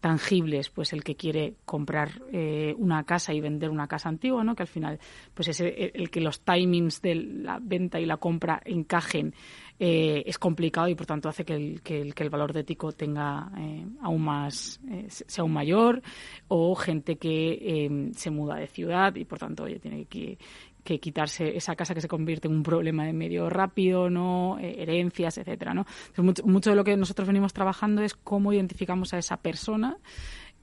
tangibles, 0.00 0.70
pues 0.70 0.92
el 0.92 1.02
que 1.02 1.16
quiere 1.16 1.54
comprar 1.64 2.22
eh, 2.32 2.74
una 2.78 3.02
casa 3.04 3.34
y 3.34 3.40
vender 3.40 3.70
una 3.70 3.88
casa 3.88 4.08
antigua, 4.08 4.44
¿no? 4.44 4.54
Que 4.54 4.62
al 4.62 4.68
final, 4.68 5.00
pues 5.34 5.48
es 5.48 5.60
el, 5.60 6.10
que 6.10 6.20
los 6.20 6.42
timings 6.42 7.02
de 7.02 7.16
la 7.16 7.58
venta 7.60 7.98
y 7.98 8.06
la 8.06 8.18
compra 8.18 8.62
encajen 8.64 9.34
eh, 9.80 10.22
es 10.26 10.38
complicado 10.38 10.88
y 10.88 10.94
por 10.94 11.06
tanto 11.06 11.28
hace 11.28 11.44
que 11.44 11.54
el, 11.54 11.82
que 11.82 12.12
el, 12.16 12.30
valor 12.30 12.52
de 12.52 12.64
Tico 12.64 12.92
tenga 12.92 13.50
eh, 13.58 13.84
aún 14.02 14.22
más, 14.22 14.80
sea 15.08 15.42
aún 15.42 15.52
mayor, 15.52 16.02
o 16.48 16.74
gente 16.76 17.16
que 17.16 18.10
se 18.14 18.30
muda 18.30 18.56
de 18.56 18.68
ciudad 18.68 19.14
y 19.16 19.24
por 19.24 19.38
tanto 19.38 19.64
oye, 19.64 19.80
tiene 19.80 20.04
que, 20.04 20.38
que 20.84 21.00
quitarse 21.00 21.56
esa 21.56 21.76
casa 21.76 21.94
que 21.94 22.00
se 22.00 22.08
convierte 22.08 22.48
en 22.48 22.54
un 22.54 22.62
problema 22.62 23.04
de 23.04 23.12
medio 23.12 23.50
rápido, 23.50 24.10
¿no? 24.10 24.58
Eh, 24.58 24.82
herencias, 24.82 25.38
etcétera, 25.38 25.74
¿no? 25.74 25.86
mucho, 26.16 26.70
de 26.70 26.76
lo 26.76 26.84
que 26.84 26.96
nosotros 26.96 27.26
venimos 27.26 27.52
trabajando 27.52 28.02
es 28.02 28.14
cómo 28.14 28.52
identificamos 28.52 29.14
a 29.14 29.18
esa 29.18 29.38
persona 29.38 29.98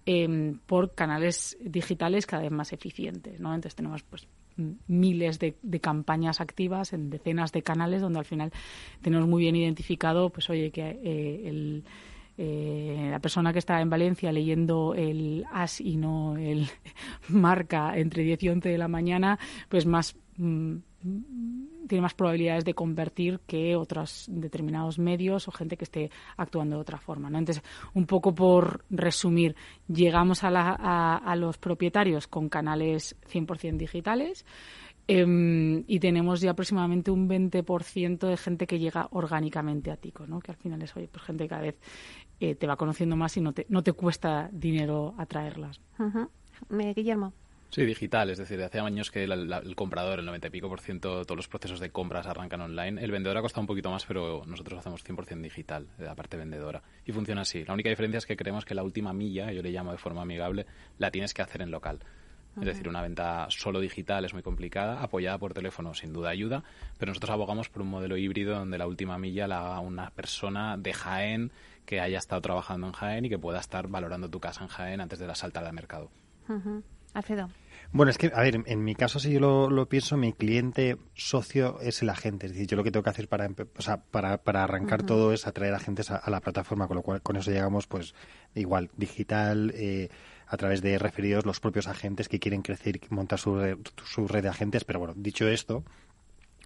em, 0.05 0.59
por 0.65 0.93
canales 0.95 1.57
digitales 1.61 2.25
cada 2.25 2.43
vez 2.43 2.51
más 2.51 2.73
eficientes, 2.73 3.39
¿no? 3.39 3.53
Entonces 3.53 3.75
tenemos 3.75 4.03
pues 4.03 4.27
miles 4.87 5.39
de, 5.39 5.55
campañas 5.79 6.41
activas 6.41 6.93
en 6.93 7.09
decenas 7.09 7.51
de 7.51 7.61
canales 7.61 8.01
donde 8.01 8.19
al 8.19 8.25
final 8.25 8.51
tenemos 9.01 9.27
muy 9.27 9.43
bien 9.43 9.55
identificado, 9.55 10.29
pues 10.29 10.49
oye, 10.49 10.71
que 10.71 10.81
eh, 10.81 11.47
el 11.47 11.83
eh, 12.37 13.07
la 13.09 13.19
persona 13.19 13.51
que 13.51 13.59
está 13.59 13.81
en 13.81 13.89
Valencia 13.89 14.31
leyendo 14.31 14.93
el 14.93 15.43
AS 15.51 15.81
y 15.81 15.97
no 15.97 16.37
el 16.37 16.67
marca 17.29 17.97
entre 17.97 18.23
10 18.23 18.43
y 18.43 18.49
11 18.49 18.69
de 18.69 18.77
la 18.77 18.87
mañana, 18.87 19.39
pues 19.69 19.85
más 19.85 20.15
mm, 20.37 20.75
tiene 21.87 22.01
más 22.01 22.13
probabilidades 22.13 22.65
de 22.65 22.73
convertir 22.73 23.39
que 23.47 23.75
otros 23.75 24.25
determinados 24.29 24.99
medios 24.99 25.47
o 25.47 25.51
gente 25.51 25.77
que 25.77 25.85
esté 25.85 26.11
actuando 26.35 26.75
de 26.75 26.81
otra 26.81 26.97
forma. 26.97 27.29
¿no? 27.29 27.37
Entonces, 27.39 27.63
un 27.93 28.05
poco 28.05 28.35
por 28.35 28.83
resumir, 28.89 29.55
llegamos 29.87 30.43
a, 30.43 31.15
a 31.15 31.35
los 31.35 31.57
propietarios 31.57 32.27
con 32.27 32.49
canales 32.49 33.15
100% 33.31 33.77
digitales. 33.77 34.45
Em, 35.09 35.85
y 35.87 35.99
tenemos 35.99 36.41
ya 36.41 36.51
aproximadamente 36.51 37.11
un 37.11 37.29
20% 37.29 38.27
de 38.27 38.35
gente 38.35 38.67
que 38.67 38.77
llega 38.77 39.07
orgánicamente 39.11 39.89
a 39.89 39.95
Tico, 39.95 40.27
¿no? 40.27 40.39
que 40.39 40.51
al 40.51 40.57
final 40.57 40.81
es 40.81 40.95
oye, 40.97 41.07
pues 41.07 41.23
gente 41.23 41.45
que 41.45 41.49
cada 41.49 41.61
vez 41.61 41.75
eh, 42.41 42.55
te 42.55 42.67
va 42.67 42.75
conociendo 42.75 43.15
más 43.15 43.37
y 43.37 43.41
no 43.41 43.53
te, 43.53 43.65
no 43.69 43.83
te 43.83 43.93
cuesta 43.93 44.49
dinero 44.51 45.15
atraerlas. 45.17 45.79
Guillermo. 46.69 47.33
Sí, 47.69 47.85
digital, 47.85 48.29
es 48.29 48.37
decir, 48.37 48.61
hace 48.63 48.79
años 48.79 49.11
que 49.11 49.25
el 49.25 49.75
comprador, 49.75 50.19
el 50.19 50.25
90 50.25 50.47
y 50.47 50.49
pico 50.51 50.69
por 50.69 50.79
ciento, 50.79 51.25
todos 51.25 51.35
los 51.35 51.47
procesos 51.49 51.81
de 51.81 51.89
compras 51.89 52.25
arrancan 52.25 52.61
online. 52.61 53.01
El 53.03 53.11
vendedor 53.11 53.37
ha 53.37 53.41
costado 53.41 53.61
un 53.61 53.67
poquito 53.67 53.91
más, 53.91 54.05
pero 54.05 54.43
nosotros 54.45 54.79
hacemos 54.79 55.05
100% 55.05 55.41
digital, 55.41 55.87
la 55.97 56.15
parte 56.15 56.37
vendedora. 56.37 56.81
Y 57.05 57.11
funciona 57.11 57.41
así. 57.41 57.65
La 57.65 57.73
única 57.73 57.89
diferencia 57.89 58.19
es 58.19 58.25
que 58.25 58.37
creemos 58.37 58.63
que 58.63 58.73
la 58.73 58.83
última 58.83 59.11
milla, 59.11 59.51
yo 59.51 59.61
le 59.61 59.71
llamo 59.71 59.91
de 59.91 59.97
forma 59.97 60.21
amigable, 60.21 60.65
la 60.97 61.11
tienes 61.11 61.33
que 61.33 61.41
hacer 61.41 61.61
en 61.61 61.71
local. 61.71 61.99
Es 62.59 62.65
decir, 62.65 62.89
una 62.89 63.01
venta 63.01 63.47
solo 63.49 63.79
digital 63.79 64.25
es 64.25 64.33
muy 64.33 64.41
complicada, 64.41 65.01
apoyada 65.01 65.37
por 65.37 65.53
teléfono 65.53 65.93
sin 65.93 66.11
duda 66.11 66.29
ayuda, 66.29 66.63
pero 66.97 67.11
nosotros 67.11 67.31
abogamos 67.31 67.69
por 67.69 67.83
un 67.83 67.89
modelo 67.89 68.17
híbrido 68.17 68.57
donde 68.57 68.77
la 68.77 68.87
última 68.87 69.17
milla 69.17 69.47
la 69.47 69.59
haga 69.59 69.79
una 69.79 70.09
persona 70.09 70.75
de 70.77 70.93
Jaén 70.93 71.51
que 71.85 72.01
haya 72.01 72.17
estado 72.17 72.41
trabajando 72.41 72.87
en 72.87 72.93
Jaén 72.93 73.25
y 73.25 73.29
que 73.29 73.37
pueda 73.37 73.59
estar 73.59 73.87
valorando 73.87 74.29
tu 74.29 74.39
casa 74.39 74.63
en 74.63 74.69
Jaén 74.69 75.01
antes 75.01 75.19
de 75.19 75.27
la 75.27 75.35
saltada 75.35 75.69
al 75.69 75.75
mercado. 75.75 76.09
Alfredo. 77.13 77.49
Bueno, 77.91 78.09
es 78.09 78.17
que, 78.17 78.31
a 78.33 78.41
ver, 78.41 78.61
en 78.65 78.83
mi 78.83 78.95
caso, 78.95 79.19
si 79.19 79.31
yo 79.31 79.69
lo, 79.69 79.85
pienso, 79.87 80.17
mi 80.17 80.33
cliente 80.33 80.97
socio 81.13 81.79
es 81.79 82.01
el 82.01 82.09
agente. 82.09 82.47
Es 82.47 82.51
decir, 82.51 82.67
yo 82.67 82.75
lo 82.75 82.83
que 82.83 82.91
tengo 82.91 83.03
que 83.03 83.09
hacer 83.09 83.29
para, 83.29 83.47
o 83.47 83.81
sea, 83.81 83.97
para, 84.03 84.37
para 84.43 84.63
arrancar 84.63 85.03
todo 85.03 85.31
es 85.31 85.47
atraer 85.47 85.73
agentes 85.73 86.11
a, 86.11 86.29
la 86.29 86.41
plataforma, 86.41 86.87
con 86.87 86.97
lo 86.97 87.03
cual 87.03 87.21
con 87.21 87.37
eso 87.37 87.49
llegamos, 87.49 87.87
pues, 87.87 88.13
igual, 88.55 88.89
digital, 88.97 89.71
eh, 89.75 90.09
a 90.47 90.57
través 90.57 90.81
de 90.81 90.97
referidos 90.97 91.45
los 91.45 91.59
propios 91.59 91.87
agentes 91.87 92.29
que 92.29 92.39
quieren 92.39 92.61
crecer 92.61 92.97
y 92.97 93.01
montar 93.13 93.39
su 93.39 93.55
red, 93.55 93.77
su 94.05 94.27
red 94.27 94.43
de 94.43 94.49
agentes. 94.49 94.83
Pero 94.83 94.99
bueno, 94.99 95.13
dicho 95.15 95.47
esto, 95.47 95.83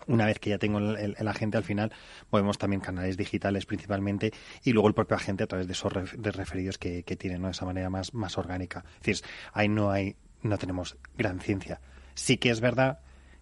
una 0.08 0.26
vez 0.26 0.40
que 0.40 0.52
ya 0.52 0.58
tengo 0.58 0.80
el, 0.80 1.28
agente 1.28 1.58
al 1.58 1.64
final, 1.64 1.92
movemos 2.32 2.58
también 2.58 2.82
canales 2.82 3.18
digitales 3.18 3.66
principalmente 3.66 4.34
y 4.64 4.74
luego 4.74 4.88
el 4.88 4.94
propio 4.94 5.16
agente 5.18 5.44
a 5.44 5.48
través 5.48 5.68
de 5.68 5.74
esos 5.74 5.94
de 5.94 6.32
referidos 6.32 6.78
que, 6.78 7.04
que 7.04 7.38
¿no? 7.38 7.48
De 7.48 7.52
esa 7.52 7.66
manera 7.66 7.90
más, 7.90 8.14
más 8.14 8.38
orgánica. 8.38 8.84
Es 9.02 9.06
decir, 9.06 9.30
ahí 9.54 9.68
no 9.68 9.92
hay, 9.92 10.16
no 10.44 10.58
tenemos 10.58 10.98
gran 11.18 11.40
ciencia. 11.40 11.82
Sí 12.14 12.38
que 12.38 12.50
es 12.50 12.62
verdad 12.62 13.00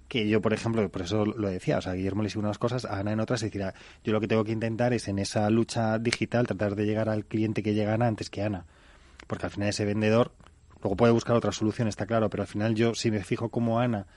que 0.08 0.28
yo, 0.28 0.42
por 0.42 0.54
ejemplo, 0.54 0.90
por 0.90 1.04
eso 1.04 1.24
lo 1.26 1.50
decía, 1.50 1.78
o 1.78 1.82
sea, 1.82 1.94
Guillermo 1.94 2.24
le 2.24 2.28
dice 2.28 2.40
unas 2.40 2.58
cosas, 2.58 2.84
a 2.86 2.98
Ana 2.98 3.12
en 3.12 3.20
otras, 3.20 3.44
es 3.44 3.52
decir, 3.52 3.72
yo 4.04 4.12
lo 4.12 4.20
que 4.20 4.28
tengo 4.28 4.44
que 4.44 4.52
intentar 4.52 4.92
es 4.92 5.08
en 5.08 5.20
esa 5.20 5.50
lucha 5.52 6.00
digital 6.00 6.48
tratar 6.48 6.76
de 6.76 6.86
llegar 6.86 7.10
al 7.10 7.26
cliente 7.26 7.62
que 7.62 7.76
llega 7.76 7.94
Ana 7.94 8.08
antes 8.08 8.30
que 8.32 8.42
Ana 8.42 8.66
porque 9.30 9.46
al 9.46 9.52
final 9.52 9.70
ese 9.70 9.86
vendedor 9.86 10.34
luego 10.82 10.98
puede 10.98 11.14
buscar 11.14 11.36
otra 11.36 11.52
solución, 11.52 11.88
está 11.88 12.08
claro, 12.08 12.32
pero 12.32 12.42
al 12.42 12.48
final 12.48 12.74
yo 12.74 12.96
si 12.96 13.12
me 13.12 13.24
fijo 13.24 13.50
cómo 13.50 13.80
Ana 13.80 14.08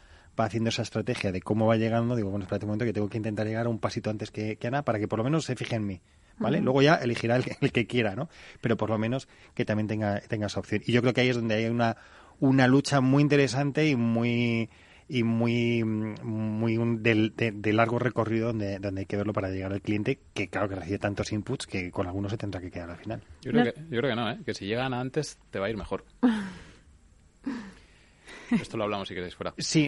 va 0.41 0.47
haciendo 0.47 0.71
esa 0.71 0.81
estrategia 0.81 1.31
de 1.31 1.43
cómo 1.43 1.67
va 1.67 1.77
llegando, 1.77 2.17
digo, 2.17 2.31
bueno, 2.31 2.45
espérate 2.45 2.65
un 2.65 2.71
momento 2.71 2.87
que 2.87 2.95
tengo 2.95 3.11
que 3.11 3.19
intentar 3.19 3.47
llegar 3.47 3.69
un 3.69 3.79
pasito 3.79 4.09
antes 4.09 4.31
que, 4.31 4.59
Ana 4.63 4.85
para 4.85 4.99
que 4.99 5.07
por 5.07 5.19
lo 5.19 5.25
menos 5.25 5.45
se 5.45 5.55
fije 5.55 5.77
en 5.77 5.87
mí. 5.87 6.01
¿Vale? 6.39 6.61
Luego 6.61 6.81
ya 6.81 6.95
elegirá 6.95 7.37
el, 7.37 7.45
el, 7.61 7.73
que 7.73 7.87
quiera, 7.87 8.17
¿no? 8.17 8.31
Pero 8.63 8.79
por 8.79 8.89
lo 8.89 8.97
menos 8.97 9.29
que 9.55 9.67
también 9.67 9.87
tenga, 9.87 10.19
tenga 10.21 10.47
esa 10.47 10.61
opción. 10.61 10.81
Y 10.85 10.93
yo 10.93 11.03
creo 11.03 11.13
que 11.13 11.21
ahí 11.21 11.29
es 11.29 11.37
donde 11.37 11.55
hay 11.55 11.67
una, 11.67 11.99
una 12.41 12.67
lucha 12.67 13.03
muy 13.03 13.23
interesante 13.23 13.87
y 13.87 13.95
muy 13.95 14.71
y 15.13 15.25
muy, 15.25 15.85
muy 15.85 16.79
de, 17.01 17.73
largo 17.75 17.99
recorrido 17.99 18.47
donde, 18.47 18.79
donde 18.79 19.03
hay 19.03 19.07
que 19.07 19.19
verlo 19.19 19.35
para 19.35 19.51
llegar 19.51 19.71
al 19.71 19.83
cliente, 19.83 20.19
que 20.33 20.49
claro 20.49 20.71
que 20.71 20.77
recibe 20.77 20.99
tantos 20.99 21.33
inputs 21.33 21.67
que 21.67 21.91
con 21.91 22.07
algunos 22.07 22.33
se 22.33 22.39
tendrá 22.39 22.63
que 22.63 22.71
quedar 22.71 22.89
al 22.89 22.97
final. 22.97 23.21
Yo 23.43 23.53
creo, 23.53 23.65
que, 23.65 23.75
yo 23.91 23.99
creo 23.99 24.09
que 24.09 24.17
no, 24.17 24.31
¿eh? 24.31 24.39
que 24.43 24.55
si 24.55 24.65
llegan 24.65 24.95
antes 24.95 25.39
te 25.51 25.59
va 25.59 25.67
a 25.67 25.71
ir 25.71 25.77
mejor. 25.77 26.07
Esto 28.51 28.79
lo 28.79 28.85
hablamos 28.85 29.07
si 29.07 29.15
queréis 29.15 29.35
fuera. 29.35 29.53
Sí, 29.59 29.87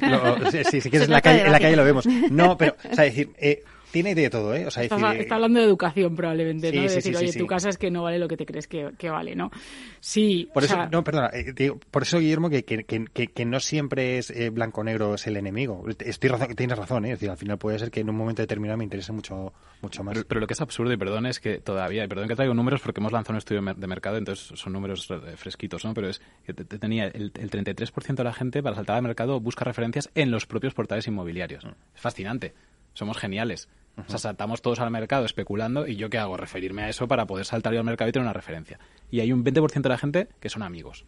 sí, 0.70 0.82
si 0.82 0.90
quieres 0.90 1.08
en 1.08 1.14
la, 1.14 1.22
calle, 1.22 1.46
en 1.46 1.52
la 1.52 1.60
calle 1.60 1.76
lo 1.76 1.84
vemos. 1.84 2.04
No, 2.30 2.58
pero, 2.58 2.76
o 2.90 2.94
sea, 2.94 3.04
decir, 3.04 3.30
eh, 3.38 3.62
tiene 3.94 4.12
de 4.16 4.28
todo, 4.28 4.52
¿eh? 4.56 4.66
O 4.66 4.72
sea, 4.72 4.82
está, 4.82 4.96
hablando 5.36 5.60
de 5.60 5.66
educación 5.66 6.16
probablemente, 6.16 6.72
¿no? 6.72 6.82
de 6.82 6.88
decir, 6.88 7.16
oye, 7.16 7.32
tu 7.32 7.46
casa 7.46 7.68
es 7.68 7.78
que 7.78 7.92
no 7.92 8.02
vale 8.02 8.18
lo 8.18 8.26
que 8.26 8.36
te 8.36 8.44
crees 8.44 8.66
que, 8.66 9.08
vale, 9.08 9.36
¿no? 9.36 9.52
Sí. 10.00 10.50
Por 10.52 10.64
eso, 10.64 10.76
no, 10.90 11.04
perdona, 11.04 11.30
eh, 11.32 11.72
por 11.92 12.02
eso, 12.02 12.18
Guillermo, 12.18 12.50
que, 12.50 12.64
que, 12.64 12.84
que, 12.84 13.44
no 13.44 13.60
siempre 13.60 14.18
es 14.18 14.30
eh, 14.30 14.50
blanco-negro 14.50 15.14
es 15.14 15.28
el 15.28 15.36
enemigo. 15.36 15.84
Estoy 16.00 16.28
razón, 16.28 16.56
tienes 16.56 16.76
razón, 16.76 17.04
¿eh? 17.04 17.12
Es 17.12 17.20
decir, 17.20 17.30
al 17.30 17.36
final 17.36 17.56
puede 17.56 17.78
ser 17.78 17.92
que 17.92 18.00
en 18.00 18.10
un 18.10 18.16
momento 18.16 18.42
determinado 18.42 18.78
me 18.78 18.82
interese 18.82 19.12
mucho, 19.12 19.52
mucho 19.80 20.02
más. 20.02 20.24
Pero, 20.24 20.40
lo 20.40 20.48
que 20.48 20.54
es 20.54 20.60
absurdo, 20.60 20.92
y 20.92 20.96
perdón, 20.96 21.26
es 21.26 21.38
que 21.38 21.58
todavía, 21.58 22.04
y 22.04 22.08
perdón 22.08 22.26
que 22.26 22.34
traigo 22.34 22.52
números 22.52 22.80
porque 22.80 23.00
hemos 23.00 23.12
lanzado 23.12 23.34
un 23.34 23.38
estudio 23.38 23.62
de 23.62 23.86
mercado, 23.86 24.16
entonces 24.16 24.58
son 24.58 24.72
números 24.72 25.08
eh, 25.08 25.36
fresquitos, 25.36 25.84
¿no? 25.84 25.94
Pero 25.94 26.08
es 26.08 26.20
que 26.44 26.52
tenía 26.52 27.04
el, 27.04 27.30
el 27.36 27.48
33% 27.48 28.16
de 28.16 28.24
la 28.24 28.32
gente 28.32 28.60
para 28.60 28.74
saltar 28.74 28.96
al 28.96 29.02
mercado 29.02 29.38
busca 29.38 29.64
referencias 29.64 30.10
en 30.16 30.32
los 30.32 30.46
propios 30.46 30.74
portales 30.74 31.06
inmobiliarios. 31.06 31.64
Mm. 31.64 31.68
Es 31.94 32.00
fascinante. 32.00 32.54
Somos 32.94 33.18
geniales. 33.18 33.68
O 33.96 34.08
sea, 34.08 34.18
saltamos 34.18 34.60
todos 34.60 34.80
al 34.80 34.90
mercado 34.90 35.24
especulando 35.24 35.86
y 35.86 35.96
yo 35.96 36.10
qué 36.10 36.18
hago? 36.18 36.36
Referirme 36.36 36.82
a 36.82 36.88
eso 36.88 37.06
para 37.06 37.26
poder 37.26 37.44
saltar 37.44 37.72
yo 37.72 37.78
al 37.78 37.84
mercado 37.86 38.08
y 38.08 38.12
tener 38.12 38.24
una 38.24 38.32
referencia. 38.32 38.78
Y 39.10 39.20
hay 39.20 39.32
un 39.32 39.44
20% 39.44 39.82
de 39.82 39.88
la 39.88 39.98
gente 39.98 40.28
que 40.40 40.48
son 40.48 40.62
amigos. 40.62 41.04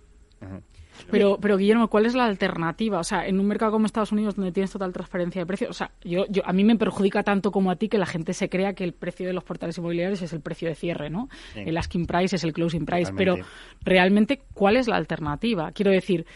Pero, 1.10 1.38
pero 1.40 1.56
Guillermo, 1.56 1.88
¿cuál 1.88 2.06
es 2.06 2.14
la 2.14 2.24
alternativa? 2.24 2.98
O 2.98 3.04
sea, 3.04 3.26
en 3.26 3.38
un 3.38 3.46
mercado 3.46 3.72
como 3.72 3.86
Estados 3.86 4.12
Unidos 4.12 4.34
donde 4.34 4.52
tienes 4.52 4.70
total 4.70 4.92
transparencia 4.92 5.42
de 5.42 5.46
precios, 5.46 5.70
o 5.70 5.74
sea, 5.74 5.90
yo, 6.02 6.26
yo, 6.28 6.42
a 6.46 6.52
mí 6.52 6.64
me 6.64 6.76
perjudica 6.76 7.22
tanto 7.22 7.52
como 7.52 7.70
a 7.70 7.76
ti 7.76 7.88
que 7.88 7.98
la 7.98 8.06
gente 8.06 8.32
se 8.32 8.48
crea 8.48 8.72
que 8.72 8.84
el 8.84 8.92
precio 8.92 9.26
de 9.26 9.32
los 9.32 9.44
portales 9.44 9.76
inmobiliarios 9.78 10.22
es 10.22 10.32
el 10.32 10.40
precio 10.40 10.68
de 10.68 10.74
cierre, 10.74 11.10
¿no? 11.10 11.28
El 11.54 11.76
asking 11.76 12.06
price 12.06 12.36
es 12.36 12.44
el 12.44 12.52
closing 12.52 12.86
price, 12.86 13.12
pero 13.16 13.36
realmente, 13.82 14.42
¿cuál 14.54 14.76
es 14.76 14.88
la 14.88 14.96
alternativa? 14.96 15.72
Quiero 15.72 15.90
decir, 15.90 16.26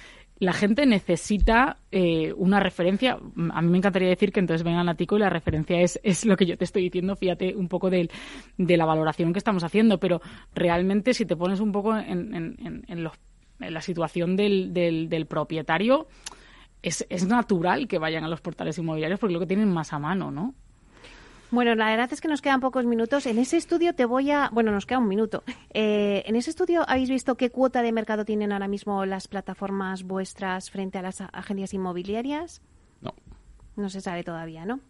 la 0.41 0.55
gente 0.55 0.87
necesita 0.87 1.77
eh, 1.93 2.33
una 2.33 2.61
referencia. 2.61 3.19
A 3.53 3.63
mí 3.63 3.69
me 3.69 3.77
encantaría 3.77 4.09
decir 4.09 4.33
que 4.33 4.41
entonces 4.41 4.65
vengan 4.65 4.89
a 4.89 4.95
Tico 4.95 5.17
y 5.17 5.21
la 5.21 5.29
referencia 5.29 5.81
es, 5.81 6.01
es 6.03 6.25
lo 6.25 6.35
que 6.37 6.47
yo 6.47 6.57
te 6.57 6.65
estoy 6.65 6.83
diciendo, 6.83 7.15
fíjate 7.15 7.55
un 7.55 7.69
poco 7.69 7.91
de, 7.91 8.11
de 8.57 8.77
la 8.79 8.87
valoración 8.87 9.35
que 9.35 9.39
estamos 9.39 9.65
haciendo, 9.65 10.01
pero 10.01 10.23
realmente 10.55 11.13
si 11.13 11.27
te 11.27 11.37
pones 11.37 11.61
un 11.61 11.73
poco 11.73 11.95
en, 11.95 12.35
en, 12.35 12.85
en, 12.89 13.05
los, 13.05 13.13
en 13.61 13.75
la 13.75 13.83
situación 13.83 14.35
del, 14.35 14.73
del, 14.73 15.11
del 15.11 15.27
propietario, 15.27 16.09
es, 16.83 17.07
es 17.11 17.27
natural 17.27 17.87
que 17.87 17.99
vayan 17.99 18.25
a 18.25 18.29
los 18.29 18.41
portales 18.41 18.79
inmobiliarios 18.79 19.21
porque 19.21 19.35
lo 19.35 19.41
que 19.41 19.47
tienen 19.47 19.71
más 19.71 19.93
a 19.93 19.99
mano, 19.99 20.31
¿no? 20.31 20.55
Bueno, 21.51 21.75
la 21.75 21.87
verdad 21.87 22.13
es 22.13 22.21
que 22.21 22.29
nos 22.29 22.43
quedan 22.43 22.61
pocos 22.61 22.85
minutos. 22.85 23.27
En 23.27 23.39
ese 23.39 23.57
estudio 23.57 23.95
te 23.95 24.05
voy 24.05 24.31
a... 24.31 24.51
Bueno, 24.53 24.71
nos 24.71 24.87
queda 24.87 24.99
un 24.99 25.09
minuto. 25.09 25.43
Eh, 25.73 26.25
en 26.27 26.37
ese 26.37 26.51
estudio 26.51 26.85
habéis 26.89 27.09
visto 27.09 27.37
qué 27.37 27.51
cuota 27.51 27.83
de 27.83 27.93
mercado 27.93 28.25
tienen 28.25 28.53
ahora 28.53 28.69
mismo 28.69 29.05
las 29.07 29.29
plataformas 29.29 30.03
vuestras 30.03 30.71
frente 30.71 30.99
a 30.99 31.03
las 31.03 31.21
agencias 31.21 31.75
inmobiliarias. 31.75 32.61
No. 33.01 33.15
No 33.77 33.89
se 33.89 34.01
sabe 34.01 34.25
todavía, 34.25 34.65
¿no? 34.65 34.81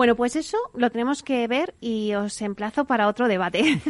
Bueno, 0.00 0.16
pues 0.16 0.34
eso 0.34 0.56
lo 0.72 0.88
tenemos 0.88 1.22
que 1.22 1.46
ver 1.46 1.74
y 1.78 2.14
os 2.14 2.40
emplazo 2.40 2.86
para 2.86 3.06
otro 3.06 3.28
debate. 3.28 3.82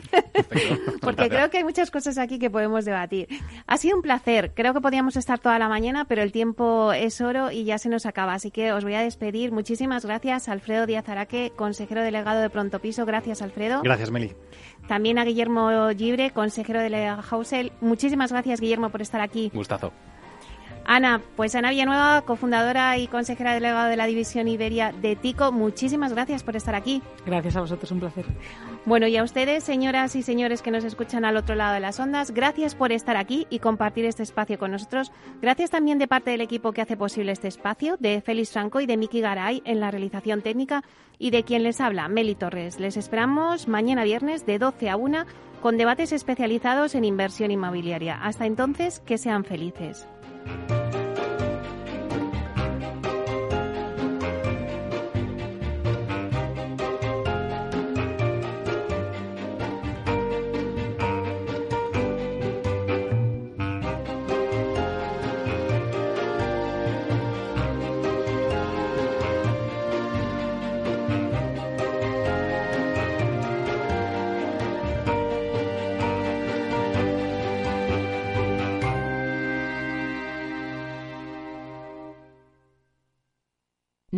Porque 1.01 1.29
creo 1.29 1.51
que 1.51 1.59
hay 1.59 1.63
muchas 1.63 1.93
cosas 1.93 2.19
aquí 2.19 2.41
que 2.41 2.51
podemos 2.51 2.85
debatir. 2.85 3.29
Ha 3.69 3.77
sido 3.77 3.95
un 3.95 4.03
placer. 4.03 4.51
Creo 4.53 4.75
que 4.75 4.81
podíamos 4.81 5.15
estar 5.15 5.39
toda 5.39 5.57
la 5.61 5.69
mañana, 5.69 6.07
pero 6.07 6.23
el 6.23 6.33
tiempo 6.33 6.93
es 6.93 7.21
oro 7.21 7.53
y 7.53 7.63
ya 7.63 7.79
se 7.79 7.89
nos 7.89 8.07
acaba. 8.07 8.35
Así 8.35 8.51
que 8.51 8.73
os 8.73 8.83
voy 8.83 8.95
a 8.95 9.03
despedir. 9.03 9.53
Muchísimas 9.53 10.05
gracias, 10.05 10.49
Alfredo 10.49 10.85
Díaz 10.85 11.09
Araque, 11.09 11.53
consejero 11.55 12.03
delegado 12.03 12.41
de 12.41 12.51
Pronto 12.51 12.81
Piso. 12.81 13.07
Gracias, 13.07 13.41
Alfredo. 13.41 13.83
Gracias, 13.83 14.11
Meli. 14.11 14.35
También 14.89 15.17
a 15.17 15.25
Guillermo 15.25 15.91
Gibre, 15.97 16.33
consejero 16.33 16.81
de 16.81 17.07
Hausel. 17.07 17.71
Muchísimas 17.81 18.33
gracias, 18.33 18.61
Guillermo, 18.61 18.91
por 18.91 19.01
estar 19.01 19.21
aquí. 19.21 19.53
Gustazo. 19.55 19.93
Ana, 20.93 21.23
pues 21.37 21.55
Ana 21.55 21.71
Villanueva, 21.71 22.23
cofundadora 22.23 22.99
y 22.99 23.07
consejera 23.07 23.55
delegada 23.55 23.89
de 23.89 23.97
la 23.97 24.07
División 24.07 24.49
Iberia 24.49 24.91
de 24.91 25.15
TICO, 25.15 25.53
muchísimas 25.53 26.13
gracias 26.13 26.43
por 26.43 26.57
estar 26.57 26.75
aquí. 26.75 27.01
Gracias 27.25 27.55
a 27.55 27.61
vosotros, 27.61 27.93
un 27.93 28.01
placer. 28.01 28.25
Bueno, 28.87 29.07
y 29.07 29.17
a 29.17 29.23
ustedes, 29.23 29.63
señoras 29.63 30.17
y 30.17 30.23
señores 30.23 30.63
que 30.63 30.73
nos 30.73 30.83
escuchan 30.83 31.25
al 31.25 31.37
otro 31.37 31.55
lado 31.55 31.75
de 31.75 31.79
las 31.79 32.01
ondas, 32.01 32.33
gracias 32.33 32.75
por 32.75 32.91
estar 32.91 33.17
aquí 33.17 33.47
y 33.51 33.61
compartir 33.61 34.05
este 34.05 34.25
espacio 34.25 34.59
con 34.59 34.73
nosotros. 34.73 35.13
Gracias 35.41 35.71
también 35.71 35.99
de 35.99 36.09
parte 36.09 36.33
del 36.33 36.41
equipo 36.41 36.73
que 36.73 36.83
hace 36.83 36.97
posible 36.97 37.31
este 37.31 37.47
espacio, 37.47 37.97
de 38.01 38.21
Félix 38.21 38.51
Franco 38.51 38.81
y 38.81 38.87
de 38.87 38.97
Miki 38.97 39.21
Garay 39.21 39.63
en 39.65 39.79
la 39.79 39.93
realización 39.93 40.43
técnica 40.43 40.83
y 41.21 41.31
de 41.31 41.45
quien 41.45 41.63
les 41.63 41.81
habla, 41.81 42.09
Meli 42.09 42.35
Torres. 42.35 42.81
Les 42.81 42.97
esperamos 42.97 43.69
mañana 43.69 44.03
viernes 44.03 44.45
de 44.45 44.59
12 44.59 44.91
a 44.91 44.97
1 44.97 45.25
con 45.63 45.77
debates 45.77 46.11
especializados 46.11 46.97
en 46.97 47.05
inversión 47.05 47.53
inmobiliaria. 47.53 48.21
Hasta 48.21 48.47
entonces, 48.47 48.99
que 49.07 49.19
sean 49.19 49.45
felices. 49.45 50.09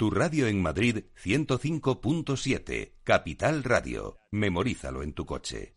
Tu 0.00 0.08
radio 0.08 0.46
en 0.46 0.62
Madrid 0.62 1.04
105.7, 1.22 2.94
Capital 3.04 3.62
Radio. 3.62 4.16
Memorízalo 4.30 5.02
en 5.02 5.12
tu 5.12 5.26
coche. 5.26 5.76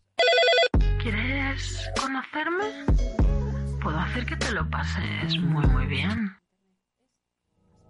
¿Quieres 1.02 1.90
conocerme? 2.00 2.86
Puedo 3.82 3.98
hacer 3.98 4.24
que 4.24 4.36
te 4.36 4.50
lo 4.52 4.66
pases 4.70 5.38
muy 5.38 5.66
muy 5.66 5.84
bien. 5.84 6.38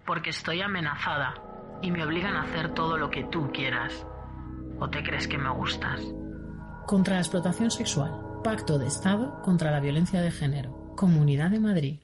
Porque 0.05 0.31
estoy 0.31 0.61
amenazada 0.61 1.35
y 1.83 1.93
me 1.93 2.05
obligan 2.05 2.35
a 2.35 2.43
hacer 2.43 2.75
todo 2.75 2.99
lo 2.99 3.11
que 3.11 3.23
tú 3.31 3.53
quieras. 3.53 4.05
¿O 4.81 4.91
te 4.91 5.05
crees 5.05 5.29
que 5.29 5.39
me 5.39 5.51
gustas? 5.51 6.01
Contra 6.85 7.15
la 7.15 7.21
explotación 7.21 7.71
sexual. 7.71 8.41
Pacto 8.43 8.81
de 8.81 8.89
Estado 8.89 9.41
contra 9.43 9.71
la 9.71 9.79
violencia 9.79 10.21
de 10.21 10.33
género. 10.33 10.97
Comunidad 10.97 11.53
de 11.53 11.61
Madrid. 11.61 12.04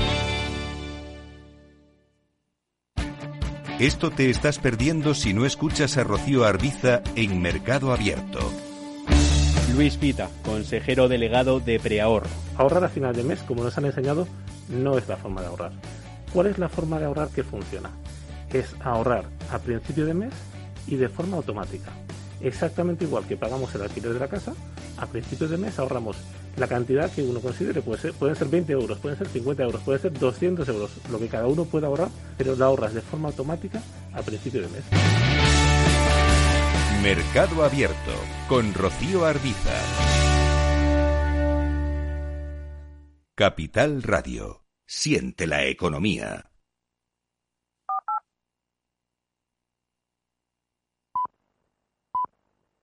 Esto 3.81 4.11
te 4.11 4.29
estás 4.29 4.59
perdiendo 4.59 5.15
si 5.15 5.33
no 5.33 5.43
escuchas 5.43 5.97
a 5.97 6.03
Rocío 6.03 6.45
Arbiza 6.45 7.01
en 7.15 7.41
Mercado 7.41 7.91
Abierto. 7.91 8.37
Luis 9.73 9.97
Pita, 9.97 10.29
consejero 10.45 11.07
delegado 11.07 11.59
de 11.59 11.79
Preahorro. 11.79 12.27
Ahorrar 12.57 12.83
a 12.83 12.89
final 12.89 13.15
de 13.15 13.23
mes, 13.23 13.41
como 13.41 13.63
nos 13.63 13.75
han 13.79 13.85
enseñado, 13.85 14.27
no 14.69 14.99
es 14.99 15.07
la 15.07 15.17
forma 15.17 15.41
de 15.41 15.47
ahorrar. 15.47 15.71
¿Cuál 16.31 16.45
es 16.45 16.59
la 16.59 16.69
forma 16.69 16.99
de 16.99 17.05
ahorrar 17.05 17.29
que 17.29 17.41
funciona? 17.41 17.89
Es 18.53 18.75
ahorrar 18.81 19.25
a 19.49 19.57
principio 19.57 20.05
de 20.05 20.13
mes 20.13 20.33
y 20.85 20.97
de 20.97 21.09
forma 21.09 21.37
automática. 21.37 21.91
Exactamente 22.43 23.05
igual 23.05 23.25
que 23.25 23.37
pagamos 23.37 23.73
el 23.75 23.83
alquiler 23.83 24.13
de 24.13 24.19
la 24.19 24.27
casa, 24.27 24.53
a 24.97 25.05
principios 25.05 25.49
de 25.49 25.57
mes 25.57 25.77
ahorramos 25.77 26.17
la 26.57 26.67
cantidad 26.67 27.11
que 27.11 27.23
uno 27.23 27.39
considere. 27.39 27.81
Puede 27.81 28.13
pueden 28.13 28.35
ser 28.35 28.47
20 28.47 28.73
euros, 28.73 28.99
pueden 28.99 29.17
ser 29.17 29.27
50 29.27 29.63
euros, 29.63 29.81
pueden 29.81 30.01
ser 30.01 30.13
200 30.13 30.67
euros, 30.67 30.91
lo 31.11 31.19
que 31.19 31.27
cada 31.27 31.47
uno 31.47 31.65
pueda 31.65 31.87
ahorrar, 31.87 32.09
pero 32.37 32.55
la 32.55 32.65
ahorras 32.65 32.93
de 32.93 33.01
forma 33.01 33.29
automática 33.29 33.81
a 34.13 34.21
principio 34.21 34.61
de 34.61 34.67
mes. 34.67 34.83
Mercado 37.03 37.63
Abierto 37.63 38.11
con 38.47 38.73
Rocío 38.73 39.25
Arbiza. 39.25 39.73
Capital 43.35 44.03
Radio. 44.03 44.65
Siente 44.85 45.47
la 45.47 45.65
economía. 45.65 46.50